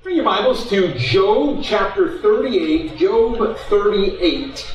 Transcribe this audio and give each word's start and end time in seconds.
Bring 0.00 0.14
your 0.14 0.24
Bibles 0.24 0.68
to 0.70 0.94
Job 0.96 1.58
chapter 1.60 2.18
38. 2.18 2.96
Job 2.96 3.58
38. 3.58 4.72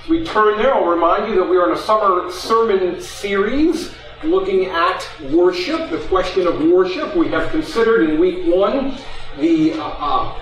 As 0.00 0.08
we 0.08 0.24
turn 0.24 0.58
there, 0.58 0.72
I'll 0.72 0.84
remind 0.86 1.28
you 1.28 1.40
that 1.40 1.50
we 1.50 1.56
are 1.56 1.68
in 1.68 1.76
a 1.76 1.80
summer 1.80 2.30
sermon 2.30 3.00
series 3.00 3.92
looking 4.22 4.66
at 4.66 5.04
worship, 5.32 5.90
the 5.90 5.98
question 6.06 6.46
of 6.46 6.62
worship. 6.66 7.16
We 7.16 7.26
have 7.28 7.50
considered 7.50 8.08
in 8.08 8.20
week 8.20 8.46
one 8.46 8.96
the, 9.40 9.72
uh, 9.72 9.88
uh, 9.88 10.38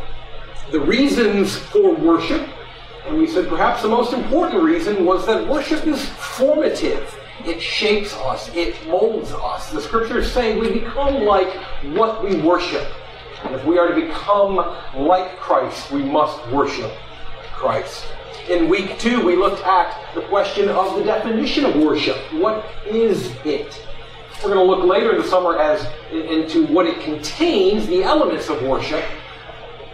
the 0.70 0.80
reasons 0.80 1.56
for 1.56 1.94
worship. 1.94 2.46
And 3.06 3.16
we 3.16 3.26
said 3.26 3.48
perhaps 3.48 3.80
the 3.80 3.88
most 3.88 4.12
important 4.12 4.62
reason 4.62 5.06
was 5.06 5.24
that 5.24 5.48
worship 5.48 5.86
is 5.86 6.06
formative. 6.06 7.18
It 7.46 7.62
shapes 7.62 8.12
us. 8.12 8.54
It 8.54 8.74
molds 8.86 9.32
us. 9.32 9.70
The 9.70 9.80
scriptures 9.80 10.30
say 10.30 10.58
we 10.58 10.70
become 10.70 11.24
like 11.24 11.48
what 11.94 12.22
we 12.22 12.36
worship. 12.42 12.86
And 13.46 13.54
if 13.54 13.64
we 13.64 13.78
are 13.78 13.88
to 13.88 13.94
become 13.94 14.56
like 14.96 15.38
Christ, 15.38 15.90
we 15.92 16.02
must 16.02 16.46
worship 16.48 16.92
Christ. 17.52 18.06
In 18.48 18.68
week 18.68 18.98
two, 18.98 19.24
we 19.24 19.36
looked 19.36 19.64
at 19.64 20.14
the 20.14 20.22
question 20.22 20.68
of 20.68 20.96
the 20.96 21.04
definition 21.04 21.64
of 21.64 21.76
worship. 21.76 22.16
What 22.32 22.64
is 22.86 23.30
it? 23.44 23.82
We're 24.42 24.54
going 24.54 24.66
to 24.66 24.74
look 24.74 24.84
later 24.84 25.14
in 25.14 25.22
the 25.22 25.28
summer 25.28 25.58
as 25.58 25.86
into 26.12 26.66
what 26.66 26.86
it 26.86 27.00
contains, 27.00 27.86
the 27.86 28.02
elements 28.02 28.48
of 28.48 28.62
worship. 28.62 29.04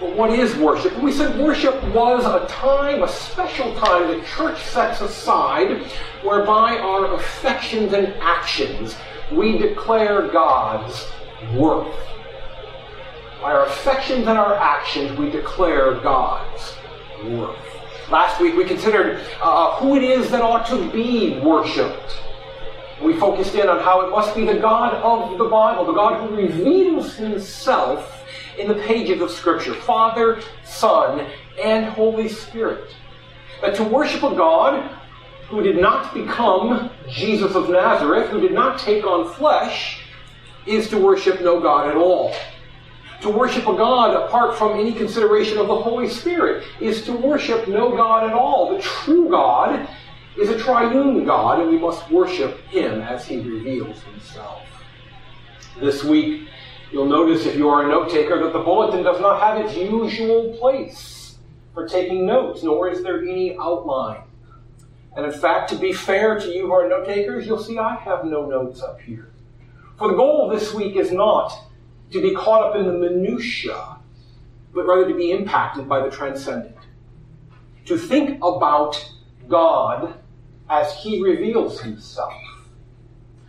But 0.00 0.16
what 0.16 0.30
is 0.30 0.56
worship? 0.56 1.00
We 1.00 1.12
said 1.12 1.38
worship 1.38 1.82
was 1.94 2.24
a 2.24 2.46
time, 2.48 3.02
a 3.02 3.08
special 3.08 3.74
time 3.76 4.08
the 4.08 4.24
church 4.26 4.60
sets 4.64 5.00
aside 5.00 5.86
whereby 6.22 6.78
our 6.78 7.14
affections 7.14 7.92
and 7.92 8.08
actions 8.20 8.96
we 9.30 9.58
declare 9.58 10.28
God's 10.28 11.06
worth. 11.54 11.94
By 13.42 13.54
our 13.54 13.66
affections 13.66 14.28
and 14.28 14.38
our 14.38 14.54
actions, 14.54 15.18
we 15.18 15.28
declare 15.28 15.94
God's 15.94 16.76
worth. 17.24 17.58
Last 18.08 18.40
week 18.40 18.54
we 18.54 18.64
considered 18.64 19.20
uh, 19.42 19.80
who 19.80 19.96
it 19.96 20.04
is 20.04 20.30
that 20.30 20.42
ought 20.42 20.64
to 20.66 20.88
be 20.92 21.40
worshipped. 21.40 22.22
We 23.02 23.18
focused 23.18 23.56
in 23.56 23.68
on 23.68 23.80
how 23.80 24.06
it 24.06 24.10
must 24.10 24.36
be 24.36 24.44
the 24.44 24.60
God 24.60 24.94
of 24.94 25.38
the 25.38 25.46
Bible, 25.46 25.84
the 25.84 25.92
God 25.92 26.20
who 26.20 26.36
reveals 26.36 27.16
himself 27.16 28.24
in 28.60 28.68
the 28.68 28.76
pages 28.76 29.20
of 29.20 29.32
Scripture 29.32 29.74
Father, 29.74 30.40
Son, 30.62 31.26
and 31.60 31.86
Holy 31.86 32.28
Spirit. 32.28 32.94
That 33.60 33.74
to 33.74 33.82
worship 33.82 34.22
a 34.22 34.36
God 34.36 34.88
who 35.48 35.64
did 35.64 35.80
not 35.80 36.14
become 36.14 36.90
Jesus 37.08 37.56
of 37.56 37.68
Nazareth, 37.70 38.30
who 38.30 38.40
did 38.40 38.52
not 38.52 38.78
take 38.78 39.04
on 39.04 39.34
flesh, 39.34 40.04
is 40.64 40.88
to 40.90 40.96
worship 40.96 41.40
no 41.40 41.58
God 41.58 41.88
at 41.88 41.96
all. 41.96 42.32
To 43.22 43.30
worship 43.30 43.66
a 43.66 43.76
God 43.76 44.14
apart 44.14 44.58
from 44.58 44.78
any 44.78 44.92
consideration 44.92 45.58
of 45.58 45.68
the 45.68 45.76
Holy 45.76 46.08
Spirit 46.08 46.64
is 46.80 47.04
to 47.04 47.12
worship 47.12 47.68
no 47.68 47.96
God 47.96 48.28
at 48.28 48.34
all. 48.34 48.76
The 48.76 48.82
true 48.82 49.30
God 49.30 49.88
is 50.36 50.48
a 50.48 50.58
triune 50.58 51.24
God, 51.24 51.60
and 51.60 51.70
we 51.70 51.78
must 51.78 52.10
worship 52.10 52.60
Him 52.66 53.00
as 53.00 53.26
He 53.26 53.38
reveals 53.38 54.02
Himself. 54.02 54.62
This 55.80 56.02
week, 56.02 56.48
You'll 56.92 57.06
notice 57.06 57.46
if 57.46 57.56
you 57.56 57.70
are 57.70 57.86
a 57.86 57.88
note 57.88 58.10
taker 58.10 58.38
that 58.42 58.52
the 58.52 58.58
bulletin 58.58 59.02
does 59.02 59.18
not 59.18 59.40
have 59.40 59.64
its 59.64 59.74
usual 59.74 60.54
place 60.58 61.38
for 61.72 61.88
taking 61.88 62.26
notes, 62.26 62.62
nor 62.62 62.90
is 62.90 63.02
there 63.02 63.22
any 63.22 63.56
outline. 63.56 64.24
And 65.16 65.24
in 65.24 65.32
fact, 65.32 65.70
to 65.70 65.76
be 65.76 65.94
fair 65.94 66.38
to 66.38 66.48
you 66.50 66.66
who 66.66 66.72
are 66.72 66.86
note 66.86 67.06
takers, 67.06 67.46
you'll 67.46 67.62
see 67.62 67.78
I 67.78 67.96
have 67.96 68.26
no 68.26 68.44
notes 68.44 68.82
up 68.82 69.00
here. 69.00 69.30
For 69.96 70.08
the 70.08 70.16
goal 70.16 70.50
this 70.50 70.74
week 70.74 70.96
is 70.96 71.12
not 71.12 71.50
to 72.12 72.20
be 72.20 72.34
caught 72.34 72.62
up 72.62 72.76
in 72.76 72.86
the 72.86 72.92
minutiae, 72.92 73.98
but 74.74 74.86
rather 74.86 75.08
to 75.08 75.14
be 75.14 75.30
impacted 75.30 75.88
by 75.88 76.00
the 76.02 76.10
transcendent. 76.10 76.76
To 77.86 77.98
think 77.98 78.38
about 78.42 79.12
God 79.48 80.14
as 80.70 80.94
He 80.94 81.22
reveals 81.22 81.80
Himself 81.80 82.32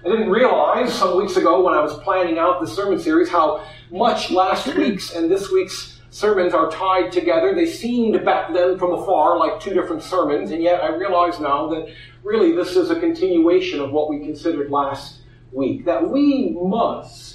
I 0.05 0.09
didn't 0.09 0.31
realize 0.31 0.93
some 0.93 1.17
weeks 1.17 1.37
ago 1.37 1.63
when 1.63 1.73
I 1.73 1.79
was 1.79 1.97
planning 1.99 2.37
out 2.37 2.59
the 2.59 2.67
sermon 2.67 2.99
series 2.99 3.29
how 3.29 3.65
much 3.89 4.31
last 4.31 4.67
week's 4.75 5.15
and 5.15 5.31
this 5.31 5.49
week's 5.49 6.01
sermons 6.09 6.53
are 6.53 6.69
tied 6.69 7.13
together. 7.13 7.55
They 7.55 7.65
seemed 7.65 8.25
back 8.25 8.53
then 8.53 8.77
from 8.77 8.91
afar 8.91 9.37
like 9.39 9.61
two 9.61 9.73
different 9.73 10.03
sermons, 10.03 10.51
and 10.51 10.61
yet 10.61 10.83
I 10.83 10.89
realize 10.89 11.39
now 11.39 11.69
that 11.69 11.93
really 12.21 12.51
this 12.53 12.75
is 12.75 12.89
a 12.89 12.99
continuation 12.99 13.79
of 13.79 13.93
what 13.93 14.09
we 14.09 14.19
considered 14.19 14.69
last 14.69 15.21
week. 15.53 15.85
That 15.85 16.09
we 16.09 16.53
must 16.61 17.32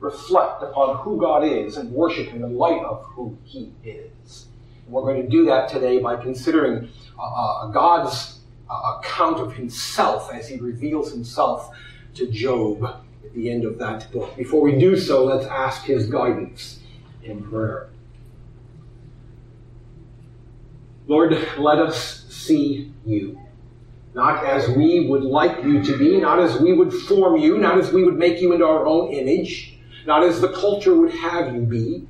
reflect 0.00 0.62
upon 0.62 0.96
who 0.98 1.18
God 1.18 1.44
is 1.44 1.76
and 1.76 1.90
worship 1.90 2.28
Him 2.28 2.44
in 2.44 2.56
light 2.56 2.82
of 2.82 3.02
who 3.04 3.36
He 3.44 3.72
is. 3.84 4.46
And 4.84 4.92
we're 4.92 5.02
going 5.02 5.22
to 5.22 5.28
do 5.28 5.44
that 5.46 5.68
today 5.68 5.98
by 5.98 6.16
considering 6.16 6.88
uh, 7.18 7.22
uh 7.22 7.66
God's 7.68 8.40
uh, 8.70 8.98
account 8.98 9.38
of 9.38 9.54
Himself 9.54 10.32
as 10.32 10.48
He 10.48 10.58
reveals 10.58 11.12
Himself 11.12 11.74
to 12.14 12.30
Job 12.30 12.84
at 12.84 13.34
the 13.34 13.50
end 13.50 13.64
of 13.64 13.78
that 13.78 14.10
book. 14.12 14.36
Before 14.36 14.60
we 14.60 14.78
do 14.78 14.96
so, 14.96 15.24
let's 15.24 15.46
ask 15.46 15.84
his 15.84 16.06
guidance 16.06 16.80
in 17.22 17.42
prayer. 17.42 17.88
Lord, 21.06 21.32
let 21.58 21.78
us 21.78 22.24
see 22.28 22.92
you. 23.04 23.38
Not 24.14 24.44
as 24.44 24.68
we 24.70 25.08
would 25.08 25.22
like 25.22 25.62
you 25.62 25.82
to 25.84 25.98
be, 25.98 26.18
not 26.18 26.40
as 26.40 26.58
we 26.58 26.72
would 26.72 26.92
form 26.92 27.36
you, 27.36 27.58
not 27.58 27.78
as 27.78 27.92
we 27.92 28.02
would 28.02 28.16
make 28.16 28.40
you 28.40 28.52
into 28.52 28.64
our 28.64 28.86
own 28.86 29.12
image, 29.12 29.75
not 30.06 30.22
as 30.22 30.40
the 30.40 30.48
culture 30.48 30.94
would 30.94 31.12
have 31.12 31.54
you 31.54 31.62
be, 31.62 32.06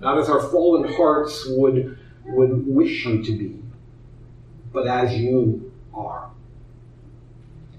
not 0.00 0.18
as 0.18 0.28
our 0.28 0.40
fallen 0.40 0.90
hearts 0.92 1.44
would, 1.48 1.98
would 2.24 2.66
wish 2.66 3.04
you 3.04 3.22
to 3.22 3.32
be, 3.32 3.60
but 4.72 4.86
as 4.86 5.14
you 5.14 5.72
are. 5.92 6.30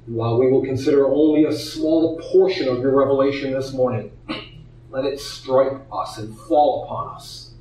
While 0.06 0.38
we 0.38 0.52
will 0.52 0.64
consider 0.64 1.08
only 1.08 1.46
a 1.46 1.54
small 1.54 2.20
portion 2.20 2.68
of 2.68 2.80
your 2.80 2.92
revelation 2.92 3.54
this 3.54 3.72
morning, 3.72 4.12
let 4.90 5.06
it 5.06 5.20
strike 5.20 5.82
us 5.92 6.18
and 6.18 6.38
fall 6.38 6.84
upon 6.84 7.16
us. 7.16 7.52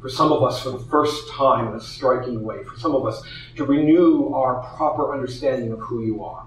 For 0.00 0.08
some 0.08 0.32
of 0.32 0.42
us, 0.42 0.62
for 0.62 0.70
the 0.70 0.78
first 0.78 1.28
time 1.32 1.68
in 1.68 1.74
a 1.74 1.80
striking 1.80 2.42
way. 2.42 2.62
For 2.64 2.78
some 2.78 2.94
of 2.94 3.04
us, 3.04 3.22
to 3.56 3.66
renew 3.66 4.32
our 4.32 4.62
proper 4.76 5.12
understanding 5.12 5.72
of 5.72 5.80
who 5.80 6.02
you 6.02 6.24
are. 6.24 6.46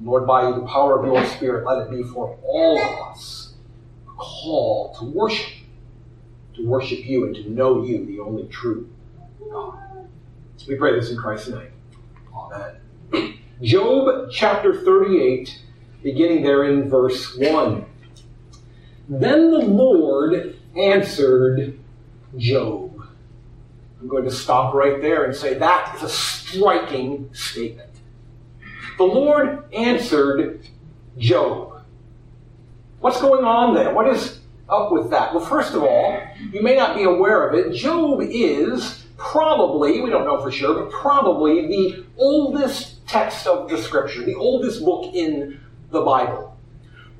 Lord, 0.00 0.26
by 0.26 0.50
the 0.52 0.62
power 0.62 0.98
of 0.98 1.04
your 1.04 1.26
Spirit, 1.26 1.66
let 1.66 1.86
it 1.86 1.90
be 1.90 2.04
for 2.04 2.38
all 2.42 2.78
of 2.78 3.10
us 3.10 3.47
call 4.18 4.94
to 4.98 5.04
worship, 5.04 5.52
to 6.54 6.66
worship 6.66 7.06
you 7.06 7.24
and 7.26 7.34
to 7.36 7.48
know 7.48 7.84
you, 7.84 8.04
the 8.04 8.20
only 8.20 8.46
true 8.48 8.88
God. 9.50 10.08
We 10.66 10.74
pray 10.74 10.98
this 10.98 11.10
in 11.10 11.16
Christ's 11.16 11.48
name. 11.48 11.72
Amen. 12.34 13.38
Job 13.62 14.28
chapter 14.30 14.82
38, 14.82 15.62
beginning 16.02 16.42
there 16.42 16.64
in 16.64 16.90
verse 16.90 17.36
1. 17.36 17.84
Then 19.08 19.50
the 19.50 19.58
Lord 19.58 20.58
answered 20.76 21.78
Job. 22.36 23.08
I'm 24.00 24.08
going 24.08 24.24
to 24.24 24.30
stop 24.30 24.74
right 24.74 25.00
there 25.00 25.24
and 25.24 25.34
say 25.34 25.54
that 25.54 25.96
is 25.96 26.02
a 26.02 26.08
striking 26.08 27.30
statement. 27.32 27.90
The 28.96 29.04
Lord 29.04 29.72
answered 29.72 30.66
Job. 31.16 31.77
What's 33.00 33.20
going 33.20 33.44
on 33.44 33.74
there? 33.74 33.94
What 33.94 34.08
is 34.08 34.40
up 34.68 34.90
with 34.90 35.10
that? 35.10 35.32
Well, 35.32 35.44
first 35.44 35.72
of 35.74 35.84
all, 35.84 36.20
you 36.52 36.62
may 36.62 36.74
not 36.74 36.96
be 36.96 37.04
aware 37.04 37.48
of 37.48 37.54
it. 37.54 37.72
Job 37.72 38.20
is 38.22 39.06
probably, 39.16 40.00
we 40.00 40.10
don't 40.10 40.24
know 40.24 40.40
for 40.40 40.50
sure, 40.50 40.74
but 40.74 40.90
probably 40.90 41.68
the 41.68 42.04
oldest 42.16 43.06
text 43.06 43.46
of 43.46 43.70
the 43.70 43.78
scripture, 43.78 44.24
the 44.24 44.34
oldest 44.34 44.84
book 44.84 45.14
in 45.14 45.60
the 45.90 46.00
Bible. 46.00 46.56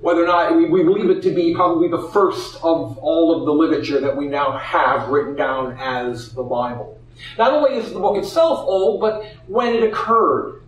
Whether 0.00 0.25
or 0.25 0.27
not 0.27 0.56
we, 0.56 0.83
believe 0.83 1.11
it 1.11 1.22
to 1.22 1.31
be 1.31 1.55
probably 1.55 1.87
the 1.87 2.09
first 2.09 2.56
of 2.56 2.99
all 2.99 3.38
of 3.38 3.47
the 3.47 3.52
literature 3.52 4.00
that 4.00 4.17
we 4.17 4.26
now 4.26 4.58
have 4.58 5.08
written 5.11 5.37
down 5.37 5.76
as 5.79 6.35
the 6.35 6.43
Bible. 6.43 7.00
Not 7.37 7.52
only 7.52 7.76
is 7.76 7.93
the 7.93 8.00
book 8.00 8.17
itself 8.17 8.58
old, 8.67 9.00
but 9.00 9.25
when 9.47 9.75
it 9.75 9.85
occurred. 9.85 10.62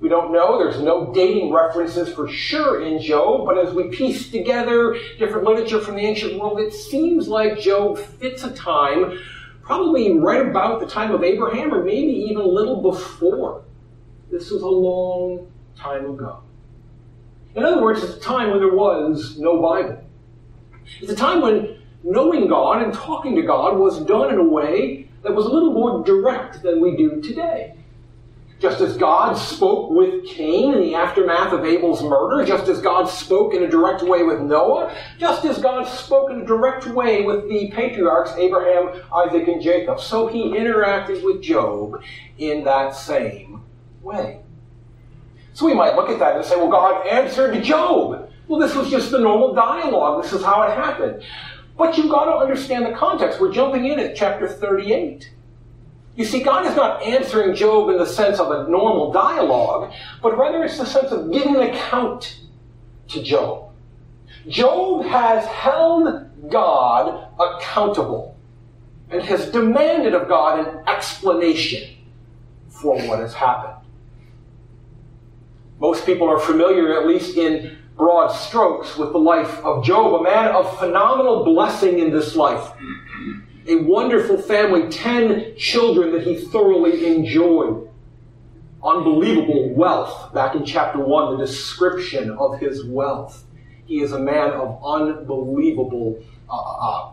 We 0.00 0.10
don't 0.10 0.32
know. 0.32 0.58
There's 0.58 0.82
no 0.82 1.12
dating 1.14 1.52
references 1.52 2.12
for 2.12 2.28
sure 2.28 2.82
in 2.82 3.00
Job, 3.00 3.46
but 3.46 3.56
as 3.56 3.72
we 3.72 3.88
piece 3.88 4.30
together 4.30 4.96
different 5.18 5.44
literature 5.44 5.80
from 5.80 5.96
the 5.96 6.02
ancient 6.02 6.38
world, 6.38 6.60
it 6.60 6.72
seems 6.72 7.28
like 7.28 7.58
Job 7.58 7.98
fits 7.98 8.44
a 8.44 8.52
time 8.52 9.18
probably 9.62 10.18
right 10.18 10.46
about 10.46 10.80
the 10.80 10.86
time 10.86 11.12
of 11.12 11.24
Abraham 11.24 11.72
or 11.72 11.82
maybe 11.82 12.12
even 12.12 12.42
a 12.42 12.46
little 12.46 12.82
before. 12.82 13.64
This 14.30 14.50
was 14.50 14.62
a 14.62 14.68
long 14.68 15.50
time 15.76 16.08
ago. 16.08 16.40
In 17.54 17.64
other 17.64 17.82
words, 17.82 18.02
it's 18.02 18.16
a 18.16 18.20
time 18.20 18.50
when 18.50 18.60
there 18.60 18.74
was 18.74 19.38
no 19.38 19.60
Bible. 19.62 20.04
It's 21.00 21.10
a 21.10 21.16
time 21.16 21.40
when 21.40 21.78
knowing 22.04 22.48
God 22.48 22.82
and 22.82 22.92
talking 22.92 23.34
to 23.34 23.42
God 23.42 23.78
was 23.78 24.00
done 24.04 24.32
in 24.32 24.38
a 24.38 24.44
way 24.44 25.08
that 25.22 25.34
was 25.34 25.46
a 25.46 25.48
little 25.48 25.72
more 25.72 26.04
direct 26.04 26.62
than 26.62 26.80
we 26.80 26.96
do 26.96 27.20
today. 27.20 27.75
Just 28.58 28.80
as 28.80 28.96
God 28.96 29.34
spoke 29.34 29.90
with 29.90 30.24
Cain 30.24 30.72
in 30.72 30.80
the 30.80 30.94
aftermath 30.94 31.52
of 31.52 31.64
Abel's 31.66 32.02
murder, 32.02 32.42
just 32.44 32.68
as 32.68 32.80
God 32.80 33.04
spoke 33.04 33.52
in 33.52 33.62
a 33.62 33.68
direct 33.68 34.02
way 34.02 34.22
with 34.22 34.40
Noah, 34.40 34.96
just 35.18 35.44
as 35.44 35.58
God 35.58 35.84
spoke 35.84 36.30
in 36.30 36.40
a 36.40 36.44
direct 36.46 36.86
way 36.86 37.22
with 37.22 37.48
the 37.50 37.70
patriarchs 37.72 38.32
Abraham, 38.38 39.02
Isaac, 39.14 39.46
and 39.48 39.60
Jacob, 39.60 40.00
so 40.00 40.26
he 40.26 40.52
interacted 40.52 41.22
with 41.22 41.42
Job 41.42 42.02
in 42.38 42.64
that 42.64 42.94
same 42.94 43.62
way. 44.00 44.40
So 45.52 45.66
we 45.66 45.74
might 45.74 45.94
look 45.94 46.08
at 46.08 46.18
that 46.18 46.36
and 46.36 46.44
say, 46.44 46.56
well, 46.56 46.70
God 46.70 47.06
answered 47.06 47.62
Job. 47.62 48.30
Well, 48.48 48.60
this 48.60 48.74
was 48.74 48.88
just 48.88 49.10
the 49.10 49.18
normal 49.18 49.54
dialogue. 49.54 50.22
This 50.22 50.32
is 50.32 50.42
how 50.42 50.62
it 50.62 50.74
happened. 50.74 51.22
But 51.76 51.98
you've 51.98 52.10
got 52.10 52.24
to 52.24 52.36
understand 52.36 52.86
the 52.86 52.92
context. 52.92 53.38
We're 53.38 53.52
jumping 53.52 53.86
in 53.86 53.98
at 53.98 54.16
chapter 54.16 54.48
38. 54.48 55.30
You 56.16 56.24
see, 56.24 56.42
God 56.42 56.66
is 56.66 56.74
not 56.74 57.02
answering 57.02 57.54
Job 57.54 57.90
in 57.90 57.98
the 57.98 58.06
sense 58.06 58.40
of 58.40 58.50
a 58.50 58.68
normal 58.70 59.12
dialogue, 59.12 59.92
but 60.22 60.36
rather 60.36 60.64
it's 60.64 60.78
the 60.78 60.86
sense 60.86 61.12
of 61.12 61.30
giving 61.30 61.54
an 61.56 61.62
account 61.62 62.40
to 63.08 63.22
Job. 63.22 63.70
Job 64.48 65.04
has 65.04 65.44
held 65.44 66.50
God 66.50 67.28
accountable 67.38 68.34
and 69.10 69.22
has 69.22 69.50
demanded 69.50 70.14
of 70.14 70.26
God 70.26 70.66
an 70.66 70.88
explanation 70.88 71.96
for 72.68 72.98
what 73.02 73.18
has 73.18 73.34
happened. 73.34 73.86
Most 75.78 76.06
people 76.06 76.28
are 76.28 76.38
familiar, 76.38 76.98
at 76.98 77.06
least 77.06 77.36
in 77.36 77.76
broad 77.96 78.28
strokes, 78.28 78.96
with 78.96 79.12
the 79.12 79.18
life 79.18 79.58
of 79.58 79.84
Job, 79.84 80.14
a 80.14 80.22
man 80.22 80.48
of 80.48 80.78
phenomenal 80.78 81.44
blessing 81.44 81.98
in 81.98 82.10
this 82.10 82.34
life 82.34 82.72
a 83.68 83.76
wonderful 83.76 84.40
family, 84.40 84.88
10 84.90 85.56
children 85.56 86.12
that 86.12 86.22
he 86.22 86.36
thoroughly 86.36 87.06
enjoyed. 87.06 87.88
Unbelievable 88.82 89.70
wealth. 89.74 90.32
Back 90.32 90.54
in 90.54 90.64
chapter 90.64 90.98
1, 90.98 91.36
the 91.36 91.44
description 91.44 92.30
of 92.30 92.58
his 92.60 92.84
wealth. 92.84 93.44
He 93.86 94.00
is 94.00 94.12
a 94.12 94.18
man 94.18 94.50
of 94.50 94.80
unbelievable 94.84 96.22
uh, 96.48 96.54
uh, 96.54 97.12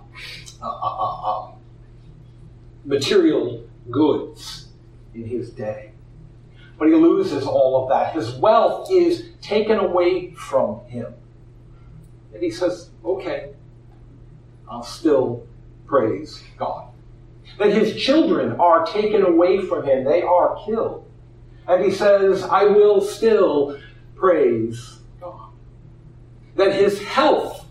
uh, 0.61 1.51
material 2.85 3.65
goods 3.89 4.67
in 5.13 5.25
his 5.25 5.49
day. 5.51 5.91
But 6.77 6.87
he 6.87 6.95
loses 6.95 7.45
all 7.45 7.83
of 7.83 7.89
that. 7.89 8.13
His 8.13 8.31
wealth 8.35 8.89
is 8.91 9.29
taken 9.41 9.77
away 9.77 10.31
from 10.31 10.83
him. 10.85 11.13
And 12.33 12.41
he 12.41 12.49
says, 12.49 12.89
okay, 13.05 13.53
I'll 14.69 14.83
still 14.83 15.47
praise 15.85 16.43
God. 16.57 16.89
That 17.59 17.73
his 17.73 17.95
children 17.95 18.59
are 18.59 18.85
taken 18.85 19.23
away 19.23 19.61
from 19.61 19.85
him, 19.85 20.03
they 20.03 20.21
are 20.21 20.57
killed. 20.65 21.09
And 21.67 21.83
he 21.83 21.91
says, 21.91 22.43
I 22.43 22.65
will 22.65 23.01
still 23.01 23.79
praise 24.15 24.99
God. 25.19 25.51
That 26.55 26.73
his 26.73 27.01
health 27.01 27.65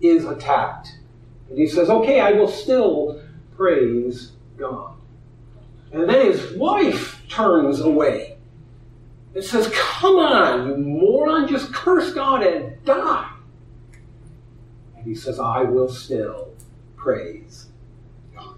is 0.00 0.24
attacked. 0.24 0.96
And 1.48 1.58
he 1.58 1.66
says, 1.66 1.90
okay, 1.90 2.20
I 2.20 2.32
will 2.32 2.48
still 2.48 3.22
praise 3.56 4.32
God. 4.56 4.94
And 5.92 6.08
then 6.08 6.26
his 6.26 6.52
wife 6.52 7.22
turns 7.28 7.80
away 7.80 8.38
and 9.34 9.44
says, 9.44 9.70
Come 9.74 10.16
on, 10.16 10.68
you 10.68 10.76
moron, 10.76 11.48
just 11.48 11.72
curse 11.72 12.12
God 12.12 12.42
and 12.42 12.82
die. 12.84 13.30
And 14.96 15.04
he 15.04 15.14
says, 15.14 15.38
I 15.38 15.62
will 15.62 15.88
still 15.88 16.49
praise 17.00 17.68
God. 18.34 18.56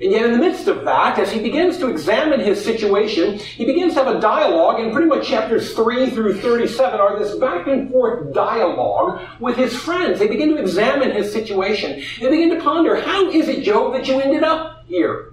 And 0.00 0.12
yet, 0.12 0.26
in 0.26 0.32
the 0.32 0.38
midst 0.38 0.68
of 0.68 0.84
that, 0.84 1.18
as 1.18 1.32
he 1.32 1.40
begins 1.40 1.78
to 1.78 1.88
examine 1.88 2.40
his 2.40 2.62
situation, 2.62 3.38
he 3.38 3.64
begins 3.64 3.94
to 3.94 4.04
have 4.04 4.16
a 4.16 4.20
dialogue, 4.20 4.80
and 4.80 4.92
pretty 4.92 5.08
much 5.08 5.26
chapters 5.26 5.72
3 5.72 6.10
through 6.10 6.40
37 6.40 7.00
are 7.00 7.18
this 7.18 7.36
back 7.36 7.66
and 7.66 7.90
forth 7.90 8.34
dialogue 8.34 9.22
with 9.40 9.56
his 9.56 9.74
friends. 9.74 10.18
They 10.18 10.26
begin 10.26 10.50
to 10.50 10.56
examine 10.56 11.12
his 11.12 11.32
situation. 11.32 12.02
They 12.20 12.28
begin 12.28 12.50
to 12.50 12.60
ponder, 12.62 13.00
how 13.00 13.30
is 13.30 13.48
it, 13.48 13.62
Job, 13.62 13.94
that 13.94 14.06
you 14.06 14.20
ended 14.20 14.42
up 14.42 14.84
here? 14.86 15.32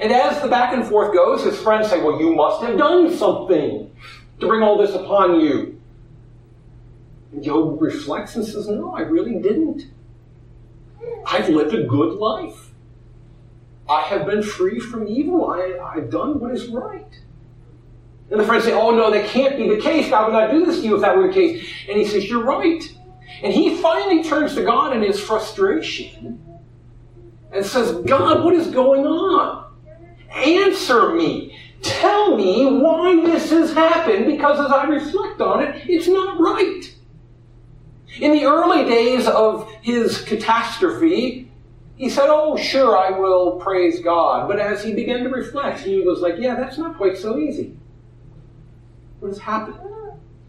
And 0.00 0.12
as 0.12 0.42
the 0.42 0.48
back 0.48 0.74
and 0.74 0.84
forth 0.84 1.14
goes, 1.14 1.44
his 1.44 1.58
friends 1.60 1.88
say, 1.88 2.02
Well, 2.02 2.20
you 2.20 2.34
must 2.34 2.62
have 2.62 2.76
done 2.76 3.16
something 3.16 3.90
to 4.40 4.46
bring 4.46 4.62
all 4.62 4.76
this 4.76 4.94
upon 4.94 5.40
you. 5.40 5.80
And 7.32 7.42
Job 7.42 7.80
reflects 7.80 8.36
and 8.36 8.44
says, 8.44 8.68
No, 8.68 8.94
I 8.94 9.02
really 9.02 9.40
didn't. 9.40 9.86
I've 11.30 11.48
lived 11.48 11.74
a 11.74 11.84
good 11.84 12.14
life. 12.14 12.70
I 13.88 14.02
have 14.02 14.26
been 14.26 14.42
free 14.42 14.78
from 14.80 15.06
evil. 15.06 15.50
I, 15.50 15.78
I've 15.82 16.10
done 16.10 16.40
what 16.40 16.52
is 16.52 16.68
right. 16.68 17.12
And 18.30 18.38
the 18.38 18.44
friends 18.44 18.64
say, 18.64 18.72
Oh, 18.72 18.90
no, 18.90 19.10
that 19.10 19.26
can't 19.26 19.56
be 19.56 19.68
the 19.68 19.80
case. 19.80 20.10
God 20.10 20.26
would 20.26 20.32
not 20.32 20.50
do 20.50 20.64
this 20.64 20.80
to 20.80 20.86
you 20.86 20.94
if 20.94 21.00
that 21.00 21.16
were 21.16 21.28
the 21.28 21.32
case. 21.32 21.68
And 21.88 21.98
he 21.98 22.06
says, 22.06 22.28
You're 22.28 22.44
right. 22.44 22.82
And 23.42 23.52
he 23.52 23.76
finally 23.76 24.22
turns 24.22 24.54
to 24.54 24.64
God 24.64 24.94
in 24.94 25.02
his 25.02 25.18
frustration 25.18 26.60
and 27.52 27.64
says, 27.64 27.92
God, 28.04 28.44
what 28.44 28.54
is 28.54 28.68
going 28.68 29.06
on? 29.06 29.72
Answer 30.30 31.14
me. 31.14 31.56
Tell 31.82 32.36
me 32.36 32.66
why 32.66 33.16
this 33.24 33.50
has 33.50 33.72
happened 33.72 34.26
because 34.26 34.60
as 34.60 34.70
I 34.70 34.84
reflect 34.84 35.40
on 35.40 35.62
it, 35.62 35.88
it's 35.88 36.06
not 36.06 36.38
right. 36.38 36.94
In 38.18 38.32
the 38.32 38.44
early 38.44 38.84
days 38.84 39.26
of 39.26 39.70
his 39.82 40.22
catastrophe, 40.22 41.50
he 41.96 42.08
said, 42.08 42.26
Oh, 42.28 42.56
sure, 42.56 42.96
I 42.96 43.10
will 43.10 43.60
praise 43.60 44.00
God. 44.00 44.48
But 44.48 44.58
as 44.58 44.82
he 44.82 44.94
began 44.94 45.22
to 45.24 45.28
reflect, 45.28 45.80
he 45.80 46.00
was 46.00 46.20
like, 46.20 46.34
Yeah, 46.38 46.54
that's 46.54 46.78
not 46.78 46.96
quite 46.96 47.16
so 47.16 47.38
easy. 47.38 47.76
What 49.20 49.28
has 49.28 49.38
happened? 49.38 49.78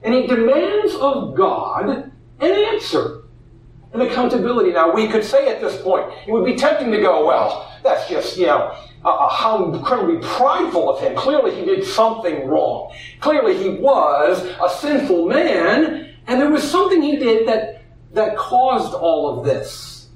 And 0.02 0.14
he 0.14 0.26
demands 0.28 0.96
of 0.96 1.36
God 1.36 1.90
an 1.90 2.12
answer, 2.40 3.24
an 3.94 4.02
accountability. 4.02 4.72
Now, 4.72 4.94
we 4.94 5.08
could 5.08 5.24
say 5.24 5.50
at 5.50 5.62
this 5.62 5.80
point, 5.82 6.12
it 6.26 6.32
would 6.32 6.46
be 6.46 6.56
tempting 6.56 6.92
to 6.92 7.02
go, 7.02 7.28
Well, 7.28 7.72
that's 7.84 8.10
just, 8.10 8.38
you 8.38 8.48
know, 8.48 8.76
uh, 9.04 9.30
how 9.30 9.74
incredibly 9.74 10.18
prideful 10.18 10.90
of 10.90 11.02
him. 11.02 11.16
Clearly, 11.16 11.56
he 11.56 11.66
did 11.66 11.84
something 11.84 12.48
wrong. 12.48 12.94
Clearly, 13.20 13.58
he 13.58 13.70
was 13.70 14.44
a 14.64 14.70
sinful 14.70 15.28
man, 15.28 16.11
and 16.28 16.40
there 16.40 16.50
was 16.50 16.70
something 16.70 17.02
he 17.02 17.18
did 17.18 17.48
that, 17.48 17.82
that 18.14 18.38
caused 18.38 18.94
all 18.94 19.38
of 19.38 19.46
this. 19.46 20.10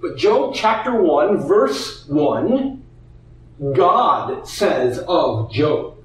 But 0.00 0.16
Job 0.16 0.54
chapter 0.54 1.00
1, 1.00 1.46
verse 1.46 2.06
1, 2.08 2.82
God 3.74 4.46
says 4.46 4.98
of 5.08 5.50
Job 5.52 5.96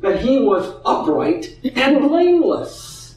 that 0.00 0.20
he 0.20 0.38
was 0.38 0.80
upright 0.84 1.58
and 1.74 2.08
blameless. 2.08 3.16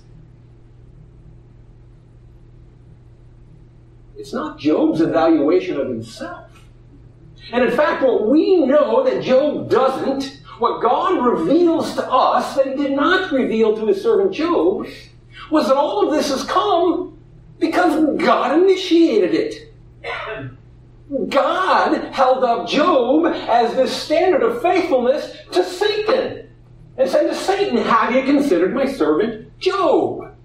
It's 4.18 4.34
not 4.34 4.60
Job's 4.60 5.02
evaluation 5.02 5.80
of 5.80 5.88
himself. 5.88 6.48
And 7.52 7.64
in 7.64 7.76
fact, 7.76 8.04
what 8.04 8.28
we 8.28 8.66
know 8.66 9.04
that 9.04 9.24
Job 9.24 9.70
doesn't 9.70 10.41
what 10.62 10.80
God 10.80 11.26
reveals 11.26 11.96
to 11.96 12.08
us 12.08 12.56
that 12.56 12.68
he 12.68 12.76
did 12.76 12.92
not 12.92 13.32
reveal 13.32 13.76
to 13.76 13.88
his 13.88 14.02
servant 14.02 14.32
Job 14.32 14.86
was 15.50 15.68
that 15.68 15.76
all 15.76 16.08
of 16.08 16.14
this 16.14 16.30
has 16.30 16.44
come 16.44 17.18
because 17.58 18.18
God 18.22 18.62
initiated 18.62 19.34
it. 19.34 19.74
God 21.30 22.14
held 22.14 22.44
up 22.44 22.68
Job 22.68 23.26
as 23.26 23.74
this 23.74 23.92
standard 23.92 24.44
of 24.44 24.62
faithfulness 24.62 25.36
to 25.52 25.64
Satan 25.64 26.48
and 26.96 27.10
said 27.10 27.28
to 27.28 27.36
Satan, 27.36 27.78
Have 27.78 28.14
you 28.14 28.22
considered 28.24 28.76
my 28.76 28.86
servant 28.86 29.58
Job? 29.58 30.36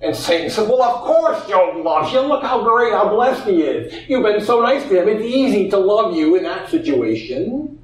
And 0.00 0.16
Satan 0.16 0.48
said, 0.48 0.68
Well, 0.68 0.82
of 0.82 1.02
course 1.02 1.46
Job 1.48 1.84
loves 1.84 2.12
you. 2.14 2.20
Look 2.20 2.42
how 2.42 2.62
great, 2.64 2.94
how 2.94 3.10
blessed 3.10 3.46
he 3.46 3.60
is. 3.60 4.08
You've 4.08 4.22
been 4.22 4.42
so 4.42 4.62
nice 4.62 4.84
to 4.84 5.02
him. 5.02 5.08
It's 5.08 5.22
easy 5.22 5.68
to 5.68 5.76
love 5.76 6.16
you 6.16 6.34
in 6.36 6.44
that 6.44 6.70
situation. 6.70 7.78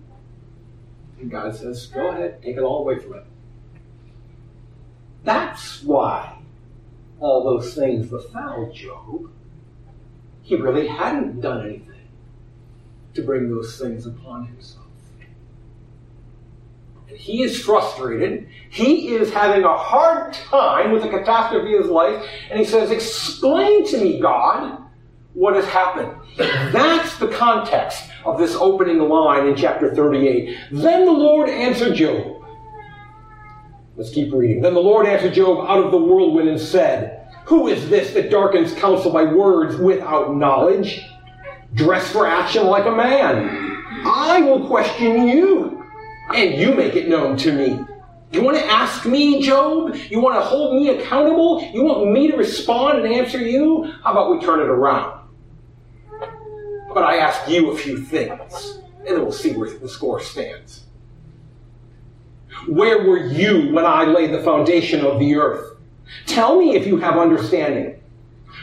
And 1.25 1.31
God 1.31 1.57
says, 1.57 1.87
go 1.87 2.11
ahead, 2.11 2.43
take 2.43 2.59
it 2.59 2.61
all 2.61 2.81
away 2.81 2.99
from 2.99 3.15
him. 3.15 3.25
That's 5.23 5.83
why 5.83 6.37
all 7.19 7.43
those 7.43 7.75
things 7.75 8.09
befell 8.09 8.71
Job. 8.75 9.31
He 10.43 10.57
really 10.57 10.87
hadn't 10.87 11.41
done 11.41 11.65
anything 11.65 12.09
to 13.15 13.23
bring 13.23 13.49
those 13.49 13.79
things 13.79 14.05
upon 14.05 14.49
himself. 14.49 14.85
And 17.09 17.17
he 17.17 17.43
is 17.43 17.59
frustrated. 17.59 18.47
He 18.69 19.15
is 19.15 19.33
having 19.33 19.65
a 19.65 19.79
hard 19.79 20.35
time 20.35 20.93
with 20.93 21.05
the 21.05 21.09
catastrophe 21.09 21.75
of 21.75 21.85
his 21.85 21.91
life. 21.91 22.23
And 22.51 22.59
he 22.59 22.67
says, 22.67 22.91
Explain 22.91 23.87
to 23.87 23.97
me, 23.97 24.21
God, 24.21 24.84
what 25.35 25.57
has 25.57 25.67
happened. 25.67 26.13
That's 26.37 27.19
the 27.19 27.29
context 27.29 28.05
of 28.25 28.39
this 28.39 28.55
opening 28.55 28.99
line 29.01 29.47
in 29.47 29.57
chapter 29.57 29.95
38. 29.95 30.57
Then 30.73 31.05
the 31.05 31.13
Lord 31.13 31.49
answered 31.49 31.95
Job. 31.95 32.43
Let's 33.97 34.11
keep 34.11 34.33
reading. 34.33 34.63
Then 34.63 34.75
the 34.75 34.81
Lord 34.81 35.07
answered 35.07 35.35
Job 35.35 35.69
out 35.69 35.85
of 35.85 35.91
the 35.93 35.99
whirlwind 35.99 36.49
and 36.49 36.61
said, 36.61 37.29
Who 37.47 37.69
is 37.69 37.89
this 37.89 38.13
that 38.15 38.31
darkens 38.31 38.73
counsel 38.75 39.13
by 39.13 39.25
words 39.25 39.77
without 39.77 40.35
knowledge? 40.37 41.05
Dress 41.75 42.11
for 42.11 42.27
action 42.27 42.67
like 42.67 42.87
a 42.87 42.91
man. 42.91 43.83
I 44.07 44.41
will 44.41 44.67
question 44.67 45.29
you. 45.29 45.85
and 46.35 46.55
you 46.55 46.75
make 46.75 46.95
it 46.97 47.09
known 47.09 47.37
to 47.39 47.53
me. 47.53 47.79
You 48.33 48.43
want 48.43 48.57
to 48.57 48.65
ask 48.65 49.07
me, 49.07 49.43
Job? 49.43 49.95
You 50.11 50.21
want 50.21 50.37
to 50.37 50.41
hold 50.41 50.75
me 50.75 50.89
accountable? 50.89 51.71
You 51.73 51.85
want 51.85 52.11
me 52.11 52.31
to 52.31 52.37
respond 52.37 53.05
and 53.05 53.15
answer 53.15 53.39
you? 53.39 53.85
How 54.03 54.13
about 54.13 54.33
we 54.33 54.41
turn 54.45 54.59
it 54.61 54.69
around? 54.69 55.24
But 56.95 57.03
I 57.03 57.17
ask 57.17 57.51
you 57.51 57.73
a 57.73 57.77
few 57.77 57.99
things, 57.99 58.79
and 58.99 59.09
then 59.09 59.23
we'll 59.23 59.33
see 59.33 59.53
where 59.53 59.69
the 59.69 59.89
score 59.89 60.21
stands. 60.21 60.85
Where 62.69 63.05
were 63.05 63.19
you 63.19 63.75
when 63.75 63.85
I 63.85 64.05
laid 64.05 64.33
the 64.33 64.43
foundation 64.43 65.05
of 65.05 65.19
the 65.19 65.35
earth? 65.35 65.77
Tell 66.27 66.57
me 66.57 66.77
if 66.77 66.87
you 66.87 66.97
have 66.99 67.19
understanding. 67.19 68.01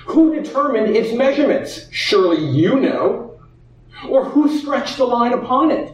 Who 0.06 0.34
determined 0.34 0.96
its 0.96 1.14
measurements? 1.14 1.88
Surely 1.92 2.44
you 2.44 2.80
know. 2.80 3.40
Or 4.08 4.24
who 4.24 4.58
stretched 4.58 4.98
the 4.98 5.06
line 5.06 5.34
upon 5.34 5.70
it? 5.70 5.94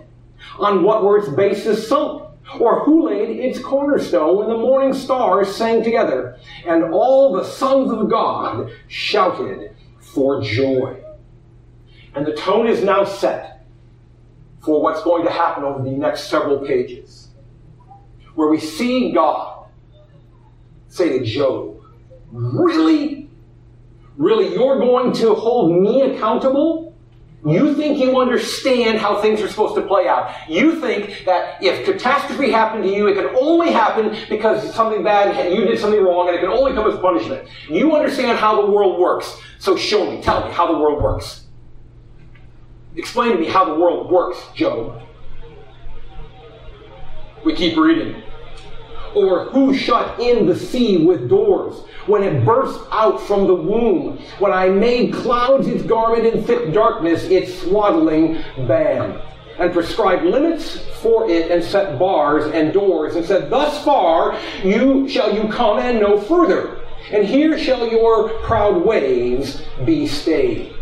On 0.59 0.83
what 0.83 1.03
were 1.03 1.17
its 1.17 1.29
bases 1.29 1.87
sunk? 1.87 2.23
Or 2.59 2.85
who 2.85 3.09
laid 3.09 3.39
its 3.39 3.59
cornerstone 3.59 4.37
when 4.37 4.47
the 4.47 4.57
morning 4.57 4.93
stars 4.93 5.53
sang 5.53 5.83
together 5.83 6.37
and 6.65 6.93
all 6.93 7.33
the 7.33 7.43
sons 7.43 7.91
of 7.91 8.09
God 8.09 8.71
shouted 8.87 9.75
for 9.99 10.41
joy? 10.41 11.03
And 12.15 12.25
the 12.25 12.33
tone 12.33 12.67
is 12.67 12.83
now 12.83 13.03
set 13.03 13.65
for 14.61 14.81
what's 14.81 15.03
going 15.03 15.23
to 15.25 15.31
happen 15.31 15.63
over 15.63 15.83
the 15.83 15.91
next 15.91 16.29
several 16.29 16.65
pages, 16.65 17.29
where 18.35 18.49
we 18.49 18.59
see 18.59 19.11
God 19.11 19.67
say 20.89 21.19
to 21.19 21.25
Job, 21.25 21.77
Really? 22.31 23.29
Really, 24.17 24.53
you're 24.53 24.79
going 24.79 25.13
to 25.13 25.33
hold 25.35 25.81
me 25.81 26.01
accountable? 26.01 26.95
You 27.45 27.75
think 27.75 27.99
you 27.99 28.19
understand 28.19 28.97
how 28.97 29.21
things 29.21 29.41
are 29.41 29.47
supposed 29.47 29.75
to 29.75 29.83
play 29.83 30.07
out. 30.07 30.33
You 30.49 30.81
think 30.81 31.23
that 31.25 31.63
if 31.63 31.85
catastrophe 31.85 32.51
happened 32.51 32.83
to 32.83 32.89
you, 32.89 33.07
it 33.07 33.15
can 33.15 33.33
only 33.35 33.71
happen 33.71 34.17
because 34.27 34.73
something 34.73 35.03
bad, 35.03 35.53
you 35.53 35.63
did 35.65 35.79
something 35.79 36.03
wrong, 36.03 36.27
and 36.27 36.35
it 36.35 36.41
can 36.41 36.49
only 36.49 36.73
come 36.73 36.91
as 36.91 36.99
punishment. 36.99 37.47
You 37.69 37.95
understand 37.95 38.39
how 38.39 38.65
the 38.65 38.71
world 38.71 38.99
works. 38.99 39.39
So 39.59 39.77
show 39.77 40.11
me, 40.11 40.21
tell 40.21 40.45
me 40.45 40.53
how 40.53 40.69
the 40.69 40.77
world 40.77 41.01
works. 41.01 41.46
Explain 42.97 43.31
to 43.31 43.37
me 43.37 43.47
how 43.47 43.63
the 43.65 43.75
world 43.75 44.11
works, 44.11 44.37
Job. 44.55 45.01
We 47.45 47.55
keep 47.55 47.77
reading. 47.77 48.21
Or 49.15 49.45
who 49.45 49.73
shut 49.73 50.19
in 50.19 50.45
the 50.45 50.55
sea 50.55 51.05
with 51.05 51.29
doors? 51.29 51.83
when 52.07 52.23
it 52.23 52.43
burst 52.45 52.79
out 52.91 53.21
from 53.21 53.47
the 53.47 53.53
womb, 53.53 54.17
when 54.39 54.51
I 54.51 54.69
made 54.69 55.13
clouds 55.13 55.67
its 55.67 55.83
garment 55.83 56.25
in 56.25 56.43
thick 56.43 56.73
darkness, 56.73 57.23
its 57.25 57.61
swaddling 57.61 58.43
band, 58.67 59.21
and 59.59 59.73
prescribed 59.73 60.23
limits 60.23 60.79
for 61.01 61.29
it, 61.29 61.51
and 61.51 61.63
set 61.63 61.99
bars 61.99 62.45
and 62.53 62.73
doors, 62.73 63.15
and 63.15 63.25
said, 63.25 63.49
Thus 63.49 63.83
far 63.83 64.39
you 64.63 65.07
shall 65.07 65.35
you 65.35 65.51
come 65.51 65.79
and 65.79 65.99
no 65.99 66.19
further, 66.19 66.79
and 67.11 67.25
here 67.25 67.59
shall 67.59 67.87
your 67.87 68.29
proud 68.39 68.83
waves 68.83 69.61
be 69.85 70.07
stayed. 70.07 70.73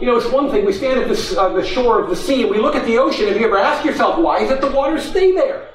You 0.00 0.06
know, 0.06 0.16
it's 0.16 0.30
one 0.30 0.50
thing, 0.50 0.64
we 0.64 0.72
stand 0.72 0.98
at 1.00 1.08
the, 1.08 1.40
uh, 1.40 1.50
the 1.50 1.64
shore 1.64 2.00
of 2.00 2.10
the 2.10 2.16
sea 2.16 2.42
and 2.42 2.50
we 2.50 2.58
look 2.58 2.74
at 2.74 2.84
the 2.84 2.98
ocean. 2.98 3.28
Have 3.28 3.38
you 3.38 3.46
ever 3.46 3.58
asked 3.58 3.84
yourself, 3.84 4.18
why 4.18 4.40
is 4.40 4.50
it 4.50 4.60
the 4.60 4.70
waters 4.70 5.04
stay 5.04 5.32
there? 5.32 5.68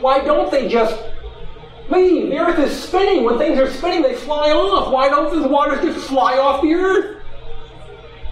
Why 0.00 0.18
don't 0.20 0.50
they 0.50 0.68
just 0.68 1.00
Leave. 1.90 2.30
The 2.30 2.38
earth 2.38 2.58
is 2.58 2.82
spinning. 2.82 3.24
When 3.24 3.36
things 3.38 3.58
are 3.58 3.68
spinning, 3.68 4.02
they 4.02 4.14
fly 4.14 4.50
off. 4.50 4.92
Why 4.92 5.08
don't 5.08 5.42
the 5.42 5.48
waters 5.48 5.80
just 5.80 6.06
fly 6.06 6.38
off 6.38 6.62
the 6.62 6.72
earth? 6.74 7.22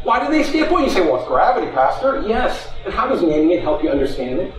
Why 0.04 0.24
do 0.24 0.30
they 0.30 0.44
stay 0.44 0.66
point? 0.66 0.86
You 0.86 0.92
say, 0.92 1.00
well, 1.00 1.16
it's 1.16 1.28
gravity, 1.28 1.66
Pastor. 1.72 2.22
Yes. 2.26 2.68
And 2.84 2.94
how 2.94 3.08
does 3.08 3.22
naming 3.22 3.50
it 3.50 3.62
help 3.62 3.82
you 3.82 3.90
understand 3.90 4.40
it? 4.40 4.54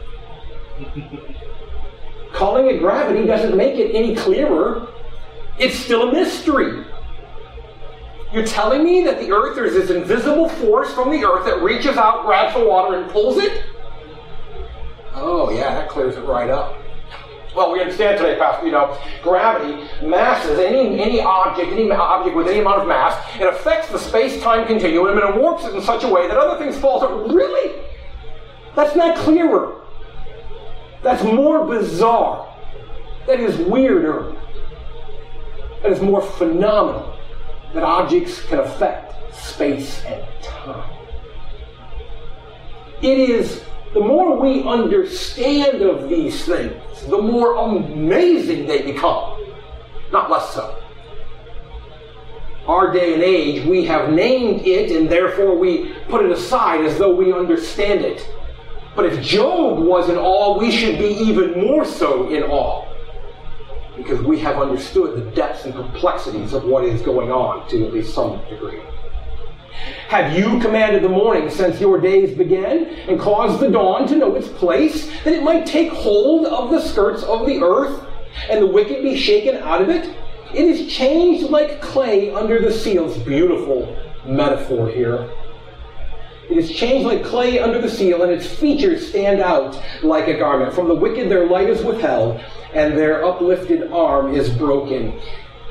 Calling 2.34 2.68
it 2.68 2.80
gravity 2.80 3.26
doesn't 3.26 3.56
make 3.56 3.76
it 3.76 3.96
any 3.96 4.16
clearer. 4.16 4.88
It's 5.58 5.76
still 5.76 6.10
a 6.10 6.12
mystery. 6.12 6.86
You're 8.32 8.46
telling 8.46 8.84
me 8.84 9.04
that 9.06 9.20
the 9.20 9.32
earth, 9.32 9.56
there's 9.56 9.74
this 9.74 9.90
invisible 9.90 10.50
force 10.50 10.94
from 10.94 11.10
the 11.10 11.26
earth 11.26 11.46
that 11.46 11.64
reaches 11.64 11.98
out, 11.98 12.26
grabs 12.26 12.54
the 12.56 12.64
water, 12.64 13.00
and 13.00 13.10
pulls 13.10 13.38
it? 13.38 13.64
Oh, 15.16 15.50
yeah, 15.52 15.74
that 15.74 15.90
clears 15.90 16.16
it 16.16 16.22
right 16.22 16.50
up. 16.50 16.76
Well, 17.56 17.72
we 17.72 17.82
understand 17.82 18.20
today, 18.20 18.38
Pastor, 18.38 18.68
you 18.68 18.72
know, 18.72 18.96
gravity, 19.24 19.84
masses, 20.06 20.60
any, 20.60 21.02
any 21.02 21.22
object, 21.22 21.72
any 21.72 21.90
object 21.90 22.36
with 22.36 22.48
any 22.48 22.60
amount 22.60 22.82
of 22.82 22.88
mass, 22.88 23.18
it 23.40 23.48
affects 23.48 23.90
the 23.90 23.98
space-time 23.98 24.68
continuum 24.68 25.18
and 25.18 25.28
it 25.28 25.42
warps 25.42 25.66
it 25.66 25.74
in 25.74 25.82
such 25.82 26.04
a 26.04 26.08
way 26.08 26.28
that 26.28 26.38
other 26.38 26.64
things 26.64 26.78
fall. 26.78 27.00
So, 27.00 27.28
really? 27.34 27.82
That's 28.76 28.96
not 28.96 29.18
clearer. 29.18 29.82
That's 31.02 31.24
more 31.24 31.66
bizarre. 31.66 32.56
That 33.26 33.40
is 33.40 33.58
weirder. 33.58 34.36
That 35.82 35.92
is 35.92 36.02
more 36.02 36.22
phenomenal 36.22 37.19
that 37.74 37.84
objects 37.84 38.42
can 38.44 38.60
affect 38.60 39.36
space 39.36 40.04
and 40.06 40.24
time. 40.42 40.90
It 43.02 43.18
is 43.18 43.64
the 43.94 44.00
more 44.00 44.40
we 44.40 44.64
understand 44.64 45.82
of 45.82 46.10
these 46.10 46.46
things, 46.46 47.06
the 47.08 47.22
more 47.22 47.56
amazing 47.56 48.68
they 48.68 48.82
become, 48.82 49.44
not 50.12 50.30
less 50.30 50.54
so. 50.54 50.82
Our 52.68 52.92
day 52.92 53.16
and 53.16 53.24
age, 53.24 53.66
we 53.66 53.86
have 53.86 54.12
named 54.12 54.62
it 54.68 54.92
and 54.92 55.10
therefore 55.10 55.58
we 55.58 55.94
put 56.08 56.24
it 56.24 56.32
aside 56.32 56.86
as 56.86 57.00
though 57.00 57.16
we 57.16 57.34
understand 57.34 58.02
it. 58.02 58.28
But 58.96 59.06
if 59.06 59.24
Job 59.24 59.80
was 59.80 60.10
in 60.10 60.18
awe, 60.18 60.60
we 60.60 60.72
should 60.72 61.00
be 61.00 61.08
even 61.08 61.60
more 61.60 61.86
so 61.86 62.30
in 62.30 62.44
awe 62.44 62.86
because 64.04 64.22
we 64.22 64.40
have 64.40 64.58
understood 64.58 65.16
the 65.16 65.32
depths 65.32 65.66
and 65.66 65.74
complexities 65.74 66.54
of 66.54 66.64
what 66.64 66.84
is 66.84 67.02
going 67.02 67.32
on 67.32 67.68
to 67.70 67.86
at 67.86 67.94
least 67.94 68.14
some 68.14 68.40
degree. 68.50 68.82
Have 70.10 70.38
you 70.38 70.60
commanded 70.60 71.04
the 71.04 71.10
morning 71.10 71.50
since 71.50 71.80
your 71.80 72.02
days 72.02 72.36
began, 72.38 72.86
and 73.08 73.20
caused 73.20 73.60
the 73.60 73.70
dawn 73.70 74.08
to 74.08 74.16
know 74.16 74.36
its 74.36 74.48
place, 74.48 75.08
that 75.24 75.34
it 75.34 75.44
might 75.44 75.66
take 75.66 75.92
hold 75.92 76.46
of 76.48 76.72
the 76.72 76.82
skirts 76.82 77.24
of 77.24 77.46
the 77.46 77.62
earth, 77.62 78.04
and 78.50 78.62
the 78.62 78.68
wicked 78.68 79.04
be 79.04 79.16
shaken 79.16 79.58
out 79.58 79.82
of 79.82 79.90
it? 79.90 80.16
It 80.54 80.66
is 80.66 80.92
changed 80.92 81.50
like 81.50 81.82
clay 81.82 82.34
under 82.34 82.60
the 82.60 82.74
seals. 82.74 83.18
Beautiful 83.20 83.96
metaphor 84.26 84.90
here. 84.90 85.30
It 86.50 86.58
is 86.58 86.72
changed 86.72 87.06
like 87.06 87.24
clay 87.24 87.60
under 87.60 87.80
the 87.80 87.90
seal, 87.90 88.24
and 88.24 88.32
its 88.32 88.48
features 88.48 89.08
stand 89.08 89.42
out 89.42 89.82
like 90.04 90.28
a 90.28 90.38
garment. 90.38 90.74
From 90.74 90.88
the 90.88 90.96
wicked 90.96 91.30
their 91.30 91.46
light 91.46 91.70
is 91.70 91.84
withheld, 91.84 92.42
and 92.74 92.98
their 92.98 93.24
uplifted 93.26 93.92
arm 93.92 94.34
is 94.34 94.50
broken 94.50 95.20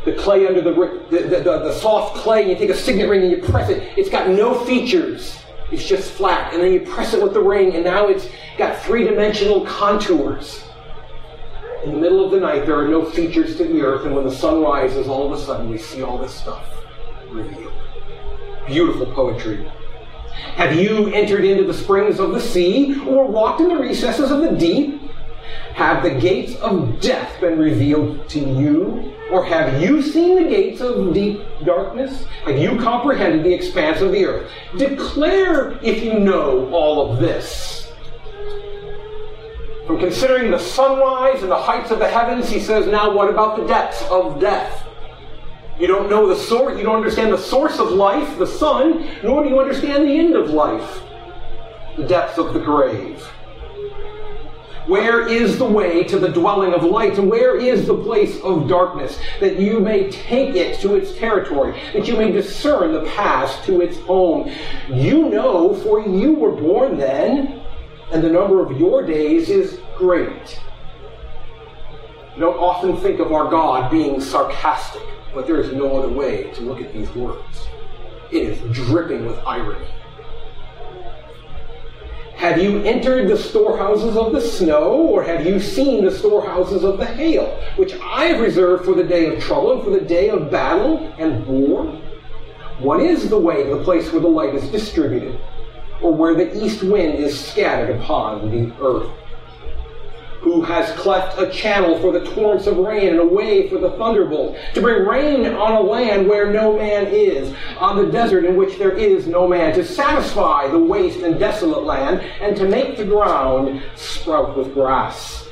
the 0.04 0.12
clay 0.12 0.46
under 0.46 0.60
the, 0.60 0.72
the, 1.10 1.18
the, 1.20 1.40
the, 1.42 1.72
soft 1.72 2.16
clay, 2.16 2.48
you 2.48 2.56
take 2.56 2.70
a 2.70 2.74
signet 2.74 3.08
ring 3.08 3.22
and 3.22 3.30
you 3.30 3.38
press 3.38 3.68
it. 3.68 3.92
It's 3.96 4.08
got 4.08 4.28
no 4.28 4.64
features. 4.64 5.38
It's 5.70 5.86
just 5.86 6.12
flat. 6.12 6.54
And 6.54 6.62
then 6.62 6.72
you 6.72 6.80
press 6.80 7.12
it 7.12 7.22
with 7.22 7.34
the 7.34 7.42
ring, 7.42 7.74
and 7.74 7.84
now 7.84 8.08
it's 8.08 8.28
got 8.56 8.80
three 8.82 9.04
dimensional 9.04 9.66
contours. 9.66 10.64
In 11.84 11.92
the 11.92 11.98
middle 11.98 12.24
of 12.24 12.30
the 12.30 12.40
night, 12.40 12.66
there 12.66 12.78
are 12.78 12.88
no 12.88 13.04
features 13.04 13.56
to 13.56 13.64
the 13.64 13.82
earth, 13.82 14.06
and 14.06 14.14
when 14.14 14.24
the 14.24 14.32
sun 14.32 14.62
rises, 14.62 15.08
all 15.08 15.32
of 15.32 15.38
a 15.38 15.42
sudden 15.42 15.70
we 15.70 15.78
see 15.78 16.02
all 16.02 16.18
this 16.18 16.34
stuff 16.34 16.66
revealed. 17.30 17.72
Beautiful 18.66 19.06
poetry. 19.06 19.70
Have 20.56 20.74
you 20.74 21.08
entered 21.08 21.44
into 21.44 21.64
the 21.64 21.74
springs 21.74 22.18
of 22.18 22.32
the 22.32 22.40
sea, 22.40 23.00
or 23.06 23.26
walked 23.26 23.60
in 23.60 23.68
the 23.68 23.76
recesses 23.76 24.30
of 24.30 24.40
the 24.40 24.52
deep? 24.52 25.00
Have 25.74 26.02
the 26.02 26.10
gates 26.10 26.56
of 26.56 27.00
death 27.00 27.40
been 27.40 27.58
revealed 27.58 28.28
to 28.30 28.40
you? 28.40 29.14
Or 29.30 29.44
have 29.44 29.80
you 29.80 30.02
seen 30.02 30.42
the 30.42 30.48
gates 30.48 30.80
of 30.80 31.14
deep 31.14 31.40
darkness? 31.64 32.24
Have 32.44 32.58
you 32.58 32.78
comprehended 32.80 33.44
the 33.44 33.52
expanse 33.52 34.00
of 34.00 34.10
the 34.10 34.24
earth? 34.24 34.50
Declare 34.76 35.78
if 35.82 36.02
you 36.02 36.18
know 36.18 36.68
all 36.72 37.12
of 37.12 37.20
this. 37.20 37.92
From 39.86 40.00
considering 40.00 40.50
the 40.50 40.58
sunrise 40.58 41.42
and 41.42 41.50
the 41.50 41.56
heights 41.56 41.90
of 41.90 41.98
the 41.98 42.08
heavens, 42.08 42.48
he 42.50 42.58
says, 42.58 42.86
now 42.86 43.14
what 43.14 43.30
about 43.30 43.56
the 43.56 43.66
depths 43.66 44.02
of 44.10 44.40
death? 44.40 44.87
You 45.78 45.86
don't 45.86 46.10
know 46.10 46.26
the 46.26 46.36
source, 46.36 46.76
you 46.76 46.84
don't 46.84 46.96
understand 46.96 47.32
the 47.32 47.38
source 47.38 47.78
of 47.78 47.90
life, 47.90 48.38
the 48.38 48.46
sun, 48.46 49.06
nor 49.22 49.44
do 49.44 49.48
you 49.48 49.60
understand 49.60 50.08
the 50.08 50.18
end 50.18 50.34
of 50.34 50.50
life, 50.50 51.02
the 51.96 52.02
depth 52.02 52.38
of 52.38 52.52
the 52.52 52.60
grave. 52.60 53.22
Where 54.88 55.28
is 55.28 55.58
the 55.58 55.66
way 55.66 56.02
to 56.04 56.18
the 56.18 56.30
dwelling 56.30 56.72
of 56.72 56.82
light? 56.82 57.18
And 57.18 57.30
where 57.30 57.56
is 57.56 57.86
the 57.86 58.02
place 58.02 58.40
of 58.40 58.68
darkness? 58.68 59.18
That 59.38 59.60
you 59.60 59.80
may 59.80 60.10
take 60.10 60.56
it 60.56 60.80
to 60.80 60.94
its 60.94 61.14
territory, 61.16 61.78
that 61.92 62.08
you 62.08 62.16
may 62.16 62.32
discern 62.32 62.92
the 62.92 63.04
path 63.10 63.64
to 63.66 63.82
its 63.82 63.98
home. 63.98 64.50
You 64.88 65.28
know, 65.28 65.74
for 65.82 66.00
you 66.00 66.32
were 66.32 66.52
born 66.52 66.96
then, 66.96 67.60
and 68.12 68.24
the 68.24 68.30
number 68.30 68.64
of 68.64 68.80
your 68.80 69.04
days 69.04 69.50
is 69.50 69.78
great. 69.96 70.58
You 72.34 72.40
don't 72.40 72.56
often 72.56 72.96
think 72.96 73.20
of 73.20 73.30
our 73.30 73.50
God 73.50 73.90
being 73.90 74.22
sarcastic, 74.22 75.02
but 75.34 75.46
there 75.46 75.60
is 75.60 75.72
no 75.72 75.96
other 75.96 76.08
way 76.08 76.50
to 76.54 76.62
look 76.62 76.80
at 76.80 76.92
these 76.92 77.10
words. 77.14 77.68
It 78.30 78.42
is 78.42 78.76
dripping 78.76 79.26
with 79.26 79.38
irony. 79.46 79.86
Have 82.34 82.62
you 82.62 82.82
entered 82.84 83.28
the 83.28 83.36
storehouses 83.36 84.16
of 84.16 84.32
the 84.32 84.40
snow, 84.40 84.92
or 84.92 85.24
have 85.24 85.44
you 85.44 85.58
seen 85.58 86.04
the 86.04 86.10
storehouses 86.10 86.84
of 86.84 86.98
the 86.98 87.04
hail, 87.04 87.60
which 87.74 87.94
I 88.00 88.26
have 88.26 88.40
reserved 88.40 88.84
for 88.84 88.94
the 88.94 89.02
day 89.02 89.26
of 89.26 89.42
trouble 89.42 89.72
and 89.72 89.82
for 89.82 89.90
the 89.90 90.00
day 90.00 90.30
of 90.30 90.48
battle 90.48 91.12
and 91.18 91.44
war? 91.46 91.86
What 92.78 93.00
is 93.00 93.28
the 93.28 93.38
way 93.38 93.64
to 93.64 93.76
the 93.76 93.82
place 93.82 94.12
where 94.12 94.20
the 94.20 94.28
light 94.28 94.54
is 94.54 94.68
distributed, 94.68 95.40
or 96.00 96.14
where 96.14 96.34
the 96.34 96.64
east 96.64 96.84
wind 96.84 97.18
is 97.18 97.38
scattered 97.38 97.96
upon 97.96 98.52
the 98.52 98.72
earth? 98.80 99.10
Who 100.40 100.62
has 100.62 100.90
cleft 100.98 101.38
a 101.38 101.50
channel 101.50 101.98
for 102.00 102.12
the 102.12 102.24
torrents 102.32 102.66
of 102.66 102.76
rain 102.76 103.08
and 103.08 103.18
a 103.18 103.26
way 103.26 103.68
for 103.68 103.78
the 103.78 103.90
thunderbolt, 103.92 104.56
to 104.74 104.80
bring 104.80 105.04
rain 105.06 105.46
on 105.46 105.72
a 105.72 105.80
land 105.80 106.28
where 106.28 106.52
no 106.52 106.76
man 106.76 107.06
is, 107.08 107.54
on 107.78 107.96
the 107.96 108.10
desert 108.10 108.44
in 108.44 108.56
which 108.56 108.78
there 108.78 108.96
is 108.96 109.26
no 109.26 109.48
man, 109.48 109.74
to 109.74 109.84
satisfy 109.84 110.68
the 110.68 110.78
waste 110.78 111.20
and 111.20 111.38
desolate 111.38 111.84
land, 111.84 112.20
and 112.40 112.56
to 112.56 112.68
make 112.68 112.96
the 112.96 113.04
ground 113.04 113.82
sprout 113.96 114.56
with 114.56 114.72
grass. 114.74 115.48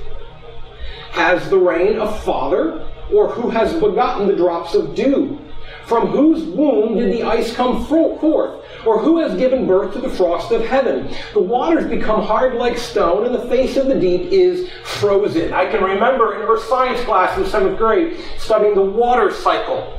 Has 1.10 1.48
the 1.50 1.58
rain 1.58 1.98
a 1.98 2.12
father, 2.20 2.86
or 3.12 3.28
who 3.28 3.50
has 3.50 3.72
begotten 3.74 4.28
the 4.28 4.36
drops 4.36 4.74
of 4.74 4.94
dew? 4.94 5.38
From 5.84 6.08
whose 6.08 6.42
womb 6.44 6.96
did 6.96 7.12
the 7.12 7.22
ice 7.22 7.54
come 7.54 7.84
forth? 7.86 8.64
Or 8.86 9.02
who 9.02 9.18
has 9.18 9.36
given 9.36 9.66
birth 9.66 9.92
to 9.94 10.00
the 10.00 10.08
frost 10.08 10.52
of 10.52 10.64
heaven? 10.64 11.12
The 11.34 11.40
waters 11.40 11.90
become 11.90 12.22
hard 12.22 12.54
like 12.54 12.78
stone, 12.78 13.26
and 13.26 13.34
the 13.34 13.46
face 13.48 13.76
of 13.76 13.86
the 13.86 13.98
deep 13.98 14.32
is 14.32 14.70
frozen. 14.84 15.52
I 15.52 15.68
can 15.70 15.82
remember 15.82 16.36
in 16.36 16.42
our 16.42 16.58
science 16.58 17.00
class 17.04 17.36
in 17.36 17.44
seventh 17.46 17.78
grade 17.78 18.18
studying 18.38 18.74
the 18.74 18.82
water 18.82 19.32
cycle. 19.32 19.92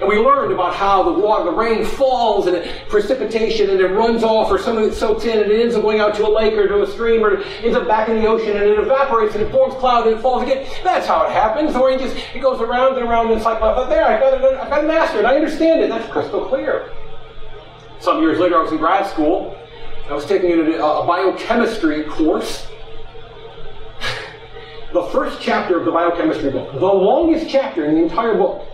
And 0.00 0.08
we 0.08 0.16
learned 0.16 0.50
about 0.52 0.74
how 0.74 1.02
the 1.02 1.12
water, 1.12 1.44
the 1.44 1.56
rain 1.56 1.84
falls 1.84 2.46
and 2.46 2.56
it, 2.56 2.88
precipitation 2.88 3.68
and 3.68 3.80
it 3.80 3.88
runs 3.88 4.22
off 4.22 4.50
or 4.50 4.58
some 4.58 4.78
of 4.78 4.84
it 4.84 4.94
soaks 4.94 5.24
in 5.24 5.38
and 5.38 5.50
it 5.50 5.60
ends 5.60 5.74
up 5.74 5.82
going 5.82 6.00
out 6.00 6.14
to 6.14 6.26
a 6.26 6.28
lake 6.28 6.54
or 6.54 6.66
to 6.68 6.82
a 6.82 6.86
stream 6.86 7.22
or 7.22 7.42
ends 7.42 7.76
up 7.76 7.86
back 7.86 8.08
in 8.08 8.16
the 8.16 8.26
ocean 8.26 8.56
and 8.56 8.62
it 8.62 8.78
evaporates 8.78 9.34
and 9.34 9.44
it 9.44 9.52
forms 9.52 9.74
clouds 9.74 10.06
and 10.06 10.16
it 10.16 10.22
falls 10.22 10.42
again. 10.42 10.66
That's 10.82 11.06
how 11.06 11.26
it 11.26 11.32
happens. 11.32 11.74
The 11.74 11.84
rain 11.84 11.98
just, 11.98 12.16
it 12.34 12.40
goes 12.40 12.62
around 12.62 12.96
and 12.96 13.06
around 13.06 13.26
and 13.26 13.36
it's 13.36 13.44
like, 13.44 13.60
well, 13.60 13.86
there, 13.90 14.06
I 14.06 14.18
got 14.18 14.32
it, 14.32 14.58
I 14.58 14.70
got 14.70 14.80
to 14.80 14.86
master 14.86 15.18
it 15.18 15.22
mastered. 15.22 15.24
I 15.26 15.36
understand 15.36 15.82
it. 15.82 15.90
That's 15.90 16.10
crystal 16.10 16.46
clear. 16.46 16.90
Some 18.00 18.22
years 18.22 18.38
later, 18.38 18.58
I 18.58 18.62
was 18.62 18.72
in 18.72 18.78
grad 18.78 19.06
school. 19.06 19.56
I 20.08 20.14
was 20.14 20.24
taking 20.24 20.50
a, 20.52 20.78
a 20.78 21.06
biochemistry 21.06 22.04
course. 22.04 22.66
the 24.92 25.02
first 25.12 25.40
chapter 25.40 25.78
of 25.78 25.84
the 25.84 25.92
biochemistry 25.92 26.50
book, 26.50 26.72
the 26.72 26.80
longest 26.80 27.48
chapter 27.48 27.84
in 27.84 27.94
the 27.94 28.02
entire 28.02 28.34
book, 28.34 28.66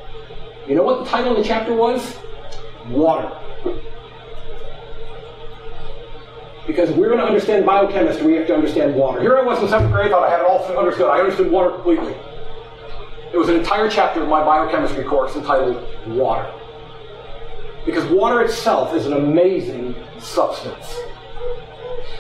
you 0.66 0.75
know 0.75 0.83
what 0.83 1.04
the 1.04 1.11
title 1.11 1.33
of 1.33 1.38
the 1.38 1.45
chapter 1.45 1.75
was? 1.75 2.16
Water. 2.88 3.30
Because 6.66 6.90
we're 6.90 7.09
going 7.09 7.21
to 7.21 7.26
understand 7.26 7.64
biochemistry, 7.64 8.26
we 8.26 8.33
have 8.35 8.47
to 8.49 8.54
understand 8.54 8.95
water. 8.95 9.21
Here 9.21 9.37
I 9.38 9.42
was 9.42 9.62
in 9.62 9.68
seventh 9.68 9.92
grade, 9.92 10.11
thought 10.11 10.26
I 10.26 10.30
had 10.30 10.40
it 10.40 10.47
all 10.47 10.64
understood. 10.76 11.09
I 11.09 11.21
understood 11.21 11.50
water 11.50 11.71
completely. 11.71 12.14
It 13.33 13.37
was 13.37 13.49
an 13.49 13.56
entire 13.56 13.90
chapter 13.90 14.23
of 14.23 14.28
my 14.28 14.42
biochemistry 14.45 15.04
course 15.04 15.37
entitled 15.37 15.85
Water. 16.06 16.50
Because 17.86 18.04
water 18.10 18.42
itself 18.42 18.94
is 18.94 19.06
an 19.06 19.12
amazing 19.12 19.94
substance. 20.18 20.94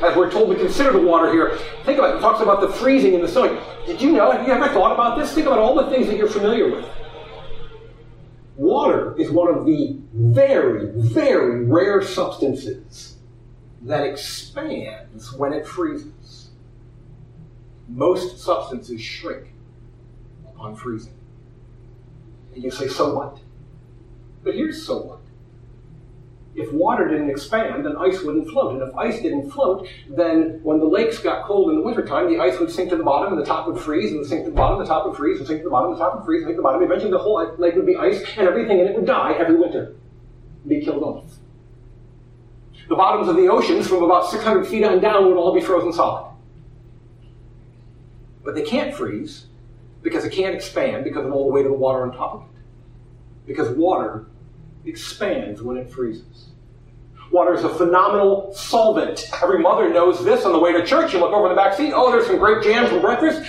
As 0.00 0.16
we're 0.16 0.30
told 0.30 0.50
to 0.50 0.56
consider 0.56 0.92
the 0.92 1.00
water 1.00 1.32
here, 1.32 1.58
think 1.84 1.98
about 1.98 2.14
it. 2.14 2.18
It 2.18 2.20
talks 2.20 2.40
about 2.40 2.60
the 2.60 2.68
freezing 2.68 3.14
and 3.14 3.24
the 3.24 3.28
snowing. 3.28 3.58
Did 3.84 4.00
you 4.00 4.12
know? 4.12 4.30
Have 4.30 4.46
you 4.46 4.52
ever 4.52 4.68
thought 4.68 4.92
about 4.92 5.18
this? 5.18 5.34
Think 5.34 5.46
about 5.46 5.58
all 5.58 5.74
the 5.74 5.90
things 5.90 6.06
that 6.06 6.16
you're 6.16 6.28
familiar 6.28 6.70
with. 6.70 6.88
Water 8.56 9.18
is 9.18 9.30
one 9.30 9.52
of 9.52 9.66
the 9.66 9.98
very, 10.14 10.90
very 10.94 11.64
rare 11.64 12.00
substances 12.00 13.16
that 13.82 14.06
expands 14.06 15.32
when 15.32 15.52
it 15.52 15.66
freezes. 15.66 16.50
Most 17.88 18.38
substances 18.38 19.00
shrink 19.00 19.48
upon 20.48 20.76
freezing. 20.76 21.14
And 22.54 22.62
you 22.62 22.70
say, 22.70 22.88
so 22.88 23.14
what? 23.14 23.38
But 24.42 24.54
here's 24.54 24.86
so 24.86 24.98
what. 24.98 25.20
If 26.56 26.72
water 26.72 27.06
didn't 27.06 27.28
expand, 27.28 27.84
then 27.84 27.96
ice 27.98 28.22
wouldn't 28.22 28.48
float. 28.48 28.80
And 28.80 28.88
if 28.88 28.96
ice 28.96 29.20
didn't 29.20 29.50
float, 29.50 29.86
then 30.08 30.58
when 30.62 30.78
the 30.78 30.86
lakes 30.86 31.18
got 31.18 31.44
cold 31.44 31.68
in 31.68 31.76
the 31.76 31.82
wintertime, 31.82 32.32
the 32.32 32.40
ice 32.40 32.58
would 32.58 32.70
sink 32.70 32.88
to 32.90 32.96
the 32.96 33.04
bottom 33.04 33.34
and 33.34 33.40
the 33.40 33.44
top 33.44 33.66
would 33.66 33.78
freeze, 33.78 34.10
and 34.12 34.24
sink 34.24 34.44
to 34.44 34.50
the 34.50 34.56
bottom, 34.56 34.78
the 34.78 34.86
top 34.86 35.06
would 35.06 35.16
freeze, 35.16 35.38
and 35.38 35.46
sink 35.46 35.60
to 35.60 35.64
the 35.64 35.70
bottom, 35.70 35.92
the 35.92 35.98
top 35.98 36.16
would 36.16 36.24
freeze, 36.24 36.42
and 36.44 36.48
sink 36.48 36.56
to 36.56 36.62
the 36.62 36.62
bottom. 36.62 36.82
Eventually 36.82 37.10
the 37.10 37.18
whole 37.18 37.54
lake 37.58 37.74
would 37.74 37.84
be 37.84 37.96
ice, 37.96 38.24
and 38.38 38.48
everything 38.48 38.80
in 38.80 38.86
it 38.86 38.96
would 38.96 39.04
die 39.04 39.34
every 39.34 39.56
winter. 39.56 39.96
Be 40.66 40.80
killed 40.80 41.02
off. 41.02 41.30
The 42.88 42.96
bottoms 42.96 43.28
of 43.28 43.36
the 43.36 43.48
oceans, 43.48 43.86
from 43.86 44.02
about 44.02 44.30
600 44.30 44.66
feet 44.66 44.84
on 44.84 45.00
down, 45.00 45.26
would 45.26 45.36
all 45.36 45.52
be 45.52 45.60
frozen 45.60 45.92
solid. 45.92 46.32
But 48.42 48.54
they 48.54 48.62
can't 48.62 48.94
freeze 48.94 49.46
because 50.00 50.24
it 50.24 50.32
can't 50.32 50.54
expand 50.54 51.04
because 51.04 51.26
of 51.26 51.32
all 51.32 51.48
the 51.48 51.52
weight 51.52 51.66
of 51.66 51.72
the 51.72 51.78
water 51.78 52.02
on 52.02 52.16
top 52.16 52.34
of 52.34 52.40
it. 52.42 52.48
Because 53.46 53.68
water 53.76 54.26
expands 54.86 55.62
when 55.62 55.76
it 55.76 55.90
freezes. 55.90 56.46
Water 57.32 57.54
is 57.54 57.64
a 57.64 57.68
phenomenal 57.68 58.52
solvent. 58.54 59.28
Every 59.42 59.58
mother 59.58 59.92
knows 59.92 60.24
this 60.24 60.44
on 60.44 60.52
the 60.52 60.58
way 60.58 60.72
to 60.72 60.86
church. 60.86 61.12
You 61.12 61.20
look 61.20 61.32
over 61.32 61.48
the 61.48 61.54
back 61.54 61.74
seat, 61.74 61.92
oh, 61.94 62.10
there's 62.12 62.26
some 62.26 62.38
grape 62.38 62.62
jam 62.62 62.88
for 62.88 63.00
breakfast. 63.00 63.42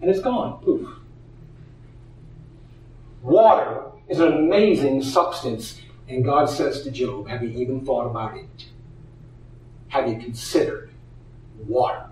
And 0.00 0.10
it's 0.10 0.20
gone. 0.20 0.60
Poof. 0.62 0.88
Water 3.22 3.84
is 4.08 4.18
an 4.18 4.32
amazing 4.32 5.02
substance. 5.02 5.80
And 6.08 6.24
God 6.24 6.46
says 6.46 6.82
to 6.82 6.90
Job, 6.90 7.28
Have 7.28 7.42
you 7.44 7.50
even 7.50 7.84
thought 7.84 8.06
about 8.06 8.36
it? 8.36 8.66
Have 9.88 10.08
you 10.08 10.18
considered 10.18 10.90
water? 11.66 12.06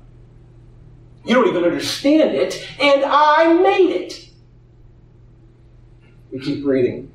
You 1.24 1.34
don't 1.34 1.48
even 1.48 1.64
understand 1.64 2.34
it, 2.34 2.66
and 2.80 3.04
I 3.04 3.52
made 3.52 3.90
it. 3.90 4.29
We 6.32 6.40
keep 6.40 6.64
reading. 6.64 7.10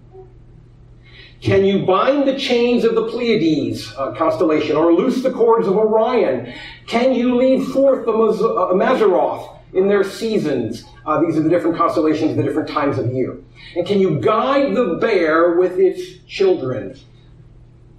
Can 1.41 1.63
you 1.63 1.85
bind 1.85 2.27
the 2.27 2.37
chains 2.37 2.83
of 2.83 2.95
the 2.95 3.07
Pleiades 3.07 3.93
uh, 3.97 4.13
constellation 4.13 4.75
or 4.75 4.93
loose 4.93 5.21
the 5.21 5.31
cords 5.31 5.67
of 5.67 5.77
Orion? 5.77 6.53
Can 6.87 7.13
you 7.13 7.35
lead 7.35 7.67
forth 7.67 8.05
the 8.05 8.11
uh, 8.11 8.73
Mazzaroth 8.73 9.59
in 9.73 9.87
their 9.87 10.03
seasons? 10.03 10.85
Uh, 11.05 11.21
these 11.21 11.37
are 11.37 11.43
the 11.43 11.49
different 11.49 11.77
constellations, 11.77 12.35
the 12.35 12.43
different 12.43 12.67
times 12.67 12.97
of 12.97 13.13
year. 13.13 13.37
And 13.75 13.85
can 13.85 13.99
you 13.99 14.19
guide 14.19 14.75
the 14.75 14.95
bear 14.95 15.51
with 15.51 15.77
its 15.77 16.23
children? 16.25 16.97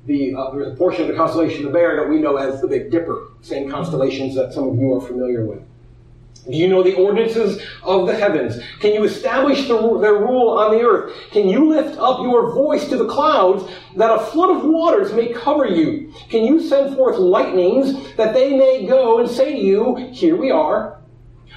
The, 0.06 0.34
uh, 0.34 0.50
there's 0.50 0.72
a 0.72 0.76
portion 0.76 1.02
of 1.02 1.08
the 1.08 1.14
constellation 1.14 1.66
of 1.66 1.72
the 1.72 1.78
bear 1.78 1.96
that 1.96 2.08
we 2.08 2.18
know 2.18 2.36
as 2.36 2.60
the 2.60 2.68
Big 2.68 2.90
Dipper, 2.90 3.28
same 3.42 3.70
constellations 3.70 4.34
that 4.34 4.52
some 4.54 4.68
of 4.68 4.76
you 4.76 4.94
are 4.94 5.00
familiar 5.00 5.44
with. 5.44 5.62
Do 6.48 6.56
you 6.56 6.68
know 6.68 6.82
the 6.82 6.94
ordinances 6.94 7.60
of 7.82 8.06
the 8.06 8.14
heavens? 8.14 8.62
Can 8.78 8.92
you 8.92 9.02
establish 9.02 9.66
the, 9.66 9.98
their 10.00 10.14
rule 10.14 10.50
on 10.50 10.70
the 10.70 10.82
earth? 10.82 11.12
Can 11.32 11.48
you 11.48 11.68
lift 11.68 11.98
up 11.98 12.20
your 12.20 12.54
voice 12.54 12.88
to 12.88 12.96
the 12.96 13.08
clouds 13.08 13.64
that 13.96 14.14
a 14.14 14.20
flood 14.26 14.56
of 14.56 14.64
waters 14.64 15.12
may 15.12 15.32
cover 15.32 15.66
you? 15.66 16.12
Can 16.28 16.44
you 16.44 16.60
send 16.60 16.94
forth 16.94 17.18
lightnings 17.18 18.14
that 18.16 18.32
they 18.32 18.56
may 18.56 18.86
go 18.86 19.18
and 19.18 19.28
say 19.28 19.54
to 19.54 19.58
you, 19.58 19.96
Here 20.12 20.36
we 20.36 20.52
are? 20.52 20.96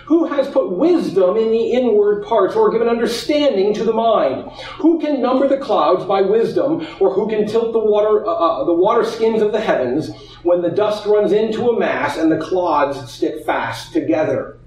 Who 0.06 0.26
has 0.26 0.50
put 0.50 0.72
wisdom 0.72 1.38
in 1.38 1.52
the 1.52 1.72
inward 1.72 2.26
parts 2.26 2.56
or 2.56 2.72
given 2.72 2.88
understanding 2.88 3.76
to 3.76 3.84
the 3.84 3.94
mind? 3.94 4.52
Who 4.80 5.00
can 5.00 5.22
number 5.22 5.48
the 5.48 5.58
clouds 5.58 6.04
by 6.04 6.22
wisdom 6.22 6.88
or 7.00 7.14
who 7.14 7.30
can 7.30 7.46
tilt 7.46 7.74
the 7.74 7.80
water, 7.80 8.26
uh, 8.26 8.34
uh, 8.34 8.64
the 8.64 8.74
water 8.74 9.04
skins 9.04 9.44
of 9.44 9.52
the 9.52 9.62
heavens 9.62 10.10
when 10.42 10.64
the 10.64 10.72
dust 10.72 11.06
runs 11.06 11.32
into 11.32 11.70
a 11.70 11.80
mass 11.80 12.18
and 12.18 12.32
the 12.32 12.40
clods 12.40 13.12
stick 13.12 13.46
fast 13.46 13.94
together? 13.94 14.59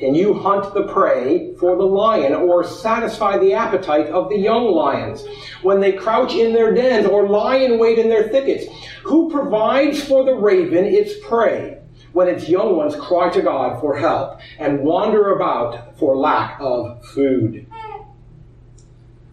Can 0.00 0.14
you 0.14 0.32
hunt 0.32 0.72
the 0.72 0.84
prey 0.84 1.52
for 1.56 1.76
the 1.76 1.84
lion 1.84 2.32
or 2.32 2.64
satisfy 2.64 3.36
the 3.36 3.52
appetite 3.52 4.06
of 4.06 4.30
the 4.30 4.38
young 4.38 4.72
lions 4.72 5.26
when 5.60 5.78
they 5.78 5.92
crouch 5.92 6.32
in 6.32 6.54
their 6.54 6.74
dens 6.74 7.06
or 7.06 7.28
lie 7.28 7.56
in 7.56 7.78
wait 7.78 7.98
in 7.98 8.08
their 8.08 8.28
thickets? 8.30 8.64
Who 9.02 9.30
provides 9.30 10.02
for 10.02 10.24
the 10.24 10.34
raven 10.34 10.86
its 10.86 11.12
prey 11.28 11.82
when 12.14 12.28
its 12.28 12.48
young 12.48 12.78
ones 12.78 12.96
cry 12.96 13.28
to 13.28 13.42
God 13.42 13.78
for 13.78 13.94
help 13.94 14.40
and 14.58 14.80
wander 14.80 15.34
about 15.34 15.98
for 15.98 16.16
lack 16.16 16.56
of 16.60 17.04
food? 17.04 17.66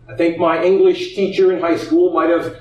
I 0.10 0.15
think 0.17 0.38
my 0.38 0.62
English 0.62 1.15
teacher 1.15 1.53
in 1.53 1.62
high 1.62 1.77
school 1.77 2.12
might 2.12 2.30
have 2.30 2.58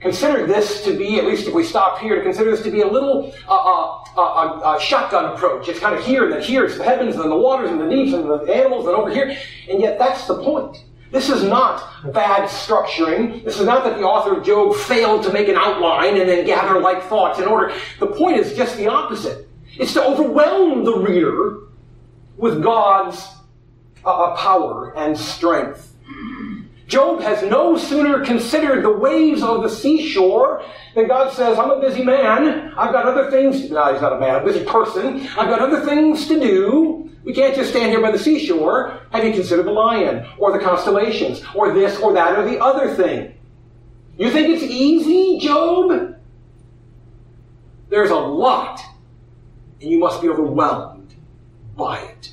consider 0.00 0.46
this 0.46 0.84
to 0.84 0.96
be, 0.96 1.18
at 1.18 1.24
least 1.24 1.46
if 1.46 1.54
we 1.54 1.64
stop 1.64 1.98
here, 1.98 2.16
to 2.16 2.22
consider 2.22 2.50
this 2.50 2.62
to 2.62 2.70
be 2.70 2.80
a 2.82 2.86
little 2.86 3.34
uh, 3.48 3.52
uh, 3.52 4.02
uh, 4.16 4.60
uh, 4.60 4.78
shotgun 4.78 5.26
approach. 5.26 5.68
It's 5.68 5.80
kind 5.80 5.94
of 5.94 6.04
here 6.04 6.24
and 6.24 6.32
then 6.32 6.42
here. 6.42 6.64
It's 6.64 6.78
the 6.78 6.84
heavens 6.84 7.14
and 7.14 7.24
then 7.24 7.30
the 7.30 7.38
waters 7.38 7.70
and 7.70 7.80
the 7.80 7.88
deeps 7.88 8.12
and 8.12 8.24
the 8.28 8.52
animals 8.52 8.86
and 8.86 8.94
over 8.94 9.10
here. 9.10 9.36
And 9.68 9.80
yet 9.80 9.98
that's 9.98 10.26
the 10.26 10.42
point. 10.42 10.84
This 11.10 11.30
is 11.30 11.42
not 11.42 12.12
bad 12.12 12.48
structuring. 12.48 13.42
This 13.42 13.58
is 13.58 13.64
not 13.64 13.82
that 13.84 13.96
the 13.96 14.04
author 14.04 14.36
of 14.36 14.44
Job 14.44 14.76
failed 14.76 15.22
to 15.24 15.32
make 15.32 15.48
an 15.48 15.56
outline 15.56 16.18
and 16.18 16.28
then 16.28 16.44
gather 16.44 16.78
like 16.80 17.02
thoughts 17.04 17.38
in 17.38 17.46
order. 17.46 17.74
The 17.98 18.08
point 18.08 18.36
is 18.36 18.54
just 18.54 18.76
the 18.76 18.88
opposite. 18.88 19.48
It's 19.78 19.94
to 19.94 20.04
overwhelm 20.04 20.84
the 20.84 20.98
reader 20.98 21.60
with 22.36 22.62
God's 22.62 23.26
uh, 24.04 24.10
uh, 24.10 24.36
power 24.36 24.94
and 24.96 25.16
strength 25.16 25.94
Job 26.88 27.20
has 27.20 27.42
no 27.42 27.76
sooner 27.76 28.24
considered 28.24 28.82
the 28.82 28.90
waves 28.90 29.42
of 29.42 29.62
the 29.62 29.68
seashore 29.68 30.64
than 30.94 31.06
God 31.06 31.30
says, 31.34 31.58
I'm 31.58 31.70
a 31.70 31.80
busy 31.80 32.02
man. 32.02 32.72
I've 32.78 32.92
got 32.92 33.04
other 33.04 33.30
things. 33.30 33.70
No, 33.70 33.92
he's 33.92 34.00
not 34.00 34.14
a 34.14 34.18
man, 34.18 34.36
I'm 34.36 34.42
a 34.42 34.46
busy 34.46 34.64
person. 34.64 35.20
I've 35.36 35.50
got 35.50 35.60
other 35.60 35.84
things 35.84 36.26
to 36.28 36.40
do. 36.40 37.10
We 37.24 37.34
can't 37.34 37.54
just 37.54 37.70
stand 37.70 37.90
here 37.90 38.00
by 38.00 38.10
the 38.10 38.18
seashore. 38.18 39.02
Have 39.12 39.22
you 39.22 39.34
considered 39.34 39.66
the 39.66 39.70
lion 39.70 40.26
or 40.38 40.50
the 40.50 40.64
constellations 40.64 41.42
or 41.54 41.74
this 41.74 42.00
or 42.00 42.14
that 42.14 42.38
or 42.38 42.48
the 42.48 42.58
other 42.58 42.94
thing? 42.94 43.34
You 44.16 44.30
think 44.30 44.48
it's 44.48 44.62
easy, 44.62 45.38
Job? 45.46 46.16
There's 47.90 48.10
a 48.10 48.16
lot, 48.16 48.80
and 49.82 49.90
you 49.90 49.98
must 49.98 50.22
be 50.22 50.28
overwhelmed 50.30 51.14
by 51.76 51.98
it 51.98 52.32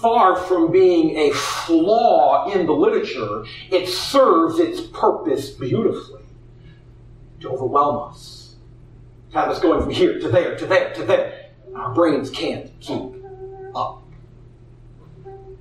far 0.00 0.36
from 0.36 0.72
being 0.72 1.16
a 1.16 1.30
flaw 1.32 2.50
in 2.52 2.66
the 2.66 2.72
literature, 2.72 3.44
it 3.70 3.88
serves 3.88 4.58
its 4.58 4.80
purpose 4.80 5.50
beautifully 5.50 6.22
to 7.40 7.48
overwhelm 7.50 8.10
us, 8.10 8.56
to 9.32 9.38
have 9.38 9.48
us 9.48 9.60
going 9.60 9.80
from 9.82 9.90
here 9.90 10.18
to 10.18 10.28
there 10.28 10.56
to 10.56 10.66
there 10.66 10.92
to 10.94 11.04
there. 11.04 11.50
Our 11.74 11.94
brains 11.94 12.30
can't 12.30 12.70
keep 12.80 13.00
up. 13.74 14.02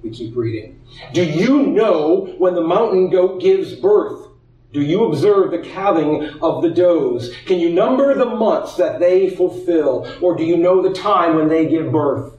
We 0.02 0.10
keep 0.10 0.36
reading. 0.36 0.82
Do 1.14 1.24
you 1.24 1.68
know 1.68 2.34
when 2.38 2.56
the 2.56 2.64
mountain 2.64 3.10
goat 3.10 3.42
gives 3.42 3.76
birth? 3.76 4.28
Do 4.72 4.82
you 4.82 5.06
observe 5.06 5.52
the 5.52 5.60
calving 5.60 6.24
of 6.42 6.62
the 6.62 6.70
does? 6.70 7.34
Can 7.46 7.60
you 7.60 7.70
number 7.70 8.14
the 8.14 8.26
months 8.26 8.76
that 8.76 9.00
they 9.00 9.30
fulfill? 9.30 10.08
Or 10.22 10.36
do 10.36 10.44
you 10.44 10.58
know 10.58 10.82
the 10.82 10.94
time 10.94 11.36
when 11.36 11.48
they 11.48 11.66
give 11.66 11.92
birth? 11.92 12.38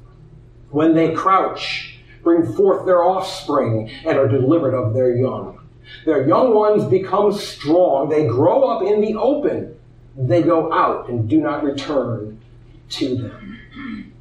When 0.71 0.95
they 0.95 1.13
crouch, 1.13 1.90
bring 2.23 2.53
forth 2.53 2.87
their 2.87 3.03
offspring, 3.03 3.91
and 4.05 4.19
are 4.19 4.29
delivered 4.29 4.75
of 4.75 4.95
their 4.95 5.15
young. 5.17 5.61
Their 6.05 6.27
young 6.27 6.55
ones 6.55 6.85
become 6.85 7.33
strong. 7.33 8.09
They 8.09 8.27
grow 8.27 8.65
up 8.65 8.83
in 8.83 9.01
the 9.01 9.15
open. 9.15 9.77
They 10.17 10.43
go 10.43 10.73
out 10.73 11.09
and 11.09 11.29
do 11.29 11.41
not 11.41 11.65
return 11.65 12.41
to 12.91 13.17
them. 13.17 14.13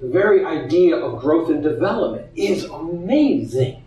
The 0.00 0.08
very 0.08 0.44
idea 0.44 0.96
of 0.96 1.20
growth 1.20 1.50
and 1.50 1.62
development 1.62 2.28
is 2.34 2.64
amazing. 2.64 3.82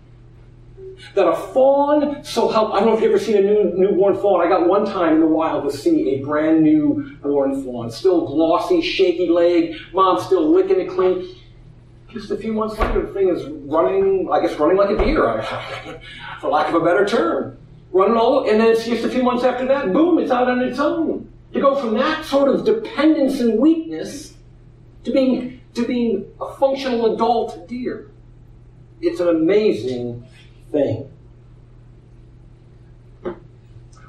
That 1.16 1.28
a 1.28 1.36
fawn 1.36 2.24
so 2.24 2.48
help 2.48 2.74
I 2.74 2.80
don't 2.80 2.90
know 2.90 2.96
if 2.96 3.02
you've 3.02 3.12
ever 3.12 3.20
seen 3.20 3.36
a 3.36 3.42
new 3.42 3.74
newborn 3.76 4.16
fawn. 4.16 4.46
I 4.46 4.48
got 4.48 4.68
one 4.68 4.86
time 4.86 5.16
in 5.16 5.20
the 5.20 5.28
wild 5.28 5.70
to 5.70 5.76
see 5.76 6.12
a 6.12 6.24
brand 6.24 6.62
new 6.62 7.18
born 7.22 7.64
fawn. 7.64 7.92
Still 7.92 8.26
glossy, 8.26 8.80
shaky 8.80 9.28
leg, 9.28 9.76
mom 9.92 10.22
still 10.22 10.50
licking 10.50 10.80
it 10.80 10.90
clean 10.90 11.36
just 12.14 12.32
a 12.32 12.38
few 12.38 12.54
months 12.54 12.78
later, 12.78 13.06
the 13.06 13.12
thing 13.12 13.28
is 13.30 13.44
running, 13.66 14.30
I 14.32 14.40
guess, 14.40 14.58
running 14.60 14.78
like 14.78 14.92
a 14.92 14.98
deer, 15.04 15.44
for 16.40 16.50
lack 16.50 16.70
of 16.70 16.76
a 16.76 16.86
better 16.86 17.06
term. 17.06 17.58
Running 17.92 18.18
all, 18.18 18.50
and 18.50 18.60
then 18.60 18.70
it's 18.70 18.86
just 18.86 19.04
a 19.04 19.10
few 19.10 19.24
months 19.24 19.44
after 19.44 19.68
that, 19.68 19.92
boom, 19.92 20.20
it's 20.20 20.32
out 20.32 20.50
on 20.50 20.60
its 20.62 20.80
own. 20.80 21.30
To 21.54 21.60
go 21.60 21.76
from 21.76 21.96
that 21.96 22.26
sort 22.26 22.50
of 22.50 22.66
dependence 22.66 23.40
and 23.40 23.60
weakness 23.60 24.34
to 25.04 25.12
being, 25.12 25.62
to 25.76 25.86
being 25.86 26.26
a 26.40 26.56
functional 26.56 27.14
adult 27.14 27.68
deer. 27.68 28.10
It's 29.02 29.20
an 29.20 29.28
amazing 29.28 30.26
thing. 30.72 31.12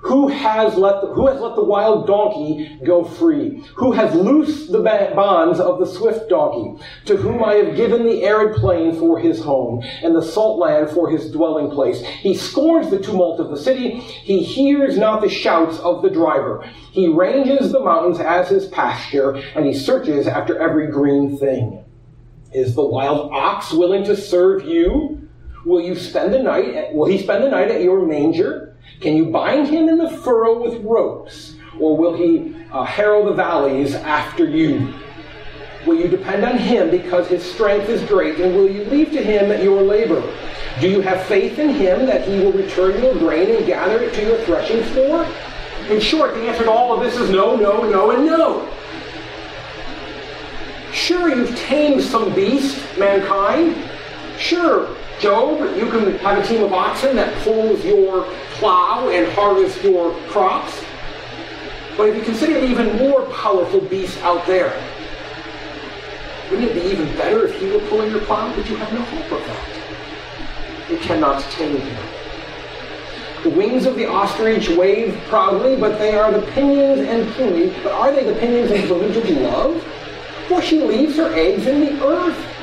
Who 0.04 0.28
has 0.28 0.76
let 0.76 1.00
the, 1.00 1.06
who 1.14 1.28
has 1.28 1.40
let 1.40 1.56
the 1.56 1.64
wild 1.64 2.06
donkey 2.06 2.78
go 2.84 3.04
free? 3.04 3.64
Who 3.76 3.92
has 3.92 4.14
loosed 4.14 4.70
the 4.70 4.82
bonds 4.82 5.58
of 5.58 5.78
the 5.78 5.86
swift 5.86 6.28
donkey? 6.28 6.84
To 7.06 7.16
whom 7.16 7.42
I 7.42 7.54
have 7.54 7.74
given 7.74 8.04
the 8.04 8.22
arid 8.22 8.56
plain 8.56 8.98
for 8.98 9.18
his 9.18 9.42
home, 9.42 9.82
and 10.02 10.14
the 10.14 10.22
salt 10.22 10.58
land 10.58 10.90
for 10.90 11.08
his 11.08 11.30
dwelling 11.30 11.70
place. 11.70 12.02
He 12.02 12.34
scorns 12.34 12.90
the 12.90 12.98
tumult 12.98 13.40
of 13.40 13.48
the 13.48 13.56
city. 13.56 13.92
He 13.92 14.42
hears 14.42 14.98
not 14.98 15.22
the 15.22 15.30
shouts 15.30 15.78
of 15.78 16.02
the 16.02 16.10
driver. 16.10 16.62
He 16.92 17.08
ranges 17.08 17.72
the 17.72 17.80
mountains 17.80 18.20
as 18.20 18.50
his 18.50 18.66
pasture, 18.66 19.32
and 19.56 19.64
he 19.64 19.72
searches 19.72 20.26
after 20.26 20.60
every 20.60 20.88
green 20.88 21.38
thing. 21.38 21.82
Is 22.52 22.74
the 22.74 22.84
wild 22.84 23.32
ox 23.32 23.72
willing 23.72 24.04
to 24.04 24.16
serve 24.16 24.64
you? 24.64 25.28
Will 25.64 25.80
you 25.80 25.94
spend 25.94 26.34
the 26.34 26.42
night? 26.42 26.92
Will 26.92 27.06
he 27.06 27.16
spend 27.16 27.42
the 27.42 27.48
night 27.48 27.70
at 27.70 27.80
your 27.80 28.06
manger? 28.06 28.63
Can 29.00 29.16
you 29.16 29.26
bind 29.26 29.68
him 29.68 29.88
in 29.88 29.98
the 29.98 30.10
furrow 30.10 30.62
with 30.62 30.82
ropes, 30.82 31.56
or 31.78 31.96
will 31.96 32.16
he 32.16 32.54
uh, 32.72 32.84
harrow 32.84 33.24
the 33.24 33.34
valleys 33.34 33.94
after 33.94 34.48
you? 34.48 34.94
Will 35.86 35.96
you 35.96 36.08
depend 36.08 36.44
on 36.44 36.56
him 36.56 36.90
because 36.90 37.28
his 37.28 37.42
strength 37.42 37.88
is 37.88 38.02
great, 38.04 38.38
and 38.40 38.54
will 38.54 38.70
you 38.70 38.84
leave 38.84 39.10
to 39.10 39.22
him 39.22 39.62
your 39.62 39.82
labor? 39.82 40.22
Do 40.80 40.88
you 40.88 41.00
have 41.02 41.24
faith 41.26 41.58
in 41.58 41.70
him 41.70 42.06
that 42.06 42.26
he 42.26 42.38
will 42.38 42.52
return 42.52 43.02
your 43.02 43.14
grain 43.14 43.54
and 43.54 43.66
gather 43.66 44.02
it 44.02 44.14
to 44.14 44.22
your 44.22 44.38
threshing 44.38 44.82
floor? 44.84 45.26
In 45.90 46.00
short, 46.00 46.34
the 46.34 46.48
answer 46.48 46.64
to 46.64 46.70
all 46.70 46.94
of 46.94 47.02
this 47.02 47.16
is 47.16 47.30
no, 47.30 47.56
no, 47.56 47.88
no, 47.88 48.12
and 48.12 48.24
no. 48.24 48.68
Sure, 50.92 51.28
you've 51.28 51.54
tamed 51.58 52.02
some 52.02 52.34
beast, 52.34 52.80
mankind. 52.98 53.76
Sure, 54.38 54.96
Job, 55.20 55.60
you 55.76 55.88
can 55.90 56.16
have 56.18 56.38
a 56.42 56.46
team 56.46 56.62
of 56.62 56.72
oxen 56.72 57.14
that 57.16 57.34
pulls 57.44 57.84
your 57.84 58.26
plow 58.54 59.08
and 59.08 59.30
harvest 59.32 59.82
your 59.82 60.14
crops. 60.28 60.82
But 61.96 62.08
if 62.08 62.16
you 62.16 62.22
consider 62.22 62.58
even 62.58 62.96
more 62.98 63.22
powerful 63.26 63.80
beast 63.80 64.18
out 64.22 64.46
there, 64.46 64.72
wouldn't 66.50 66.70
it 66.70 66.74
be 66.74 66.88
even 66.90 67.06
better 67.16 67.46
if 67.46 67.60
he 67.60 67.70
were 67.70 67.80
pulling 67.88 68.10
your 68.10 68.20
plow? 68.22 68.54
But 68.54 68.68
you 68.68 68.76
have 68.76 68.92
no 68.92 69.02
hope 69.02 69.32
of 69.32 69.46
that. 69.46 70.90
You 70.90 70.98
cannot 70.98 71.42
tame 71.50 71.78
him. 71.78 72.06
The 73.42 73.50
wings 73.50 73.86
of 73.86 73.96
the 73.96 74.06
ostrich 74.06 74.68
wave 74.70 75.20
proudly, 75.28 75.76
but 75.76 75.98
they 75.98 76.16
are 76.16 76.32
the 76.32 76.46
pinions 76.52 77.00
and 77.00 77.28
plumage. 77.34 77.74
But 77.82 77.92
are 77.92 78.12
they 78.12 78.24
the 78.24 78.38
pinions 78.38 78.70
and 78.70 78.84
plumage 78.84 79.16
of 79.16 79.28
love? 79.28 79.82
For 80.48 80.62
she 80.62 80.82
leaves 80.82 81.16
her 81.16 81.32
eggs 81.34 81.66
in 81.66 81.80
the 81.80 82.06
earth 82.06 82.53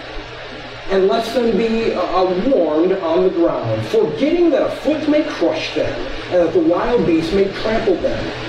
and 0.89 1.07
lets 1.07 1.33
them 1.33 1.55
be 1.57 1.93
uh, 1.93 2.01
uh, 2.01 2.49
warmed 2.49 2.93
on 2.93 3.23
the 3.23 3.29
ground, 3.29 3.85
forgetting 3.87 4.49
that 4.49 4.61
a 4.61 4.75
foot 4.77 5.07
may 5.07 5.23
crush 5.23 5.73
them, 5.75 5.93
and 6.31 6.47
that 6.47 6.53
the 6.53 6.59
wild 6.59 7.05
beast 7.05 7.33
may 7.33 7.51
trample 7.53 7.95
them. 7.95 8.47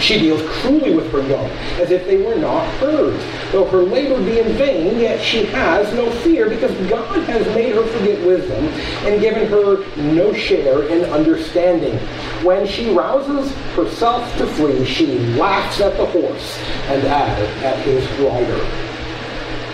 She 0.00 0.18
deals 0.18 0.42
cruelly 0.48 0.96
with 0.96 1.12
her 1.12 1.20
young, 1.20 1.48
as 1.78 1.92
if 1.92 2.06
they 2.06 2.16
were 2.16 2.34
not 2.34 2.66
hers. 2.78 3.22
Though 3.52 3.66
her 3.66 3.82
labor 3.82 4.18
be 4.24 4.40
in 4.40 4.52
vain, 4.54 4.98
yet 4.98 5.22
she 5.22 5.44
has 5.46 5.92
no 5.94 6.10
fear, 6.10 6.48
because 6.48 6.72
God 6.88 7.22
has 7.28 7.46
made 7.54 7.74
her 7.76 7.86
forget 7.86 8.20
wisdom, 8.26 8.66
and 9.06 9.20
given 9.20 9.46
her 9.48 9.86
no 9.96 10.32
share 10.32 10.88
in 10.88 11.04
understanding. 11.10 11.98
When 12.44 12.66
she 12.66 12.92
rouses 12.92 13.54
herself 13.76 14.36
to 14.38 14.46
flee, 14.46 14.84
she 14.84 15.20
laughs 15.36 15.80
at 15.80 15.96
the 15.96 16.06
horse, 16.06 16.58
and 16.88 17.04
at, 17.04 17.38
at 17.62 17.78
his 17.86 18.04
rider. 18.18 18.91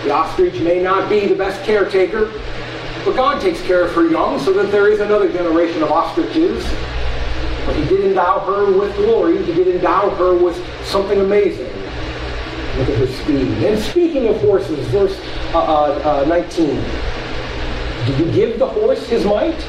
The 0.03 0.11
ostrich 0.11 0.61
may 0.61 0.81
not 0.81 1.09
be 1.09 1.27
the 1.27 1.35
best 1.35 1.63
caretaker, 1.63 2.31
but 3.03 3.15
God 3.15 3.41
takes 3.41 3.61
care 3.61 3.83
of 3.83 3.93
her 3.93 4.07
young 4.07 4.39
so 4.39 4.53
that 4.53 4.71
there 4.71 4.89
is 4.89 5.01
another 5.01 5.31
generation 5.31 5.83
of 5.83 5.91
ostriches. 5.91 6.63
But 7.65 7.75
he 7.75 7.85
did 7.85 8.05
endow 8.05 8.39
her 8.39 8.71
with 8.71 8.95
glory. 8.95 9.43
He 9.43 9.53
did 9.53 9.67
endow 9.67 10.09
her 10.11 10.33
with 10.33 10.57
something 10.85 11.19
amazing. 11.19 11.67
Look 12.77 12.89
at 12.89 12.97
her 12.97 13.07
speed. 13.07 13.47
And 13.63 13.77
speaking 13.77 14.27
of 14.27 14.39
horses, 14.41 14.87
verse 14.87 15.19
uh, 15.53 15.57
uh, 15.57 16.23
uh, 16.23 16.25
19. 16.27 16.67
Do 18.05 18.25
you 18.25 18.31
give 18.31 18.57
the 18.57 18.67
horse 18.67 19.05
his 19.07 19.25
might? 19.25 19.59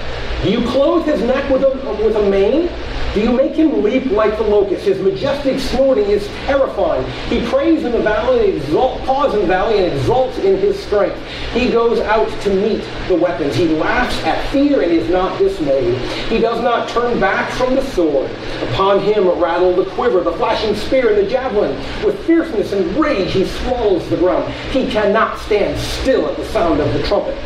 Do 0.44 0.50
you 0.50 0.66
clothe 0.68 1.06
his 1.06 1.20
neck 1.22 1.50
with 1.50 1.62
a, 1.62 1.70
with 2.02 2.16
a 2.16 2.30
mane? 2.30 2.68
Do 3.12 3.20
you 3.20 3.32
make 3.32 3.56
him 3.56 3.82
leap 3.82 4.06
like 4.12 4.36
the 4.36 4.44
locust? 4.44 4.84
His 4.84 5.00
majestic 5.00 5.58
snorting 5.58 6.08
is 6.08 6.28
terrifying. 6.46 7.04
He 7.28 7.44
prays 7.48 7.82
in 7.82 7.90
the 7.90 7.98
valley 7.98 8.50
and 8.50 8.62
exalts, 8.62 9.04
paws 9.04 9.34
in 9.34 9.40
the 9.40 9.46
valley 9.48 9.84
and 9.84 9.92
exalts 9.92 10.38
in 10.38 10.58
his 10.58 10.80
strength. 10.80 11.18
He 11.52 11.72
goes 11.72 11.98
out 11.98 12.28
to 12.42 12.54
meet 12.54 12.84
the 13.08 13.16
weapons. 13.16 13.56
He 13.56 13.66
laughs 13.66 14.16
at 14.22 14.48
fear 14.52 14.82
and 14.82 14.92
is 14.92 15.10
not 15.10 15.36
dismayed. 15.40 15.98
He 16.28 16.38
does 16.38 16.62
not 16.62 16.88
turn 16.88 17.18
back 17.18 17.50
from 17.54 17.74
the 17.74 17.82
sword. 17.86 18.30
Upon 18.70 19.00
him 19.00 19.28
rattle 19.40 19.74
the 19.74 19.90
quiver, 19.90 20.20
the 20.20 20.32
flashing 20.34 20.76
spear, 20.76 21.08
and 21.08 21.18
the 21.18 21.28
javelin. 21.28 21.76
With 22.04 22.16
fierceness 22.26 22.72
and 22.72 22.96
rage 22.96 23.32
he 23.32 23.44
swallows 23.44 24.08
the 24.08 24.18
ground. 24.18 24.52
He 24.70 24.88
cannot 24.88 25.36
stand 25.40 25.76
still 25.80 26.28
at 26.28 26.36
the 26.36 26.44
sound 26.46 26.80
of 26.80 26.92
the 26.92 27.02
trumpet. 27.02 27.36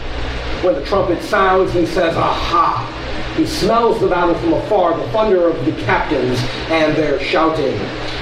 When 0.62 0.74
the 0.74 0.84
trumpet 0.84 1.22
sounds, 1.22 1.72
he 1.72 1.86
says, 1.86 2.16
Aha! 2.18 3.03
He 3.36 3.46
smells 3.46 4.00
the 4.00 4.06
battle 4.06 4.34
from 4.36 4.52
afar, 4.52 4.96
the 4.96 5.08
thunder 5.08 5.48
of 5.48 5.64
the 5.64 5.72
captains 5.82 6.38
and 6.70 6.94
their 6.94 7.18
shouting. 7.18 7.74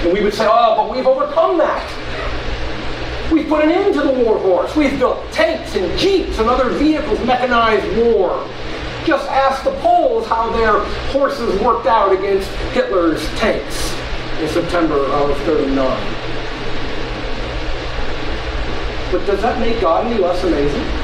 And 0.03 0.13
we 0.13 0.23
would 0.23 0.33
say, 0.33 0.47
oh, 0.51 0.77
but 0.77 0.91
we've 0.91 1.07
overcome 1.07 1.59
that. 1.59 3.31
We've 3.31 3.47
put 3.47 3.63
an 3.65 3.71
end 3.71 3.95
to 3.95 4.01
the 4.01 4.11
war 4.11 4.39
horse. 4.39 4.75
We've 4.75 4.99
built 4.99 5.19
tanks 5.31 5.77
and 5.77 5.99
jeeps 5.99 6.39
and 6.39 6.49
other 6.49 6.71
vehicles, 6.71 7.19
mechanized 7.27 7.87
war. 7.99 8.49
Just 9.05 9.29
ask 9.29 9.65
the 9.65 9.73
Poles 9.81 10.27
how 10.27 10.51
their 10.53 10.81
horses 11.13 11.61
worked 11.61 11.87
out 11.87 12.13
against 12.13 12.49
Hitler's 12.73 13.27
tanks 13.39 13.93
in 14.41 14.49
September 14.49 14.97
of 14.97 15.37
39. 15.43 15.77
But 19.13 19.27
does 19.27 19.43
that 19.43 19.61
make 19.61 19.79
God 19.81 20.07
any 20.07 20.19
less 20.19 20.43
amazing? 20.43 21.02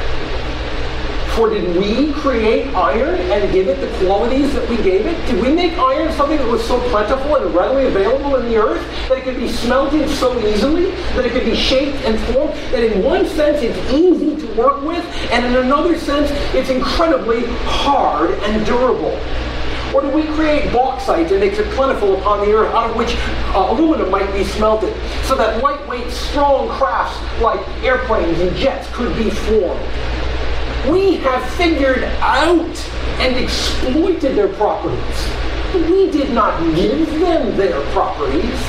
For 1.39 1.49
did 1.49 1.77
we 1.77 2.13
create 2.15 2.75
iron 2.75 3.15
and 3.31 3.53
give 3.53 3.69
it 3.69 3.81
the 3.81 4.05
qualities 4.05 4.53
that 4.55 4.69
we 4.69 4.77
gave 4.79 5.07
it? 5.07 5.15
Did 5.29 5.41
we 5.41 5.53
make 5.53 5.79
iron 5.79 6.13
something 6.15 6.37
that 6.37 6.49
was 6.49 6.67
so 6.67 6.81
plentiful 6.91 7.37
and 7.37 7.55
readily 7.55 7.87
available 7.87 8.35
in 8.35 8.47
the 8.47 8.57
earth 8.57 8.85
that 9.09 9.19
it 9.19 9.23
could 9.23 9.37
be 9.37 9.49
smelted 9.49 10.11
so 10.11 10.37
easily, 10.45 10.91
that 11.15 11.25
it 11.25 11.31
could 11.31 11.45
be 11.45 11.55
shaped 11.55 11.97
and 11.99 12.19
formed, 12.35 12.55
that 12.73 12.83
in 12.83 13.05
one 13.05 13.25
sense 13.25 13.63
it's 13.63 13.79
easy 13.93 14.35
to 14.35 14.53
work 14.55 14.83
with, 14.83 15.05
and 15.31 15.47
in 15.47 15.55
another 15.65 15.97
sense 15.97 16.29
it's 16.57 16.71
incredibly 16.71 17.45
hard 17.67 18.33
and 18.33 18.67
durable? 18.67 19.17
Or 19.95 20.01
do 20.01 20.09
we 20.09 20.25
create 20.35 20.73
bauxite 20.73 21.31
and 21.31 21.39
makes 21.39 21.59
it 21.59 21.71
plentiful 21.77 22.17
upon 22.19 22.45
the 22.45 22.53
earth, 22.53 22.75
out 22.75 22.91
of 22.91 22.97
which 22.97 23.15
uh, 23.55 23.69
aluminum 23.71 24.11
might 24.11 24.33
be 24.33 24.43
smelted, 24.43 24.93
so 25.23 25.37
that 25.37 25.63
lightweight, 25.63 26.11
strong 26.11 26.69
crafts 26.69 27.17
like 27.41 27.61
airplanes 27.85 28.41
and 28.41 28.57
jets 28.57 28.89
could 28.93 29.17
be 29.17 29.31
formed? 29.31 29.81
We 30.87 31.17
have 31.17 31.49
figured 31.55 32.05
out 32.21 32.91
and 33.19 33.37
exploited 33.37 34.37
their 34.37 34.49
properties. 34.55 35.29
We 35.75 36.11
did 36.11 36.33
not 36.33 36.59
give 36.75 37.11
them 37.21 37.57
their 37.57 37.81
properties. 37.93 38.61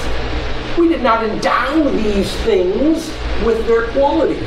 We 0.78 0.90
did 0.90 1.02
not 1.02 1.24
endow 1.24 1.84
these 1.92 2.34
things 2.42 3.08
with 3.46 3.66
their 3.68 3.88
qualities. 3.92 4.40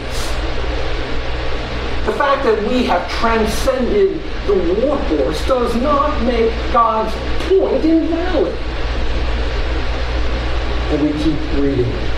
The 2.04 2.12
fact 2.14 2.42
that 2.44 2.60
we 2.68 2.84
have 2.86 3.08
transcended 3.12 4.20
the 4.46 4.84
warhorse 4.84 5.46
does 5.46 5.74
not 5.76 6.20
make 6.24 6.50
God's 6.72 7.14
point 7.48 7.84
invalid. 7.84 8.54
And 10.90 11.02
we 11.02 11.12
keep 11.22 11.62
reading. 11.62 12.11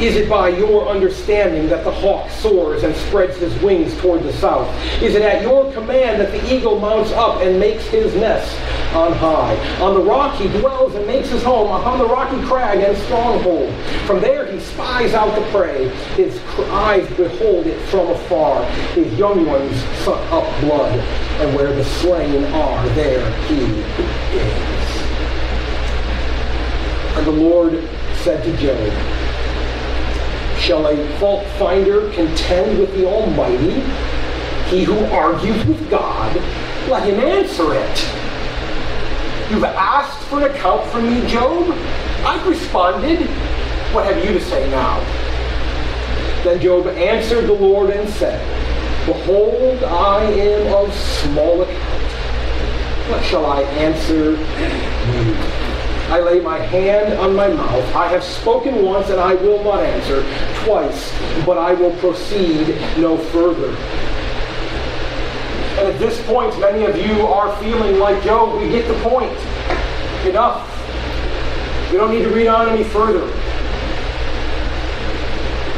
Is 0.00 0.16
it 0.16 0.28
by 0.28 0.48
your 0.48 0.88
understanding 0.88 1.68
that 1.68 1.84
the 1.84 1.90
hawk 1.90 2.28
soars 2.28 2.82
and 2.82 2.94
spreads 2.96 3.36
his 3.36 3.54
wings 3.62 3.96
toward 4.00 4.24
the 4.24 4.32
south? 4.32 4.68
Is 5.00 5.14
it 5.14 5.22
at 5.22 5.42
your 5.42 5.72
command 5.72 6.20
that 6.20 6.32
the 6.32 6.54
eagle 6.54 6.80
mounts 6.80 7.12
up 7.12 7.40
and 7.42 7.60
makes 7.60 7.84
his 7.86 8.12
nest 8.16 8.58
on 8.92 9.12
high? 9.12 9.56
On 9.80 9.94
the 9.94 10.02
rock 10.02 10.34
he 10.34 10.48
dwells 10.58 10.96
and 10.96 11.06
makes 11.06 11.28
his 11.28 11.44
home, 11.44 11.70
upon 11.80 12.00
the 12.00 12.06
rocky 12.06 12.44
crag 12.44 12.80
and 12.80 12.98
stronghold. 13.04 13.72
From 14.04 14.20
there 14.20 14.50
he 14.50 14.58
spies 14.58 15.14
out 15.14 15.32
the 15.36 15.46
prey. 15.52 15.88
His 16.16 16.40
eyes 16.72 17.08
behold 17.16 17.68
it 17.68 17.80
from 17.88 18.08
afar. 18.08 18.64
His 18.94 19.12
young 19.14 19.46
ones 19.46 19.76
suck 20.04 20.20
up 20.32 20.60
blood, 20.60 20.98
and 21.40 21.54
where 21.54 21.72
the 21.72 21.84
slain 21.84 22.44
are, 22.52 22.88
there 22.90 23.30
he 23.42 23.62
is. 23.62 24.84
And 27.16 27.26
the 27.26 27.30
Lord 27.30 27.88
said 28.24 28.42
to 28.42 28.56
Job, 28.56 29.13
Shall 30.64 30.86
a 30.86 31.18
fault 31.18 31.46
finder 31.58 32.10
contend 32.12 32.78
with 32.78 32.94
the 32.94 33.04
Almighty? 33.06 33.82
He 34.70 34.82
who 34.82 34.96
argues 35.12 35.62
with 35.66 35.90
God, 35.90 36.34
let 36.88 37.06
him 37.06 37.20
answer 37.20 37.74
it. 37.74 37.98
You've 39.50 39.62
asked 39.62 40.20
for 40.20 40.38
an 40.38 40.50
account 40.50 40.90
from 40.90 41.10
me, 41.10 41.28
Job. 41.28 41.70
I've 42.24 42.46
responded. 42.46 43.28
What 43.92 44.06
have 44.06 44.24
you 44.24 44.32
to 44.32 44.40
say 44.40 44.70
now? 44.70 45.00
Then 46.44 46.58
Job 46.62 46.86
answered 46.86 47.46
the 47.46 47.52
Lord 47.52 47.90
and 47.90 48.08
said, 48.08 48.40
Behold, 49.04 49.84
I 49.84 50.22
am 50.22 50.72
of 50.72 50.94
small 50.94 51.60
account. 51.60 52.12
What 53.10 53.22
shall 53.22 53.44
I 53.44 53.60
answer 53.64 54.30
you? 54.30 55.63
I 56.14 56.20
lay 56.20 56.38
my 56.38 56.58
hand 56.58 57.14
on 57.14 57.34
my 57.34 57.48
mouth. 57.48 57.96
I 57.96 58.06
have 58.06 58.22
spoken 58.22 58.84
once 58.84 59.10
and 59.10 59.18
I 59.18 59.34
will 59.34 59.64
not 59.64 59.80
answer 59.80 60.22
twice, 60.64 61.12
but 61.44 61.58
I 61.58 61.74
will 61.74 61.90
proceed 61.96 62.68
no 62.98 63.18
further. 63.18 63.70
And 65.80 65.88
at 65.92 65.98
this 65.98 66.24
point, 66.24 66.56
many 66.60 66.84
of 66.84 66.96
you 66.96 67.26
are 67.26 67.56
feeling 67.56 67.98
like 67.98 68.22
Job. 68.22 68.62
We 68.62 68.68
get 68.68 68.86
the 68.86 68.94
point. 69.02 69.36
Enough. 70.24 70.70
We 71.90 71.98
don't 71.98 72.12
need 72.12 72.22
to 72.22 72.30
read 72.30 72.46
on 72.46 72.68
any 72.68 72.84
further. 72.84 73.26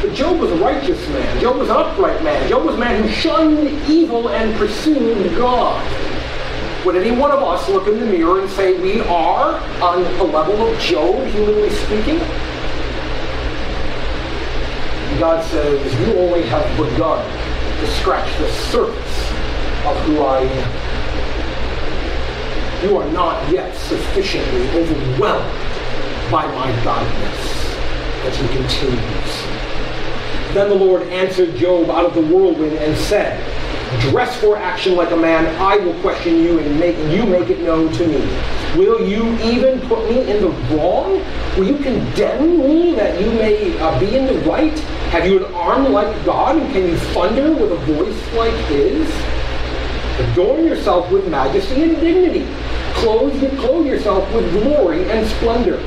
But 0.02 0.14
Job 0.14 0.38
was 0.38 0.52
a 0.52 0.56
righteous 0.56 1.08
man. 1.08 1.40
Job 1.40 1.56
was 1.56 1.70
an 1.70 1.76
upright 1.76 2.22
man. 2.22 2.46
Job 2.46 2.66
was 2.66 2.74
a 2.74 2.78
man 2.78 3.02
who 3.02 3.08
shunned 3.08 3.70
evil 3.88 4.28
and 4.28 4.54
pursued 4.56 5.34
God. 5.38 6.05
Would 6.84 6.96
any 6.96 7.10
one 7.10 7.30
of 7.30 7.42
us 7.42 7.68
look 7.68 7.88
in 7.88 7.98
the 7.98 8.06
mirror 8.06 8.40
and 8.40 8.50
say 8.50 8.78
we 8.80 9.00
are 9.00 9.58
on 9.82 10.02
the 10.02 10.24
level 10.24 10.66
of 10.68 10.78
Job, 10.78 11.26
humanly 11.28 11.70
speaking? 11.70 12.18
God 15.18 15.42
says, 15.46 15.98
you 16.00 16.14
only 16.18 16.42
have 16.42 16.64
begun 16.76 17.24
to 17.80 17.86
scratch 17.94 18.38
the 18.38 18.48
surface 18.70 19.30
of 19.86 19.96
who 20.04 20.20
I 20.20 20.40
am. 20.40 20.96
You 22.84 22.98
are 22.98 23.10
not 23.12 23.50
yet 23.50 23.74
sufficiently 23.74 24.68
overwhelmed 24.78 25.50
by 26.30 26.46
my 26.46 26.70
godness. 26.82 27.74
But 28.22 28.34
he 28.34 28.46
continues. 28.48 29.46
Then 30.52 30.68
the 30.68 30.74
Lord 30.74 31.02
answered 31.04 31.56
Job 31.56 31.90
out 31.90 32.04
of 32.04 32.14
the 32.14 32.20
whirlwind 32.20 32.76
and 32.78 32.96
said, 32.96 33.40
Dress 34.00 34.36
for 34.40 34.56
action 34.56 34.94
like 34.94 35.10
a 35.10 35.16
man. 35.16 35.46
I 35.60 35.76
will 35.76 35.98
question 36.00 36.36
you 36.36 36.58
and 36.58 36.78
make 36.78 36.96
you 37.14 37.24
make 37.24 37.50
it 37.50 37.62
known 37.62 37.92
to 37.94 38.06
me. 38.06 38.20
Will 38.76 39.08
you 39.08 39.36
even 39.38 39.80
put 39.88 40.08
me 40.08 40.30
in 40.30 40.42
the 40.42 40.50
wrong? 40.74 41.22
Will 41.56 41.66
you 41.66 41.78
condemn 41.78 42.58
me 42.58 42.94
that 42.94 43.20
you 43.20 43.30
may 43.32 43.78
uh, 43.78 43.98
be 43.98 44.16
in 44.16 44.26
the 44.26 44.38
right? 44.48 44.78
Have 45.10 45.26
you 45.26 45.44
an 45.44 45.54
arm 45.54 45.92
like 45.92 46.24
God 46.24 46.56
and 46.56 46.70
can 46.72 46.84
you 46.88 46.96
thunder 46.96 47.52
with 47.52 47.72
a 47.72 47.76
voice 47.92 48.34
like 48.34 48.54
his? 48.66 49.08
Adorn 50.20 50.64
yourself 50.64 51.10
with 51.10 51.28
majesty 51.28 51.82
and 51.82 52.00
dignity. 52.00 52.46
Clothe, 52.94 53.38
clothe 53.58 53.86
yourself 53.86 54.30
with 54.34 54.50
glory 54.52 55.10
and 55.10 55.26
splendor 55.26 55.82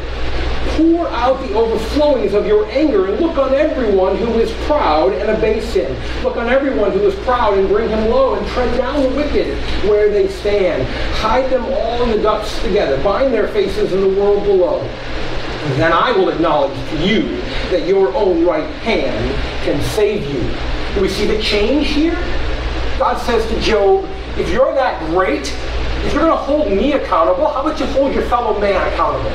pour 0.75 1.07
out 1.09 1.39
the 1.47 1.53
overflowings 1.53 2.33
of 2.33 2.45
your 2.45 2.65
anger 2.67 3.07
and 3.07 3.19
look 3.19 3.37
on 3.37 3.53
everyone 3.53 4.15
who 4.17 4.39
is 4.39 4.51
proud 4.65 5.13
and 5.13 5.29
abase 5.29 5.73
him. 5.73 5.95
Look 6.23 6.37
on 6.37 6.49
everyone 6.49 6.91
who 6.91 7.07
is 7.07 7.15
proud 7.25 7.57
and 7.57 7.67
bring 7.67 7.89
him 7.89 8.09
low 8.09 8.35
and 8.35 8.47
tread 8.49 8.77
down 8.77 9.03
the 9.03 9.09
wicked 9.09 9.57
where 9.89 10.09
they 10.09 10.27
stand. 10.27 10.83
Hide 11.17 11.49
them 11.49 11.65
all 11.65 12.03
in 12.03 12.11
the 12.11 12.21
dust 12.21 12.61
together. 12.63 13.01
Bind 13.03 13.33
their 13.33 13.47
faces 13.49 13.93
in 13.93 14.01
the 14.01 14.19
world 14.19 14.43
below. 14.43 14.81
And 14.81 15.79
then 15.79 15.91
I 15.91 16.11
will 16.11 16.29
acknowledge 16.29 16.77
to 16.91 17.07
you 17.07 17.41
that 17.69 17.85
your 17.85 18.13
own 18.15 18.45
right 18.45 18.69
hand 18.81 19.35
can 19.63 19.81
save 19.91 20.23
you. 20.25 20.41
Do 20.95 21.01
we 21.01 21.09
see 21.09 21.27
the 21.27 21.41
change 21.41 21.87
here? 21.87 22.15
God 22.97 23.17
says 23.17 23.45
to 23.49 23.59
Job, 23.59 24.05
if 24.37 24.49
you're 24.49 24.73
that 24.73 25.05
great, 25.09 25.53
if 26.05 26.13
you're 26.13 26.23
going 26.23 26.31
to 26.31 26.37
hold 26.37 26.71
me 26.71 26.93
accountable, 26.93 27.47
how 27.47 27.61
about 27.61 27.79
you 27.79 27.85
hold 27.87 28.13
your 28.13 28.23
fellow 28.23 28.59
man 28.59 28.87
accountable? 28.93 29.31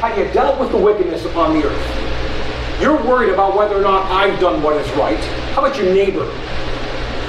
Have 0.00 0.16
you 0.16 0.24
dealt 0.32 0.58
with 0.58 0.70
the 0.70 0.78
wickedness 0.78 1.26
upon 1.26 1.52
the 1.52 1.66
earth? 1.66 2.80
You're 2.80 2.96
worried 3.04 3.28
about 3.34 3.54
whether 3.54 3.76
or 3.76 3.82
not 3.82 4.10
I've 4.10 4.40
done 4.40 4.62
what 4.62 4.74
is 4.78 4.90
right. 4.92 5.22
How 5.52 5.62
about 5.62 5.76
your 5.76 5.92
neighbor? 5.92 6.24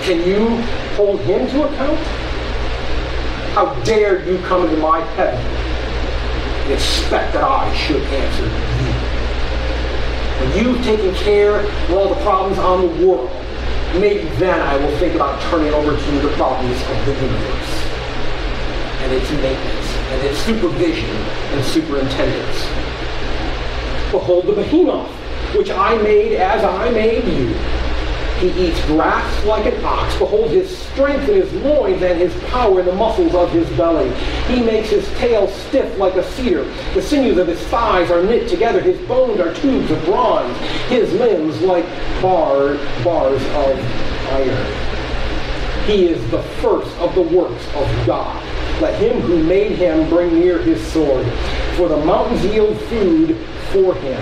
Can 0.04 0.26
you 0.26 0.48
hold 0.96 1.20
him 1.20 1.50
to 1.50 1.64
account? 1.68 2.00
How 3.52 3.74
dare 3.84 4.26
you 4.26 4.38
come 4.44 4.64
into 4.64 4.78
my 4.78 5.02
heaven 5.16 5.38
and 6.64 6.72
expect 6.72 7.34
that 7.34 7.44
I 7.44 7.76
should 7.76 8.04
answer 8.04 8.46
you? 8.46 8.92
When 10.40 10.66
you've 10.66 10.82
taken 10.86 11.14
care 11.16 11.60
of 11.60 11.92
all 11.92 12.08
the 12.08 12.22
problems 12.22 12.58
on 12.58 12.84
the 12.84 13.06
world, 13.06 13.30
maybe 14.00 14.30
then 14.38 14.62
I 14.62 14.78
will 14.78 14.98
think 14.98 15.16
about 15.16 15.42
turning 15.52 15.74
over 15.74 15.98
to 15.98 16.14
you 16.14 16.22
the 16.22 16.34
problems 16.38 16.82
of 16.82 17.06
the 17.06 17.14
universe 17.16 17.84
and 19.04 19.12
its 19.12 19.30
maintenance 19.30 19.81
and 20.12 20.28
its 20.28 20.38
supervision 20.40 21.10
and 21.10 21.66
superintendence. 21.66 22.66
Behold 24.12 24.46
the 24.46 24.54
behemoth, 24.54 25.10
which 25.56 25.70
I 25.70 25.98
made 26.02 26.34
as 26.34 26.64
I 26.64 26.90
made 26.92 27.24
you. 27.26 27.56
He 28.42 28.68
eats 28.68 28.84
grass 28.88 29.46
like 29.46 29.68
an 29.68 29.86
ox. 29.86 30.18
Behold 30.18 30.50
his 30.50 30.76
strength 30.76 31.30
in 31.30 31.36
his 31.36 31.54
loins 31.64 32.02
and 32.02 32.20
his 32.20 32.34
power 32.46 32.80
in 32.80 32.88
the 32.88 32.96
muscles 32.96 33.36
of 33.36 33.52
his 33.52 33.70
belly. 33.78 34.12
He 34.48 34.64
makes 34.64 34.90
his 34.90 35.08
tail 35.20 35.48
stiff 35.48 35.96
like 36.00 36.16
a 36.16 36.24
cedar. 36.32 36.64
The 36.96 37.04
sinews 37.04 37.38
of 37.38 37.48
his 37.48 37.62
thighs 37.68 38.10
are 38.10 38.24
knit 38.24 38.50
together. 38.50 38.82
His 38.82 39.00
bones 39.08 39.40
are 39.40 39.54
tubes 39.54 39.92
of 39.92 40.04
bronze. 40.06 40.58
His 40.90 41.14
limbs 41.14 41.62
like 41.62 41.86
bar, 42.20 42.78
bars 43.04 43.44
of 43.44 43.80
iron. 44.32 44.92
He 45.86 46.08
is 46.08 46.32
the 46.32 46.42
first 46.62 46.96
of 46.98 47.14
the 47.14 47.22
works 47.22 47.68
of 47.76 48.08
God. 48.08 48.51
Let 48.82 49.00
him 49.00 49.22
who 49.22 49.44
made 49.44 49.74
him 49.74 50.10
bring 50.10 50.40
near 50.40 50.58
his 50.58 50.84
sword. 50.92 51.24
For 51.76 51.88
the 51.88 52.04
mountains 52.04 52.44
yield 52.44 52.82
food 52.86 53.38
for 53.70 53.94
him, 53.94 54.20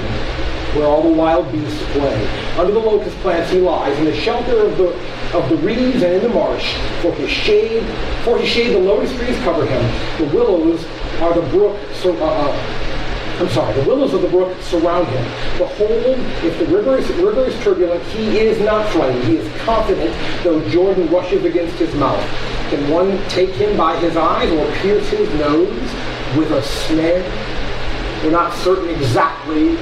where 0.76 0.86
all 0.86 1.02
the 1.02 1.16
wild 1.16 1.50
beasts 1.50 1.82
play. 1.94 2.28
Under 2.58 2.74
the 2.74 2.80
locust 2.80 3.16
plants 3.20 3.50
he 3.52 3.62
lies, 3.62 3.98
in 4.00 4.04
the 4.04 4.14
shelter 4.14 4.60
of 4.60 4.78
the 4.78 4.90
of 5.34 5.48
the 5.48 5.56
reeds 5.58 6.04
and 6.04 6.14
in 6.16 6.24
the 6.24 6.30
marsh. 6.30 6.76
For 7.02 7.14
his 7.14 7.30
shade, 7.30 7.86
for 8.26 8.38
his 8.38 8.50
shade 8.50 8.74
the 8.76 8.80
lotus 8.80 9.16
trees 9.16 9.38
cover 9.44 9.66
him. 9.66 10.18
The 10.18 10.36
willows 10.36 10.86
are 11.22 11.34
the 11.34 11.48
brook. 11.52 11.80
So, 11.94 12.12
uh, 12.18 12.26
uh, 12.26 13.40
I'm 13.40 13.48
sorry, 13.48 13.74
the 13.82 13.88
willows 13.88 14.14
of 14.14 14.22
the 14.22 14.28
brook 14.28 14.62
surround 14.62 15.08
him. 15.08 15.24
Behold, 15.58 16.20
if 16.44 16.60
the 16.60 16.66
river 16.66 16.98
is, 16.98 17.10
river 17.12 17.46
is 17.46 17.58
turbulent, 17.64 18.04
he 18.08 18.40
is 18.40 18.60
not 18.60 18.90
frightened. 18.90 19.24
He 19.24 19.38
is 19.38 19.62
confident, 19.62 20.14
though 20.44 20.68
Jordan 20.68 21.10
rushes 21.10 21.46
against 21.46 21.76
his 21.76 21.96
mouth. 21.96 22.59
Can 22.70 22.88
one 22.92 23.18
take 23.30 23.50
him 23.50 23.76
by 23.76 23.98
his 24.00 24.16
eyes 24.16 24.52
or 24.52 24.72
pierce 24.76 25.10
his 25.10 25.28
nose 25.40 25.74
with 26.38 26.52
a 26.52 26.62
snare? 26.62 27.24
We're 28.24 28.30
not 28.30 28.54
certain 28.54 28.90
exactly 28.92 29.76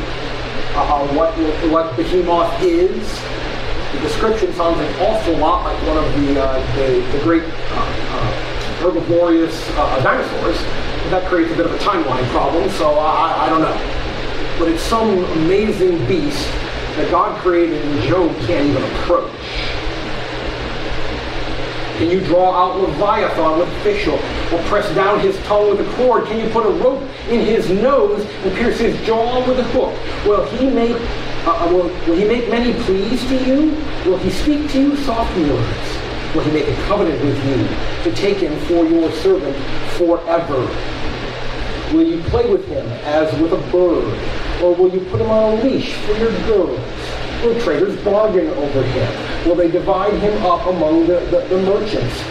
uh, 0.74 1.06
what, 1.14 1.34
what 1.70 1.98
behemoth 1.98 2.64
is. 2.64 3.20
The 3.92 4.00
description 4.00 4.54
sounds 4.54 4.80
an 4.80 5.02
awful 5.02 5.36
lot 5.36 5.66
like 5.66 5.86
one 5.86 5.98
of 5.98 6.06
the, 6.14 6.42
uh, 6.42 6.76
the, 6.78 7.18
the, 7.18 7.24
great 7.24 7.44
uh, 7.44 7.76
uh 7.76 8.80
herbivorous 8.80 9.70
uh, 9.72 10.02
dinosaurs. 10.02 10.58
That 11.12 11.28
creates 11.28 11.52
a 11.52 11.58
bit 11.58 11.66
of 11.66 11.74
a 11.74 11.80
timeline 11.80 12.26
problem, 12.30 12.70
so 12.70 12.98
I, 13.00 13.48
I 13.48 13.50
don't 13.50 13.62
know. 13.62 14.58
But 14.60 14.70
it's 14.70 14.84
some 14.84 15.26
amazing 15.44 16.06
beast 16.08 16.48
that 16.96 17.12
God 17.12 17.38
created 17.42 17.84
and 17.84 18.02
Job 18.04 18.34
can't 18.48 18.66
even 18.66 18.84
approach. 18.84 19.32
Can 21.98 22.12
you 22.12 22.20
draw 22.22 22.52
out 22.52 22.80
Leviathan 22.80 23.58
with 23.58 23.68
a 23.68 23.80
fish 23.82 24.08
or 24.08 24.20
press 24.70 24.88
down 24.94 25.20
his 25.20 25.36
tongue 25.46 25.70
with 25.70 25.80
a 25.80 25.94
cord? 25.96 26.26
Can 26.26 26.40
you 26.40 26.48
put 26.52 26.64
a 26.64 26.70
rope 26.70 27.02
in 27.28 27.44
his 27.44 27.72
nose 27.72 28.24
and 28.44 28.56
pierce 28.56 28.78
his 28.78 29.04
jaw 29.04 29.40
with 29.48 29.58
a 29.58 29.64
hook? 29.64 29.98
Will 30.28 30.46
he 30.46 30.70
make 30.70 30.96
uh, 31.48 31.66
uh, 31.66 31.72
will, 31.72 31.86
will 32.06 32.16
he 32.16 32.26
make 32.26 32.50
many 32.50 32.74
pleas 32.84 33.26
to 33.30 33.44
you? 33.46 33.72
Will 34.06 34.18
he 34.18 34.30
speak 34.30 34.70
to 34.72 34.80
you 34.80 34.96
soft 34.98 35.36
words? 35.38 36.36
Will 36.36 36.44
he 36.44 36.52
make 36.52 36.68
a 36.68 36.76
covenant 36.84 37.20
with 37.24 37.44
you 37.46 38.04
to 38.04 38.16
take 38.16 38.38
him 38.38 38.60
for 38.66 38.86
your 38.86 39.12
servant 39.14 39.56
forever? 39.98 40.68
Will 41.96 42.06
you 42.06 42.22
play 42.24 42.48
with 42.52 42.68
him 42.68 42.86
as 43.06 43.34
with 43.40 43.54
a 43.54 43.72
bird? 43.72 44.14
Or 44.62 44.76
will 44.76 44.94
you 44.94 45.00
put 45.10 45.20
him 45.22 45.32
on 45.32 45.58
a 45.58 45.64
leash 45.64 45.96
for 45.96 46.14
your 46.18 46.32
girls? 46.46 46.80
Will 47.42 47.60
traders 47.62 48.00
bargain 48.04 48.50
over 48.50 48.84
him? 48.84 49.27
Will 49.46 49.56
they 49.56 49.70
divide 49.70 50.14
him 50.20 50.46
up 50.46 50.66
among 50.68 51.08
the, 51.08 51.20
the, 51.32 51.40
the 51.48 51.62
merchants? 51.62 52.22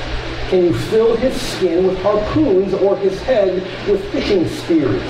Can 0.50 0.64
you 0.64 0.74
fill 0.74 1.16
his 1.16 1.40
skin 1.40 1.86
with 1.86 1.98
harpoons 2.02 2.72
or 2.74 2.96
his 2.98 3.20
head 3.22 3.62
with 3.88 4.04
fishing 4.12 4.46
spears? 4.48 5.02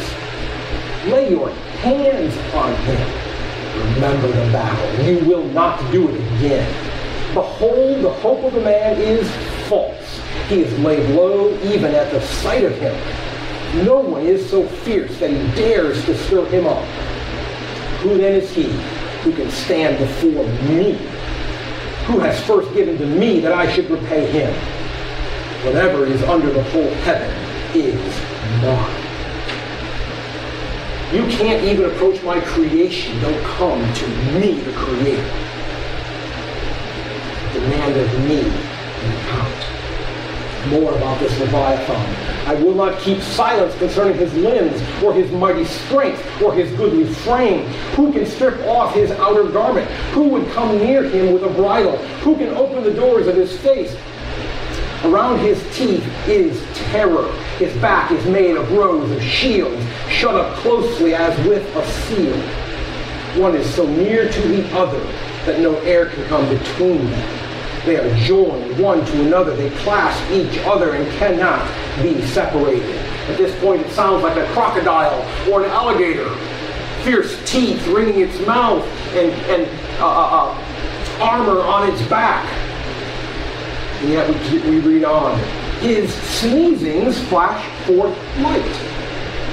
Lay 1.07 1.31
your 1.31 1.51
hands 1.51 2.37
on 2.55 2.75
him. 2.85 3.95
Remember 3.95 4.29
the 4.29 4.53
battle. 4.53 5.05
You 5.05 5.25
will 5.29 5.45
not 5.49 5.79
do 5.93 6.09
it 6.09 6.15
again. 6.15 7.35
Behold, 7.35 8.03
the 8.03 8.11
hope 8.11 8.45
of 8.45 8.55
a 8.57 8.61
man 8.61 8.99
is 9.01 9.31
false. 9.69 10.21
He 10.49 10.63
is 10.63 10.79
laid 10.79 11.11
low 11.15 11.53
even 11.65 11.95
at 11.95 12.11
the 12.11 12.21
sight 12.21 12.65
of 12.65 12.73
him. 12.79 12.95
No 13.85 14.01
one 14.01 14.23
is 14.23 14.49
so 14.49 14.67
fierce 14.67 15.19
that 15.19 15.31
he 15.31 15.37
dares 15.55 16.03
to 16.07 16.17
stir 16.17 16.47
him 16.47 16.67
up. 16.67 16.85
Who 18.01 18.17
then 18.17 18.41
is 18.41 18.51
he 18.53 18.71
who 19.23 19.33
can 19.35 19.51
stand 19.51 19.99
before 19.99 20.47
me, 20.69 20.99
who 22.07 22.21
has 22.21 22.41
first 22.47 22.73
given 22.73 22.97
to 22.99 23.07
me 23.07 23.41
that 23.41 23.53
I 23.53 23.71
should 23.73 23.91
repay 23.91 24.31
him. 24.31 24.55
Whatever 25.65 26.07
is 26.07 26.23
under 26.23 26.51
the 26.53 26.63
whole 26.63 26.91
heaven 27.03 27.31
is 27.75 28.01
mine. 28.63 29.03
You 31.13 31.27
can't 31.37 31.65
even 31.65 31.87
approach 31.87 32.23
my 32.23 32.41
creation. 32.41 33.21
Don't 33.21 33.43
come 33.45 33.81
to 33.93 34.09
me, 34.39 34.61
the 34.61 34.73
Creator. 34.73 35.31
Demand 37.53 37.97
of 37.97 38.25
me 38.25 38.41
an 38.41 39.13
account. 39.17 40.69
More 40.69 40.95
about 40.97 41.19
this 41.21 41.39
Leviathan 41.41 42.36
I 42.47 42.55
will 42.55 42.75
not 42.75 43.01
keep 43.01 43.21
silence 43.21 43.77
concerning 43.77 44.17
his 44.17 44.33
limbs, 44.35 44.81
or 45.03 45.13
his 45.13 45.33
mighty 45.33 45.65
strength, 45.65 46.25
or 46.41 46.55
his 46.55 46.71
goodly 46.77 47.05
frame. 47.05 47.67
Who 47.97 48.13
can 48.13 48.25
strip 48.25 48.61
off 48.69 48.95
his 48.95 49.11
outer 49.11 49.49
garment? 49.49 49.91
Who 50.13 50.29
would 50.29 50.49
come 50.53 50.79
near 50.79 51.03
him 51.03 51.33
with 51.33 51.43
a 51.43 51.49
bridle? 51.49 51.97
Who 52.23 52.37
can 52.37 52.51
open 52.51 52.85
the 52.85 52.95
doors 52.95 53.27
of 53.27 53.35
his 53.35 53.59
face? 53.59 53.97
Around 55.05 55.41
his 55.41 55.61
teeth 55.77 56.07
is 56.29 56.63
terror. 56.91 57.33
His 57.59 57.77
back 57.79 58.13
is 58.13 58.25
made 58.27 58.57
of 58.57 58.71
rows 58.71 59.11
of 59.11 59.21
shields, 59.21 59.85
shut 60.09 60.37
up 60.37 60.55
closely 60.59 61.17
as 61.17 61.37
with 61.49 61.67
a 61.75 61.85
seal. 62.03 62.41
One 63.43 63.57
is 63.57 63.69
so 63.75 63.87
near 63.89 64.31
to 64.31 64.41
the 64.49 64.73
other 64.77 65.01
that 65.47 65.59
no 65.59 65.77
air 65.81 66.07
can 66.07 66.25
come 66.29 66.49
between 66.49 67.11
them. 67.11 67.46
They 67.87 67.99
are 67.99 68.17
joined 68.17 68.81
one 68.81 69.07
to 69.07 69.23
another. 69.25 69.55
They 69.55 69.71
clasp 69.77 70.21
each 70.33 70.59
other 70.67 70.95
and 70.95 71.09
cannot 71.19 71.65
be 72.03 72.21
separated. 72.27 72.97
At 73.29 73.39
this 73.39 73.57
point, 73.61 73.81
it 73.83 73.93
sounds 73.93 74.25
like 74.25 74.37
a 74.37 74.45
crocodile 74.53 75.23
or 75.49 75.65
an 75.65 75.71
alligator. 75.71 76.29
Fierce 77.05 77.41
teeth 77.49 77.87
ringing 77.87 78.23
its 78.23 78.45
mouth 78.45 78.85
and, 79.15 79.31
and 79.49 80.01
uh, 80.01 80.05
uh, 80.05 80.51
uh, 80.51 81.23
armor 81.23 81.61
on 81.61 81.89
its 81.89 82.03
back. 82.09 82.45
And 84.03 84.11
yet 84.11 84.29
we, 84.51 84.69
we 84.69 84.81
read 84.81 85.05
on. 85.05 85.39
His 85.79 86.11
sneezings 86.11 87.15
flash 87.29 87.65
forth 87.87 88.19
light, 88.41 88.65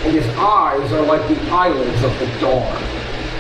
and 0.05 0.11
his 0.11 0.25
eyes 0.39 0.91
are 0.91 1.05
like 1.05 1.21
the 1.27 1.39
eyelids 1.51 2.03
of 2.03 2.17
the 2.17 2.25
dawn. 2.39 2.83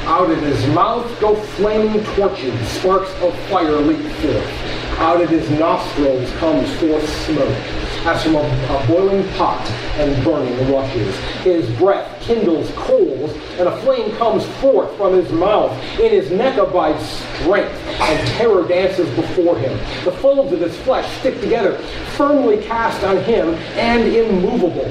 Out 0.05 0.29
of 0.29 0.39
his 0.39 0.67
mouth 0.67 1.19
go 1.19 1.33
flaming 1.33 2.03
torches, 2.13 2.67
sparks 2.67 3.11
of 3.21 3.35
fire 3.49 3.71
leap 3.71 4.05
forth. 4.17 4.82
Out 4.99 5.21
of 5.21 5.29
his 5.29 5.49
nostrils 5.51 6.31
comes 6.33 6.71
forth 6.75 7.07
smoke, 7.25 7.57
as 8.05 8.23
from 8.23 8.35
a, 8.35 8.39
a 8.39 8.87
boiling 8.87 9.27
pot 9.33 9.61
and 9.97 10.23
burning 10.23 10.71
rushes. 10.71 11.15
His 11.43 11.69
breath 11.77 12.21
kindles 12.21 12.71
coals, 12.75 13.31
and 13.57 13.67
a 13.67 13.81
flame 13.81 14.15
comes 14.17 14.45
forth 14.61 14.95
from 14.95 15.13
his 15.13 15.31
mouth. 15.31 15.71
In 15.99 16.11
his 16.11 16.31
neck 16.31 16.57
abides 16.57 17.03
strength, 17.41 17.75
and 17.99 18.27
terror 18.29 18.67
dances 18.67 19.09
before 19.15 19.57
him. 19.57 19.77
The 20.05 20.11
folds 20.13 20.53
of 20.53 20.61
his 20.61 20.75
flesh 20.77 21.19
stick 21.19 21.39
together, 21.41 21.77
firmly 22.15 22.63
cast 22.63 23.03
on 23.03 23.17
him 23.23 23.55
and 23.75 24.03
immovable. 24.13 24.89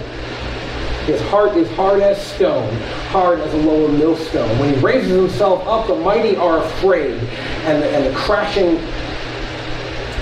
His 1.07 1.21
heart 1.23 1.57
is 1.57 1.69
hard 1.73 2.01
as 2.01 2.25
stone, 2.25 2.73
hard 3.11 3.41
as 3.41 3.53
a 3.55 3.57
lower 3.57 3.89
millstone. 3.89 4.57
When 4.61 4.75
he 4.75 4.81
raises 4.81 5.11
himself 5.11 5.67
up, 5.67 5.89
the 5.89 5.97
mighty 5.97 6.37
are 6.37 6.59
afraid, 6.59 7.19
and 7.65 7.83
the, 7.83 7.89
and 7.91 8.07
the 8.07 8.17
crashing 8.17 8.77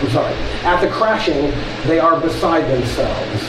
I'm 0.01 0.11
sorry. 0.11 0.35
At 0.65 0.81
the 0.81 0.89
crashing, 0.89 1.53
they 1.87 1.99
are 1.99 2.19
beside 2.21 2.71
themselves. 2.71 3.43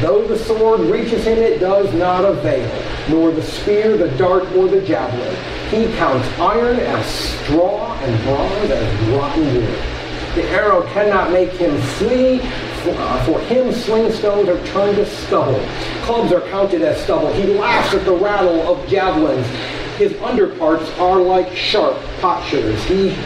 Though 0.00 0.26
the 0.28 0.38
sword 0.38 0.80
reaches 0.80 1.24
him, 1.24 1.38
it 1.38 1.58
does 1.58 1.92
not 1.94 2.24
avail, 2.24 2.84
nor 3.08 3.32
the 3.32 3.42
spear, 3.42 3.96
the 3.96 4.08
dart, 4.16 4.44
or 4.52 4.68
the 4.68 4.80
javelin. 4.80 5.34
He 5.70 5.92
counts 5.96 6.28
iron 6.38 6.76
as 6.78 7.04
straw 7.06 7.94
and 7.98 8.22
bronze 8.22 8.70
as 8.70 9.08
rotten 9.08 9.54
wood. 9.54 9.98
The 10.36 10.44
arrow 10.50 10.82
cannot 10.92 11.32
make 11.32 11.50
him 11.50 11.76
flee. 11.96 12.38
For, 12.84 12.94
uh, 12.96 13.24
for 13.24 13.40
him, 13.40 13.72
sling 13.72 14.12
stones 14.12 14.48
are 14.48 14.64
turned 14.68 14.96
to 14.98 15.06
stubble. 15.06 15.60
Clubs 16.02 16.32
are 16.32 16.42
counted 16.42 16.82
as 16.82 17.02
stubble. 17.02 17.32
He 17.32 17.54
laughs 17.54 17.92
at 17.92 18.04
the 18.04 18.14
rattle 18.14 18.60
of 18.72 18.86
javelins. 18.88 19.46
His 19.96 20.12
underparts 20.22 20.88
are 21.00 21.18
like 21.18 21.56
sharp 21.56 21.96
potsherds. 22.20 22.84
He 22.84 23.16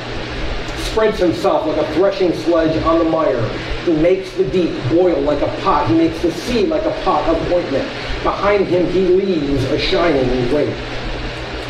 spreads 0.93 1.19
himself 1.19 1.67
like 1.67 1.79
a 1.79 1.95
threshing 1.95 2.35
sledge 2.35 2.77
on 2.85 2.99
the 2.99 3.05
mire. 3.05 3.49
He 3.85 3.95
makes 3.95 4.31
the 4.37 4.45
deep 4.45 4.71
boil 4.91 5.21
like 5.23 5.41
a 5.41 5.49
pot. 5.63 5.89
He 5.89 5.97
makes 5.97 6.21
the 6.21 6.31
sea 6.31 6.67
like 6.67 6.85
a 6.85 7.03
pot 7.03 7.27
of 7.29 7.51
ointment. 7.51 7.89
Behind 8.23 8.67
him 8.67 8.87
he 8.93 9.07
leaves 9.07 9.65
a 9.65 9.79
shining 9.79 10.53
wake. 10.53 10.77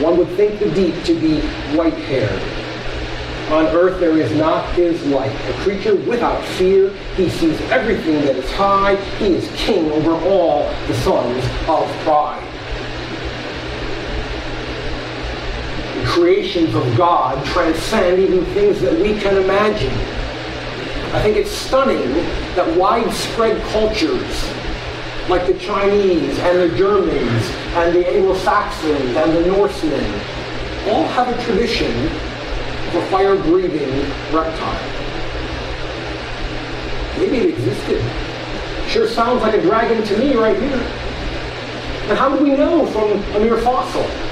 One 0.00 0.18
would 0.18 0.28
think 0.30 0.58
the 0.58 0.70
deep 0.72 1.04
to 1.04 1.14
be 1.14 1.40
white-haired. 1.76 2.42
On 3.52 3.66
earth 3.76 4.00
there 4.00 4.18
is 4.18 4.32
not 4.36 4.68
his 4.74 5.00
like. 5.06 5.32
A 5.32 5.52
creature 5.62 5.94
without 5.94 6.42
fear. 6.56 6.92
He 7.14 7.28
sees 7.28 7.60
everything 7.70 8.22
that 8.22 8.34
is 8.34 8.50
high. 8.52 8.96
He 9.18 9.34
is 9.34 9.48
king 9.54 9.90
over 9.92 10.12
all 10.26 10.64
the 10.88 10.94
sons 10.94 11.44
of 11.68 11.88
pride. 12.02 12.51
Creations 16.12 16.74
of 16.74 16.84
God 16.94 17.42
transcend 17.46 18.20
even 18.20 18.44
things 18.52 18.82
that 18.82 18.92
we 19.00 19.18
can 19.18 19.38
imagine. 19.38 19.92
I 21.14 21.22
think 21.22 21.38
it's 21.38 21.50
stunning 21.50 22.12
that 22.54 22.76
widespread 22.76 23.62
cultures 23.72 24.44
like 25.30 25.46
the 25.46 25.54
Chinese 25.54 26.38
and 26.40 26.70
the 26.70 26.76
Germans 26.76 27.44
and 27.76 27.96
the 27.96 28.06
Anglo-Saxons 28.06 29.16
and 29.16 29.32
the 29.36 29.46
Norsemen 29.46 30.04
all 30.88 31.06
have 31.08 31.28
a 31.28 31.44
tradition 31.44 31.90
of 32.88 32.96
a 32.96 33.06
fire-breathing 33.06 34.00
reptile. 34.34 34.82
Maybe 37.18 37.38
it 37.38 37.58
existed. 37.58 38.02
Sure 38.86 39.08
sounds 39.08 39.40
like 39.40 39.54
a 39.54 39.62
dragon 39.62 40.02
to 40.04 40.18
me 40.18 40.34
right 40.34 40.60
here. 40.60 40.76
And 42.10 42.18
how 42.18 42.36
do 42.36 42.44
we 42.44 42.50
know 42.50 42.84
from 42.88 43.12
a 43.34 43.40
mere 43.40 43.56
fossil? 43.62 44.31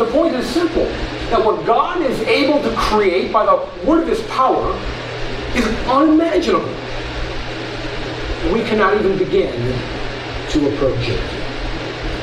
The 0.00 0.06
point 0.06 0.34
is 0.34 0.48
simple 0.48 0.86
that 1.28 1.44
what 1.44 1.66
God 1.66 2.00
is 2.00 2.18
able 2.20 2.62
to 2.62 2.74
create 2.74 3.30
by 3.30 3.44
the 3.44 3.56
word 3.84 4.04
of 4.04 4.08
his 4.08 4.22
power 4.28 4.72
is 5.54 5.66
unimaginable. 5.86 6.74
We 8.50 8.62
cannot 8.64 8.96
even 8.96 9.18
begin 9.18 9.52
to 10.52 10.74
approach 10.74 11.06
it. 11.06 11.20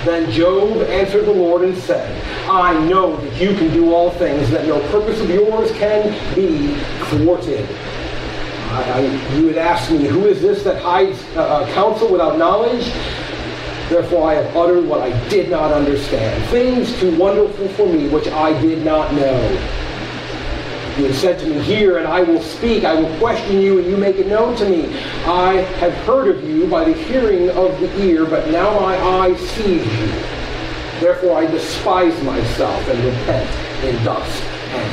Then 0.05 0.31
Job 0.31 0.81
answered 0.89 1.25
the 1.25 1.31
Lord 1.31 1.61
and 1.65 1.77
said, 1.77 2.19
I 2.49 2.83
know 2.87 3.15
that 3.15 3.39
you 3.39 3.55
can 3.55 3.71
do 3.71 3.93
all 3.93 4.09
things, 4.09 4.49
that 4.49 4.65
no 4.65 4.79
purpose 4.89 5.21
of 5.21 5.29
yours 5.29 5.69
can 5.73 6.09
be 6.33 6.73
thwarted. 7.11 7.63
I, 8.71 8.91
I, 8.91 9.35
you 9.35 9.45
would 9.45 9.57
ask 9.59 9.91
me, 9.91 10.07
who 10.07 10.25
is 10.25 10.41
this 10.41 10.63
that 10.63 10.81
hides 10.81 11.23
uh, 11.35 11.41
uh, 11.41 11.73
counsel 11.75 12.11
without 12.11 12.39
knowledge? 12.39 12.91
Therefore 13.89 14.29
I 14.29 14.33
have 14.33 14.55
uttered 14.55 14.85
what 14.85 15.01
I 15.01 15.29
did 15.29 15.49
not 15.49 15.71
understand, 15.71 16.43
things 16.49 16.93
too 16.99 17.17
wonderful 17.17 17.67
for 17.69 17.87
me 17.87 18.09
which 18.09 18.27
I 18.27 18.59
did 18.61 18.83
not 18.83 19.13
know. 19.13 19.49
You 20.97 21.05
have 21.05 21.15
said 21.15 21.39
to 21.39 21.45
me, 21.45 21.59
Hear, 21.61 21.97
and 21.99 22.07
I 22.07 22.23
will 22.23 22.41
speak. 22.41 22.83
I 22.83 22.99
will 22.99 23.15
question 23.19 23.61
you, 23.61 23.77
and 23.77 23.87
you 23.87 23.95
make 23.95 24.15
it 24.15 24.25
known 24.25 24.57
to 24.57 24.67
me. 24.67 24.87
I 25.25 25.61
have 25.79 25.93
heard 26.05 26.35
of 26.35 26.43
you 26.43 26.65
by 26.67 26.85
the 26.85 26.93
hearing 26.93 27.49
of 27.51 27.79
the 27.79 28.03
ear, 28.03 28.25
but 28.25 28.49
now 28.49 28.79
my 28.79 28.97
eye 28.97 29.35
sees 29.35 29.85
you. 29.85 30.07
Therefore 30.99 31.37
I 31.37 31.45
despise 31.45 32.19
myself 32.23 32.87
and 32.87 32.99
repent 33.03 33.47
in 33.85 34.03
dust 34.03 34.41
and 34.41 34.91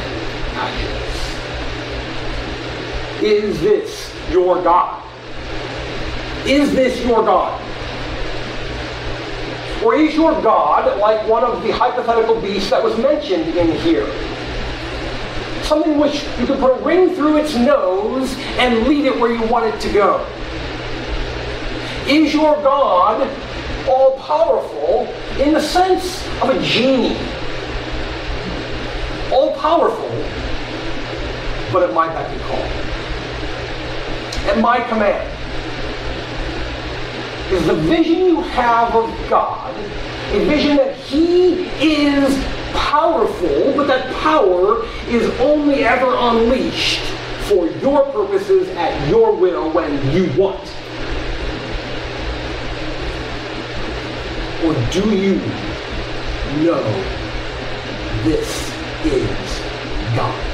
ashes. 0.59 1.05
Is 3.23 3.59
this 3.63 4.15
your 4.31 4.63
God? 4.63 5.03
Is 6.47 6.75
this 6.75 7.03
your 7.03 7.25
God? 7.25 7.59
Or 9.83 9.95
is 9.95 10.15
your 10.15 10.33
God 10.43 10.99
like 11.01 11.27
one 11.27 11.43
of 11.43 11.63
the 11.63 11.71
hypothetical 11.73 12.41
beasts 12.41 12.71
that 12.71 12.83
was 12.83 12.97
mentioned 12.99 13.57
in 13.57 13.73
here? 13.79 14.07
something 15.65 15.99
which 15.99 16.25
you 16.39 16.47
can 16.47 16.59
put 16.59 16.79
a 16.79 16.85
ring 16.85 17.15
through 17.15 17.39
its 17.39 17.55
nose 17.55 18.35
and 18.59 18.87
lead 18.87 19.07
it 19.07 19.19
where 19.19 19.33
you 19.33 19.43
want 19.47 19.65
it 19.65 19.81
to 19.81 19.93
go. 19.93 20.25
Is 22.07 22.35
your 22.35 22.55
God 22.57 23.27
all 23.89 24.19
powerful 24.19 25.07
in 25.43 25.55
the 25.55 25.61
sense 25.61 26.27
of 26.43 26.51
a 26.51 26.63
genie? 26.63 27.17
All 29.33 29.57
powerful, 29.59 30.09
but 31.73 31.83
at 31.89 31.95
my 31.95 32.09
beck 32.09 32.31
and 32.31 32.41
call. 32.43 32.57
At 34.51 34.61
my 34.61 34.81
command. 34.89 35.31
Is 37.55 37.67
the 37.69 37.75
vision 37.75 38.19
you 38.19 38.41
have 38.41 38.97
of 38.97 39.31
God 39.31 39.73
a 40.33 40.45
vision 40.47 40.77
that 40.77 40.97
He 40.97 41.67
is 41.81 42.45
powerful, 42.73 43.73
but 43.77 43.87
that 43.87 44.13
power 44.17 44.85
is 45.07 45.31
only 45.39 45.85
ever 45.85 46.17
unleashed 46.17 47.05
for 47.47 47.69
your 47.69 48.05
purposes 48.07 48.69
at 48.71 49.09
your 49.09 49.37
will 49.37 49.71
when 49.71 49.93
you 50.11 50.25
want. 50.37 50.61
Or 54.65 54.75
do 54.91 55.17
you 55.17 55.37
know 56.65 56.83
this 58.25 58.75
is 59.05 59.61
God? 60.17 60.51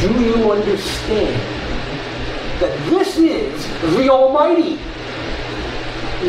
Do 0.00 0.24
you 0.24 0.52
understand 0.52 1.61
that 2.62 2.90
this 2.90 3.18
is 3.18 3.66
the 3.96 4.08
Almighty? 4.08 4.78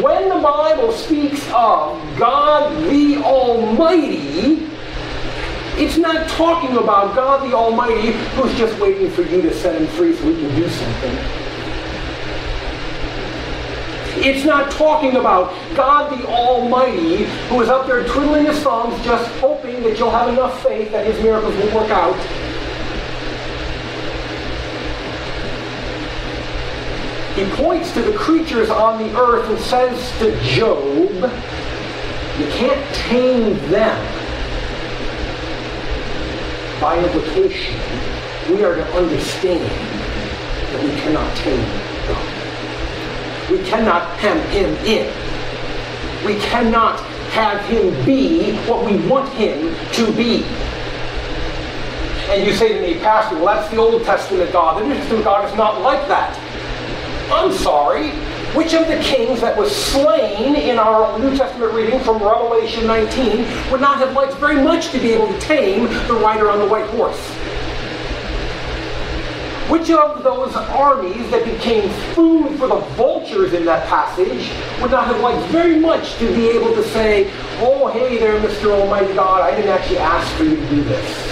when 0.02 0.28
the 0.28 0.40
Bible 0.40 0.92
speaks 0.92 1.46
of 1.54 2.02
God 2.18 2.76
the 2.90 3.18
Almighty, 3.18 4.68
it's 5.76 5.98
not 5.98 6.28
talking 6.30 6.78
about 6.78 7.16
God 7.16 7.48
the 7.48 7.56
Almighty 7.56 8.12
who's 8.12 8.56
just 8.58 8.80
waiting 8.80 9.12
for 9.12 9.22
you 9.22 9.44
to 9.44 9.54
set 9.54 9.80
him 9.80 9.88
free 9.90 10.16
so 10.16 10.34
he 10.34 10.36
can 10.36 10.56
do 10.56 10.68
something. 10.68 11.18
It's 14.26 14.46
not 14.46 14.72
talking 14.72 15.16
about 15.18 15.54
God 15.76 16.18
the 16.18 16.26
Almighty 16.28 17.26
who 17.50 17.62
is 17.62 17.70
up 17.70 17.86
there 17.86 18.08
twiddling 18.08 18.46
his 18.46 18.60
thumbs 18.64 19.00
just 19.04 19.30
hoping 19.40 19.84
that 19.84 20.00
you'll 20.00 20.12
have 20.12 20.30
enough 20.30 20.64
faith 20.64 20.92
that 20.92 21.06
his 21.06 21.22
miracles 21.22 21.56
will 21.56 21.76
work 21.76 21.92
out. 21.92 22.16
He 27.44 27.52
points 27.56 27.92
to 27.94 28.02
the 28.02 28.18
creatures 28.18 28.70
on 28.70 29.02
the 29.02 29.20
earth 29.20 29.50
and 29.50 29.60
says 29.60 30.12
to 30.20 30.40
Job, 30.44 31.10
you 32.40 32.48
can't 32.52 32.96
tame 32.96 33.58
them. 33.70 34.22
By 36.80 37.00
implication, 37.04 37.80
we 38.50 38.64
are 38.64 38.76
to 38.76 38.86
understand 38.94 39.62
that 39.62 40.84
we 40.84 40.90
cannot 41.02 41.36
tame 41.38 41.66
God. 42.08 43.52
We 43.52 43.64
cannot 43.70 44.18
hem 44.20 44.40
him 44.50 44.74
in. 44.86 46.26
We 46.26 46.40
cannot 46.40 47.00
have 47.32 47.64
him 47.66 48.06
be 48.06 48.56
what 48.68 48.86
we 48.86 49.06
want 49.08 49.30
him 49.34 49.76
to 49.94 50.12
be. 50.14 50.44
And 52.30 52.48
you 52.48 52.54
say 52.54 52.74
to 52.74 52.82
me, 52.82 53.00
Pastor, 53.00 53.36
well, 53.36 53.46
that's 53.46 53.70
the 53.70 53.78
Old 53.78 54.04
Testament 54.04 54.52
God. 54.52 54.82
The 54.82 54.88
New 54.88 54.96
Testament 54.96 55.26
God 55.26 55.50
is 55.50 55.56
not 55.58 55.82
like 55.82 56.08
that. 56.08 56.40
I'm 57.32 57.52
sorry, 57.52 58.12
which 58.56 58.74
of 58.74 58.88
the 58.88 59.00
kings 59.00 59.42
that 59.42 59.58
was 59.58 59.74
slain 59.74 60.56
in 60.56 60.78
our 60.78 61.18
New 61.18 61.36
Testament 61.36 61.74
reading 61.74 62.00
from 62.02 62.22
Revelation 62.22 62.86
19 62.86 63.72
would 63.72 63.82
not 63.82 63.98
have 63.98 64.14
liked 64.14 64.34
very 64.36 64.62
much 64.62 64.92
to 64.92 65.00
be 65.00 65.12
able 65.12 65.28
to 65.28 65.40
tame 65.40 65.86
the 66.08 66.14
rider 66.14 66.50
on 66.50 66.60
the 66.60 66.68
white 66.68 66.88
horse? 66.90 67.20
Which 69.70 69.90
of 69.90 70.22
those 70.24 70.54
armies 70.56 71.32
that 71.32 71.46
became 71.46 71.90
food 72.14 72.60
for 72.60 72.68
the 72.68 72.80
vultures 72.96 73.54
in 73.54 73.66
that 73.66 73.88
passage 73.88 74.52
would 74.82 74.92
not 74.92 75.08
have 75.08 75.20
liked 75.22 75.44
very 75.50 75.80
much 75.80 76.16
to 76.18 76.28
be 76.36 76.50
able 76.50 76.76
to 76.76 76.84
say, 76.90 77.32
oh, 77.60 77.88
hey 77.88 78.20
there, 78.20 78.40
Mr. 78.42 78.72
Almighty 78.72 79.14
God, 79.14 79.42
I 79.42 79.56
didn't 79.56 79.72
actually 79.72 80.00
ask 80.00 80.32
for 80.36 80.44
you 80.44 80.58
to 80.58 80.70
do 80.70 80.84
this. 80.84 81.28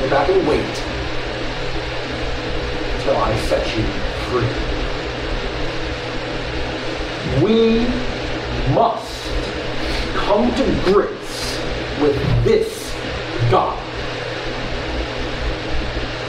Go 0.00 0.10
back 0.10 0.28
and 0.30 0.48
wait 0.48 0.93
I 3.24 3.34
set 3.46 3.66
you 3.74 3.82
free. 4.28 4.44
We 7.42 7.86
must 8.74 9.30
come 10.12 10.54
to 10.54 10.64
grips 10.84 11.58
with 12.02 12.16
this 12.44 12.92
God. 13.50 13.78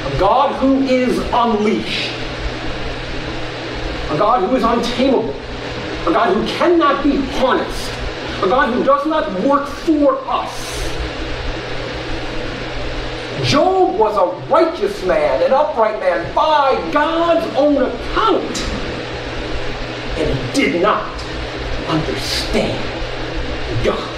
A 0.05 0.17
God 0.17 0.55
who 0.61 0.83
is 0.83 1.17
unleashed. 1.33 2.13
A 4.11 4.17
God 4.17 4.49
who 4.49 4.55
is 4.55 4.63
untamable. 4.63 5.31
A 6.07 6.13
God 6.13 6.33
who 6.33 6.47
cannot 6.47 7.03
be 7.03 7.17
harnessed. 7.17 7.91
A 8.41 8.47
God 8.47 8.73
who 8.73 8.85
does 8.85 9.05
not 9.05 9.29
work 9.41 9.67
for 9.67 10.17
us 10.29 10.74
Job 13.45 13.99
was 13.99 14.17
a 14.17 14.47
righteous 14.51 15.05
man, 15.05 15.43
an 15.43 15.53
upright 15.53 15.99
man 15.99 16.33
by 16.33 16.73
God's 16.91 17.45
own 17.55 17.77
account. 17.77 18.57
And 20.17 20.35
he 20.35 20.53
did 20.53 20.81
not 20.81 21.13
understand 21.87 22.83
God. 23.85 24.11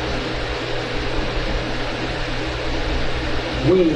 We 3.69 3.89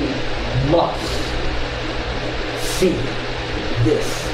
must 0.70 1.22
see 2.60 2.92
this 3.86 4.28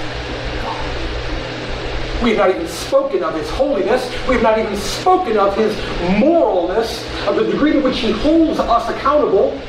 God. 0.64 2.24
We 2.24 2.30
have 2.32 2.38
not 2.40 2.50
even 2.56 2.68
spoken 2.68 3.22
of 3.22 3.36
his 3.36 3.48
holiness. 3.52 4.10
We 4.28 4.34
have 4.34 4.44
not 4.44 4.58
even 4.58 4.76
spoken 4.78 5.38
of 5.38 5.56
his 5.56 5.76
moralness, 6.20 7.06
of 7.28 7.36
the 7.36 7.44
degree 7.44 7.74
to 7.74 7.82
which 7.82 8.00
he 8.00 8.10
holds 8.14 8.60
us 8.60 8.90
accountable 8.90 9.62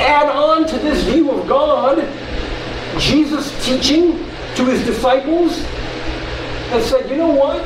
add 0.00 0.28
on 0.28 0.66
to 0.66 0.78
this 0.78 1.04
view 1.04 1.30
of 1.30 1.46
God 1.46 1.98
Jesus' 2.98 3.52
teaching 3.64 4.12
to 4.56 4.64
his 4.64 4.84
disciples 4.84 5.64
and 6.72 6.82
said, 6.84 7.08
you 7.10 7.16
know 7.16 7.30
what? 7.30 7.64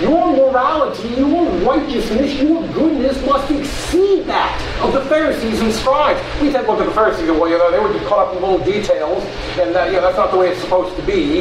Your 0.00 0.30
morality, 0.36 1.08
your 1.08 1.46
righteousness, 1.60 2.34
your 2.34 2.66
goodness 2.72 3.24
must 3.24 3.50
exceed 3.50 4.24
that 4.24 4.82
of 4.82 4.92
the 4.92 5.00
Pharisees 5.06 5.60
and 5.60 5.72
scribes. 5.72 6.20
We 6.40 6.50
think, 6.50 6.68
look 6.68 6.80
at 6.80 6.86
the 6.86 6.92
Pharisees, 6.92 7.28
and 7.28 7.40
well, 7.40 7.48
you 7.48 7.56
know, 7.56 7.70
they 7.70 7.78
were 7.78 7.92
just 7.92 8.06
caught 8.06 8.28
up 8.28 8.36
in 8.36 8.42
little 8.42 8.58
details, 8.58 9.24
and 9.58 9.74
that, 9.74 9.86
you 9.88 9.94
know, 9.94 10.02
that's 10.02 10.18
not 10.18 10.30
the 10.30 10.36
way 10.36 10.50
it's 10.50 10.60
supposed 10.60 10.94
to 10.96 11.02
be. 11.02 11.40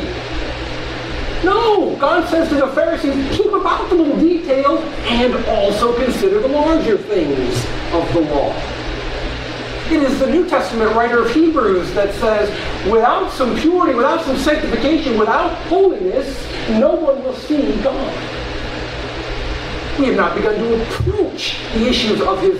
No, 1.43 1.95
God 1.97 2.27
says 2.29 2.47
to 2.49 2.55
the 2.55 2.67
Pharisees, 2.67 3.37
keep 3.37 3.51
about 3.51 3.89
the 3.89 3.95
little 3.95 4.17
details 4.17 4.79
and 5.03 5.35
also 5.47 5.93
consider 6.01 6.39
the 6.39 6.47
larger 6.47 6.97
things 6.97 7.65
of 7.93 8.11
the 8.13 8.21
law. 8.21 8.74
It 9.91 10.01
is 10.01 10.19
the 10.19 10.25
New 10.25 10.49
Testament 10.49 10.95
writer 10.95 11.23
of 11.23 11.31
Hebrews 11.31 11.93
that 11.93 12.11
says, 12.15 12.49
without 12.91 13.31
some 13.31 13.55
purity, 13.55 13.93
without 13.93 14.25
some 14.25 14.35
sanctification, 14.35 15.15
without 15.19 15.53
holiness, 15.67 16.43
no 16.69 16.95
one 16.95 17.23
will 17.23 17.35
see 17.35 17.61
God. 17.83 18.13
We 19.99 20.07
have 20.07 20.15
not 20.15 20.35
begun 20.35 20.55
to 20.55 20.81
approach 20.81 21.59
the 21.75 21.87
issues 21.87 22.19
of 22.19 22.41
his 22.41 22.59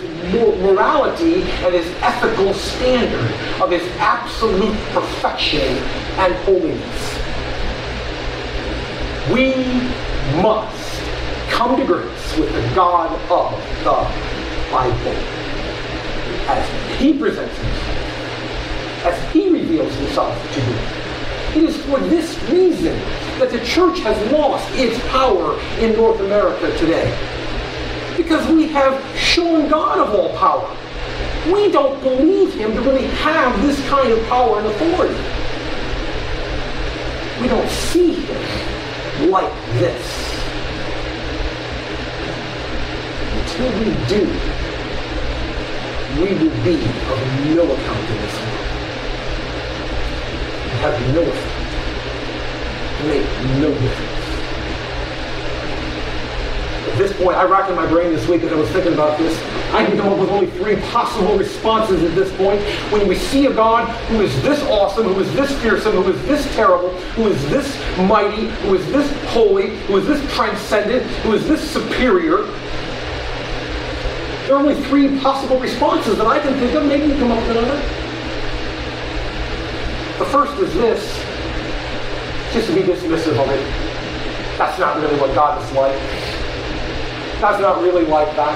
morality 0.62 1.42
and 1.42 1.74
his 1.74 1.88
ethical 2.02 2.54
standard, 2.54 3.34
of 3.60 3.72
his 3.72 3.82
absolute 3.98 4.78
perfection 4.92 5.78
and 6.20 6.34
holiness. 6.46 7.16
We 9.34 9.56
must 10.44 11.02
come 11.50 11.76
to 11.76 11.86
grips 11.88 12.38
with 12.38 12.54
the 12.54 12.76
God 12.76 13.12
of 13.32 13.52
the 13.84 14.72
Bible 14.72 15.35
as 16.48 17.00
he 17.00 17.18
presents 17.18 17.56
himself, 17.58 19.06
as 19.06 19.34
he 19.34 19.50
reveals 19.50 19.94
himself 19.96 20.54
to 20.54 20.62
you. 20.62 21.64
It 21.64 21.70
is 21.70 21.78
for 21.86 22.00
this 22.00 22.38
reason 22.50 22.98
that 23.40 23.50
the 23.50 23.60
church 23.66 24.00
has 24.00 24.32
lost 24.32 24.70
its 24.76 25.00
power 25.10 25.60
in 25.80 25.94
North 25.94 26.20
America 26.20 26.76
today. 26.78 27.08
Because 28.18 28.48
we 28.50 28.68
have 28.68 29.02
shown 29.18 29.70
God 29.70 30.00
of 30.00 30.14
all 30.14 30.38
power. 30.38 30.70
We 31.52 31.72
don't 31.72 32.02
believe 32.02 32.54
him 32.54 32.74
to 32.74 32.82
really 32.82 33.08
have 33.08 33.62
this 33.62 33.80
kind 33.88 34.12
of 34.12 34.26
power 34.28 34.60
and 34.60 34.68
authority. 34.68 35.16
We 37.42 37.48
don't 37.48 37.70
see 37.70 38.14
him 38.14 39.32
like 39.32 39.54
this. 39.74 40.26
Until 43.34 43.80
we 43.80 44.08
do, 44.08 44.65
we 46.16 46.34
will 46.34 46.64
be 46.64 46.76
of 46.76 47.56
no 47.56 47.64
account 47.64 48.10
in 48.10 48.18
this 48.22 48.36
world. 48.40 48.66
Have 50.80 51.14
no 51.14 51.22
effect. 51.22 51.66
Make 53.06 53.28
no 53.60 53.70
difference. 53.74 54.16
At 56.88 56.98
this 57.00 57.12
point, 57.22 57.36
I 57.36 57.44
racked 57.44 57.70
in 57.70 57.76
my 57.76 57.86
brain 57.88 58.14
this 58.14 58.26
week 58.30 58.44
as 58.44 58.54
I 58.54 58.56
was 58.56 58.70
thinking 58.70 58.94
about 58.94 59.18
this. 59.18 59.38
I 59.74 59.86
can 59.86 59.98
come 59.98 60.14
up 60.14 60.20
with 60.20 60.30
only 60.30 60.50
three 60.52 60.78
possible 60.92 61.38
responses 61.38 62.02
at 62.04 62.16
this 62.16 62.34
point. 62.38 62.62
When 62.94 63.10
we 63.10 63.16
see 63.16 63.48
a 63.48 63.54
God 63.54 63.90
who 64.06 64.22
is 64.22 64.42
this 64.42 64.64
awesome, 64.70 65.08
who 65.08 65.20
is 65.20 65.34
this 65.34 65.52
fearsome, 65.62 65.92
who 65.92 66.14
is 66.14 66.26
this 66.26 66.56
terrible, 66.56 66.92
who 67.16 67.28
is 67.28 67.50
this 67.50 67.78
mighty, 67.98 68.48
who 68.62 68.76
is 68.76 68.86
this 68.94 69.12
holy, 69.34 69.76
who 69.88 69.98
is 69.98 70.08
this 70.08 70.34
transcendent, 70.34 71.04
who 71.24 71.34
is 71.34 71.46
this 71.46 71.70
superior, 71.70 72.46
there 74.46 74.56
are 74.56 74.60
only 74.60 74.76
three 74.84 75.20
possible 75.22 75.60
responses 75.60 76.18
that 76.20 76.28
I 76.28 76.40
can 76.40 76.54
think 76.60 76.74
of. 76.76 76.86
Maybe 76.86 77.08
you 77.08 77.16
come 77.16 77.32
up 77.32 77.40
with 77.48 77.58
another. 77.58 77.78
The 80.20 80.26
first 80.26 80.54
is 80.62 80.72
this, 80.76 81.18
just 82.54 82.68
to 82.68 82.76
be 82.76 82.82
dismissive 82.82 83.42
of 83.42 83.50
it. 83.50 84.58
That's 84.58 84.78
not 84.78 84.98
really 85.02 85.20
what 85.20 85.34
God 85.34 85.62
is 85.64 85.72
like. 85.72 86.00
God's 87.42 87.60
not 87.60 87.82
really 87.82 88.06
like 88.06 88.36
that. 88.36 88.56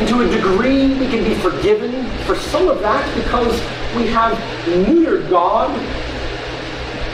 And 0.00 0.08
to 0.08 0.22
a 0.22 0.28
degree, 0.28 0.92
we 0.94 1.06
can 1.06 1.22
be 1.22 1.34
forgiven 1.36 2.06
for 2.24 2.34
some 2.34 2.68
of 2.68 2.80
that 2.80 3.06
because 3.14 3.52
we 3.96 4.08
have 4.08 4.36
neutered 4.66 5.30
God, 5.30 5.70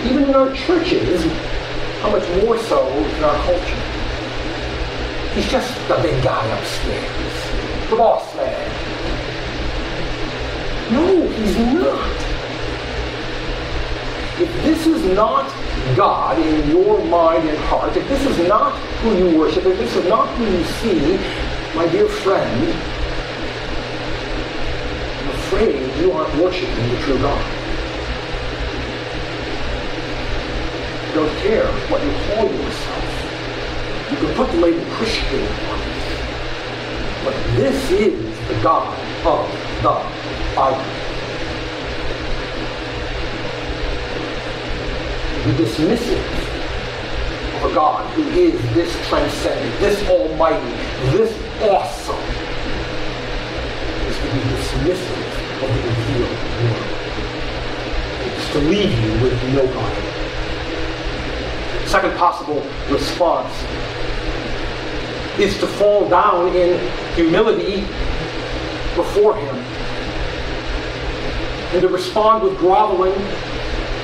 even 0.06 0.24
in 0.24 0.34
our 0.34 0.54
churches, 0.54 1.22
how 2.00 2.10
much 2.10 2.26
more 2.42 2.56
so 2.58 2.88
in 2.88 3.24
our 3.24 3.36
culture. 3.44 3.96
He's 5.34 5.50
just 5.50 5.75
the 5.88 5.94
big 6.02 6.20
guy 6.24 6.44
upstairs, 6.58 7.90
the 7.90 7.96
boss 7.96 8.34
man. 8.34 8.86
No, 10.92 11.28
he's 11.28 11.56
not. 11.74 12.16
If 14.40 14.52
this 14.64 14.86
is 14.86 15.04
not 15.14 15.48
God 15.96 16.38
in 16.40 16.70
your 16.70 17.04
mind 17.04 17.48
and 17.48 17.58
heart, 17.66 17.96
if 17.96 18.08
this 18.08 18.26
is 18.26 18.48
not 18.48 18.72
who 19.00 19.16
you 19.16 19.38
worship, 19.38 19.64
if 19.64 19.78
this 19.78 19.94
is 19.94 20.08
not 20.08 20.26
who 20.36 20.44
you 20.44 20.64
see, 20.64 21.16
my 21.76 21.86
dear 21.88 22.08
friend, 22.08 22.72
I'm 25.22 25.28
afraid 25.36 26.00
you 26.00 26.10
aren't 26.10 26.34
worshiping 26.42 26.88
the 26.88 26.98
true 27.02 27.18
God. 27.18 27.52
Don't 31.14 31.38
care 31.38 31.66
what 31.88 32.02
you 32.02 32.10
call 32.26 32.50
yourself. 32.52 32.95
You 34.10 34.16
can 34.18 34.34
put 34.36 34.52
the 34.52 34.58
label 34.58 34.84
Christian 34.92 35.42
on 35.42 35.80
it. 35.80 35.96
But 37.24 37.34
this 37.56 37.90
is 37.90 38.48
the 38.48 38.54
God 38.62 38.96
of 39.26 39.50
the 39.82 39.90
Bible. 40.54 40.78
To 45.34 45.38
be 45.44 45.64
dismissive 45.64 46.22
of 47.56 47.72
a 47.72 47.74
God 47.74 48.08
who 48.14 48.22
is 48.30 48.60
this 48.74 49.08
transcendent, 49.08 49.80
this 49.80 50.08
almighty, 50.08 50.70
this 51.10 51.32
awesome, 51.62 52.14
is 54.06 54.16
to 54.18 54.22
be 54.22 54.38
dismissive 54.54 55.36
of 55.64 55.68
the 55.74 55.80
revealed 55.88 56.30
word. 56.62 56.96
It's 58.36 58.52
to 58.52 58.58
leave 58.60 58.96
you 59.02 59.12
with 59.20 59.42
no 59.52 59.66
God. 59.66 60.15
Second 61.86 62.16
possible 62.18 62.60
response 62.90 63.52
is 65.38 65.58
to 65.58 65.66
fall 65.66 66.08
down 66.08 66.54
in 66.54 66.78
humility 67.14 67.82
before 68.94 69.36
him 69.36 69.56
and 71.72 71.82
to 71.82 71.88
respond 71.88 72.42
with 72.42 72.56
groveling 72.58 73.14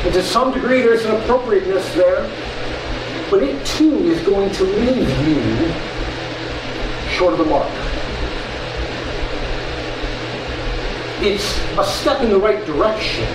and 0.05 0.13
to 0.15 0.23
some 0.23 0.53
degree, 0.53 0.83
there's 0.83 1.05
an 1.05 1.15
appropriateness 1.15 1.95
there. 1.95 2.29
But 3.31 3.45
it 3.45 3.65
too 3.65 3.99
is 3.99 4.21
going 4.27 4.51
to 4.51 4.65
leave 4.65 5.09
you 5.29 5.73
short 7.09 7.35
of 7.35 7.39
the 7.39 7.45
mark. 7.45 7.71
It's 11.23 11.57
a 11.79 11.85
step 11.85 12.21
in 12.23 12.31
the 12.31 12.39
right 12.39 12.67
direction 12.67 13.29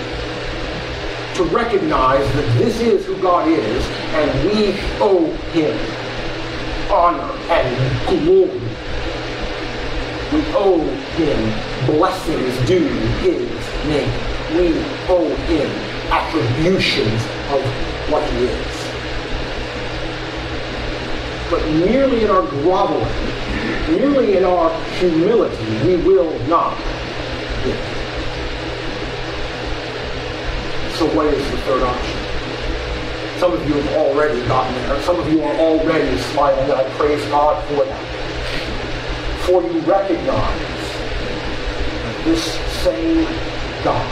to 1.38 1.44
recognize 1.44 2.26
that 2.34 2.58
this 2.58 2.80
is 2.80 3.06
who 3.06 3.16
God 3.22 3.46
is, 3.46 3.86
and 3.86 4.48
we 4.48 4.74
owe 4.98 5.24
him 5.52 5.78
honor 6.90 7.30
and 7.48 8.08
glory. 8.08 8.58
We 10.32 10.42
owe 10.56 10.80
him 11.14 11.86
blessings 11.86 12.66
due 12.66 12.88
his 13.22 13.48
name. 13.86 14.10
We 14.56 14.80
owe 15.08 15.32
him 15.46 15.70
attributions 16.10 17.22
of 17.52 17.62
what 18.10 18.28
he 18.32 18.46
is. 18.46 18.78
But 21.52 21.64
merely 21.86 22.24
in 22.24 22.30
our 22.30 22.42
groveling, 22.42 23.06
merely 23.96 24.36
in 24.36 24.44
our 24.44 24.76
humility, 24.94 25.86
we 25.86 26.02
will 26.02 26.36
not 26.48 26.76
get. 27.64 27.97
So 30.98 31.06
what 31.14 31.26
is 31.32 31.48
the 31.52 31.58
third 31.58 31.84
option? 31.84 32.18
Some 33.38 33.52
of 33.52 33.64
you 33.68 33.74
have 33.74 33.88
already 33.98 34.44
gotten 34.48 34.74
there. 34.74 35.00
Some 35.02 35.20
of 35.20 35.32
you 35.32 35.44
are 35.44 35.54
already 35.54 36.18
smiling, 36.18 36.72
I 36.72 36.82
praise 36.94 37.24
God 37.26 37.64
for 37.68 37.84
that. 37.84 38.04
For 39.46 39.62
you 39.62 39.78
recognize 39.82 40.58
this 42.24 42.42
same 42.82 43.22
God 43.84 44.10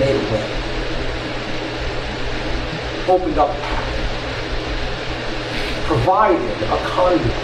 made 0.00 0.16
a 0.16 0.32
way. 0.32 0.48
Opened 3.06 3.38
up 3.38 3.50
path. 3.50 3.86
Provided 5.86 6.62
a 6.62 6.78
conduit. 6.86 7.36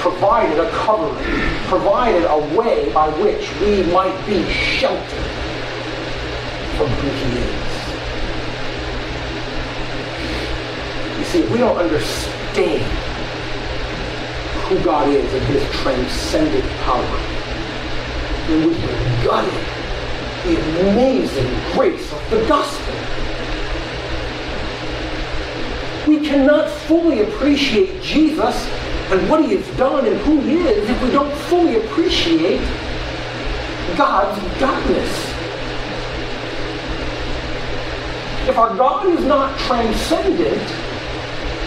Provided 0.00 0.58
a 0.58 0.68
covering. 0.70 1.24
Provided 1.68 2.24
a 2.24 2.38
way 2.58 2.92
by 2.92 3.08
which 3.20 3.48
we 3.60 3.84
might 3.92 4.26
be 4.26 4.42
sheltered 4.52 5.37
is. 6.86 7.78
You 11.18 11.24
see, 11.24 11.40
if 11.40 11.50
we 11.50 11.58
don't 11.58 11.76
understand 11.76 12.82
who 14.66 14.78
God 14.84 15.08
is 15.08 15.32
and 15.34 15.44
his 15.46 15.62
transcendent 15.80 16.64
power, 16.82 17.20
then 18.46 18.68
we 18.68 18.74
are 18.74 19.24
gutted 19.24 19.78
the 20.44 20.90
amazing 20.90 21.72
grace 21.72 22.12
of 22.12 22.30
the 22.30 22.46
gospel. 22.46 22.94
We 26.06 26.26
cannot 26.26 26.70
fully 26.70 27.22
appreciate 27.22 28.02
Jesus 28.02 28.66
and 29.10 29.28
what 29.28 29.44
he 29.44 29.56
has 29.56 29.76
done 29.76 30.06
and 30.06 30.16
who 30.20 30.40
he 30.40 30.58
is 30.58 30.88
if 30.88 31.02
we 31.02 31.10
don't 31.10 31.34
fully 31.48 31.76
appreciate 31.76 32.60
God's 33.96 34.38
godness. 34.58 35.27
If 38.48 38.56
our 38.56 38.74
God 38.74 39.06
is 39.06 39.22
not 39.26 39.58
transcendent, 39.58 40.66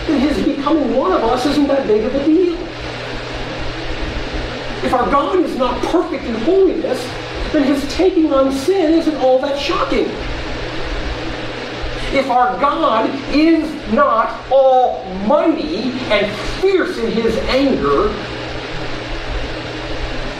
then 0.07 0.19
his 0.19 0.43
becoming 0.43 0.95
one 0.95 1.11
of 1.11 1.23
us 1.23 1.45
isn't 1.45 1.67
that 1.67 1.85
big 1.85 2.03
of 2.05 2.15
a 2.15 2.25
deal. 2.25 2.57
If 4.83 4.91
our 4.91 5.07
God 5.11 5.37
is 5.41 5.55
not 5.57 5.79
perfect 5.85 6.23
in 6.23 6.33
holiness, 6.41 6.99
then 7.53 7.65
his 7.65 7.87
taking 7.93 8.33
on 8.33 8.51
sin 8.51 8.93
isn't 8.93 9.15
all 9.17 9.37
that 9.41 9.59
shocking. 9.59 10.07
If 12.17 12.31
our 12.31 12.59
God 12.59 13.11
is 13.31 13.93
not 13.93 14.51
almighty 14.51 15.91
and 16.09 16.35
fierce 16.61 16.97
in 16.97 17.11
his 17.11 17.37
anger, 17.37 18.07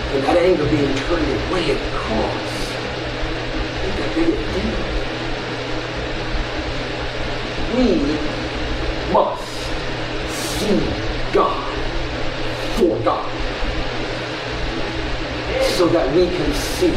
and 0.09 0.23
that 0.23 0.37
anger 0.37 0.65
being 0.65 0.95
turned 0.95 1.49
away 1.49 1.71
at 1.71 1.77
the 1.77 1.97
cross, 1.97 2.51
isn't 3.83 3.95
that 3.99 4.15
big 4.15 4.27
a 4.29 4.81
deal? 4.81 4.90
We 7.75 8.01
must 9.13 9.43
see 10.59 10.79
God 11.33 11.67
for 12.77 12.99
God 13.03 13.29
so 15.77 15.87
that 15.87 16.15
we 16.15 16.27
can 16.27 16.53
see. 16.53 16.93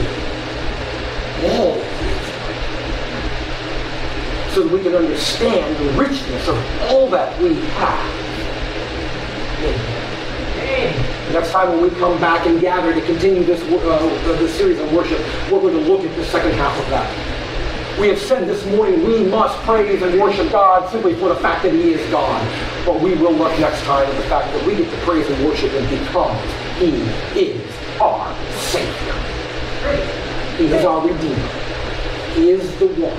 All 1.47 1.95
so 4.55 4.63
that 4.63 4.73
we 4.73 4.81
can 4.81 4.95
understand 4.95 5.77
the 5.77 5.91
richness 6.01 6.47
of 6.47 6.57
all 6.83 7.11
that 7.11 7.37
we 7.43 7.55
have. 7.55 8.25
Next 11.33 11.51
time 11.51 11.71
when 11.73 11.83
we 11.83 11.91
come 11.99 12.21
back 12.21 12.47
and 12.47 12.61
gather 12.61 12.95
to 12.95 13.01
continue 13.01 13.43
this, 13.43 13.61
uh, 13.63 14.37
this 14.39 14.55
series 14.55 14.79
on 14.79 14.95
worship, 14.95 15.19
we're 15.51 15.61
going 15.61 15.75
to 15.75 15.81
look 15.81 16.05
at 16.05 16.15
the 16.17 16.25
second 16.27 16.53
half 16.53 16.79
of 16.79 16.89
that. 16.91 17.34
We 18.01 18.09
have 18.09 18.19
said 18.19 18.49
this 18.49 18.67
morning 18.67 19.05
we 19.07 19.23
must 19.23 19.57
praise 19.61 20.03
and 20.03 20.21
worship 20.21 20.51
God 20.51 20.91
simply 20.91 21.15
for 21.15 21.29
the 21.29 21.37
fact 21.37 21.63
that 21.63 21.73
He 21.73 21.93
is 21.93 22.11
God. 22.11 22.43
But 22.85 23.01
we 23.01 23.15
will 23.15 23.33
look 23.33 23.57
next 23.61 23.83
time 23.85 24.09
at 24.09 24.17
the 24.17 24.29
fact 24.29 24.53
that 24.53 24.67
we 24.67 24.75
get 24.75 24.91
to 24.91 24.97
praise 25.07 25.29
and 25.31 25.45
worship 25.45 25.71
Him 25.71 25.89
because 25.89 26.37
He 26.79 26.91
is 27.41 27.63
our 28.01 28.35
Savior. 28.55 29.15
He 30.59 30.67
is 30.67 30.85
our 30.85 31.07
Redeemer. 31.07 31.49
He 32.35 32.51
is 32.51 32.77
the 32.79 32.89
one 32.89 33.17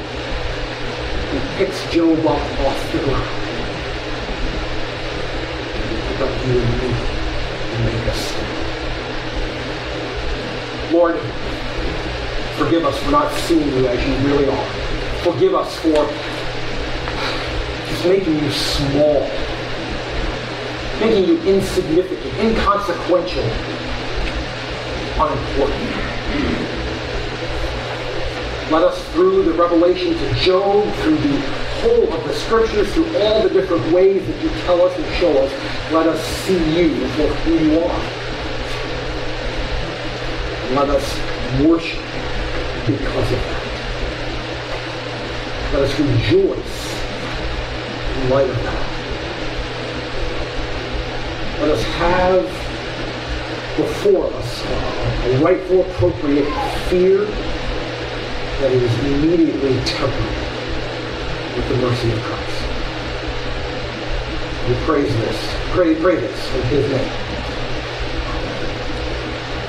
who 1.32 1.39
picks 1.57 1.89
Job 1.89 2.19
up 2.19 2.41
off 2.59 2.91
the 2.91 2.99
ground. 2.99 3.30
But 6.19 6.47
you 6.47 6.59
and 6.59 6.71
me 6.82 6.89
and 7.71 7.86
make 7.86 8.07
us 8.09 8.19
stand. 8.28 8.55
Lord, 10.93 11.15
forgive 12.57 12.85
us 12.85 12.97
for 13.03 13.11
not 13.11 13.31
seeing 13.33 13.67
you 13.67 13.87
as 13.87 14.07
you 14.07 14.27
really 14.27 14.47
are. 14.47 14.65
Forgive 15.23 15.53
us 15.53 15.75
for 15.79 16.07
just 17.87 18.05
making 18.05 18.39
you 18.39 18.51
small, 18.51 19.27
making 20.99 21.25
you 21.25 21.37
insignificant, 21.41 22.33
inconsequential, 22.39 23.43
unimportant. 25.19 26.15
Let 28.71 28.83
us, 28.83 29.05
through 29.09 29.43
the 29.43 29.53
revelation 29.53 30.13
to 30.17 30.33
Job, 30.35 30.91
through 30.95 31.17
the 31.17 31.39
whole 31.81 32.13
of 32.13 32.23
the 32.25 32.33
scriptures, 32.33 32.91
through 32.93 33.17
all 33.17 33.43
the 33.43 33.49
different 33.49 33.91
ways 33.91 34.25
that 34.25 34.41
you 34.41 34.49
tell 34.61 34.81
us 34.81 34.95
and 34.97 35.05
show 35.15 35.31
us, 35.43 35.51
let 35.91 36.07
us 36.07 36.25
see 36.45 36.57
you 36.73 37.07
for 37.09 37.27
who 37.27 37.53
you 37.59 37.79
are. 37.79 37.99
Let 40.73 40.89
us 40.89 41.61
worship 41.61 42.01
because 42.86 43.31
of 43.31 43.39
that. 43.39 43.65
Let 45.73 45.81
us 45.83 45.99
rejoice 45.99 46.95
in 48.21 48.29
light 48.29 48.49
of 48.49 48.55
that. 48.63 48.95
Let 51.61 51.71
us 51.71 51.83
have 51.83 52.43
before 53.77 54.31
us 54.33 54.63
a 55.25 55.38
rightful, 55.43 55.81
appropriate 55.81 56.49
fear 56.89 57.25
that 57.25 58.71
is 58.71 58.99
immediately 59.05 59.79
tempered 59.83 60.36
with 61.55 61.67
the 61.69 61.77
mercy 61.77 62.11
of 62.11 62.21
Christ. 62.21 62.61
We 64.69 64.75
praise 64.86 65.15
this. 65.17 65.55
Pray, 65.71 65.95
pray 65.95 66.15
this 66.15 66.55
in 66.55 66.61
his 66.63 66.89
name. 66.91 67.24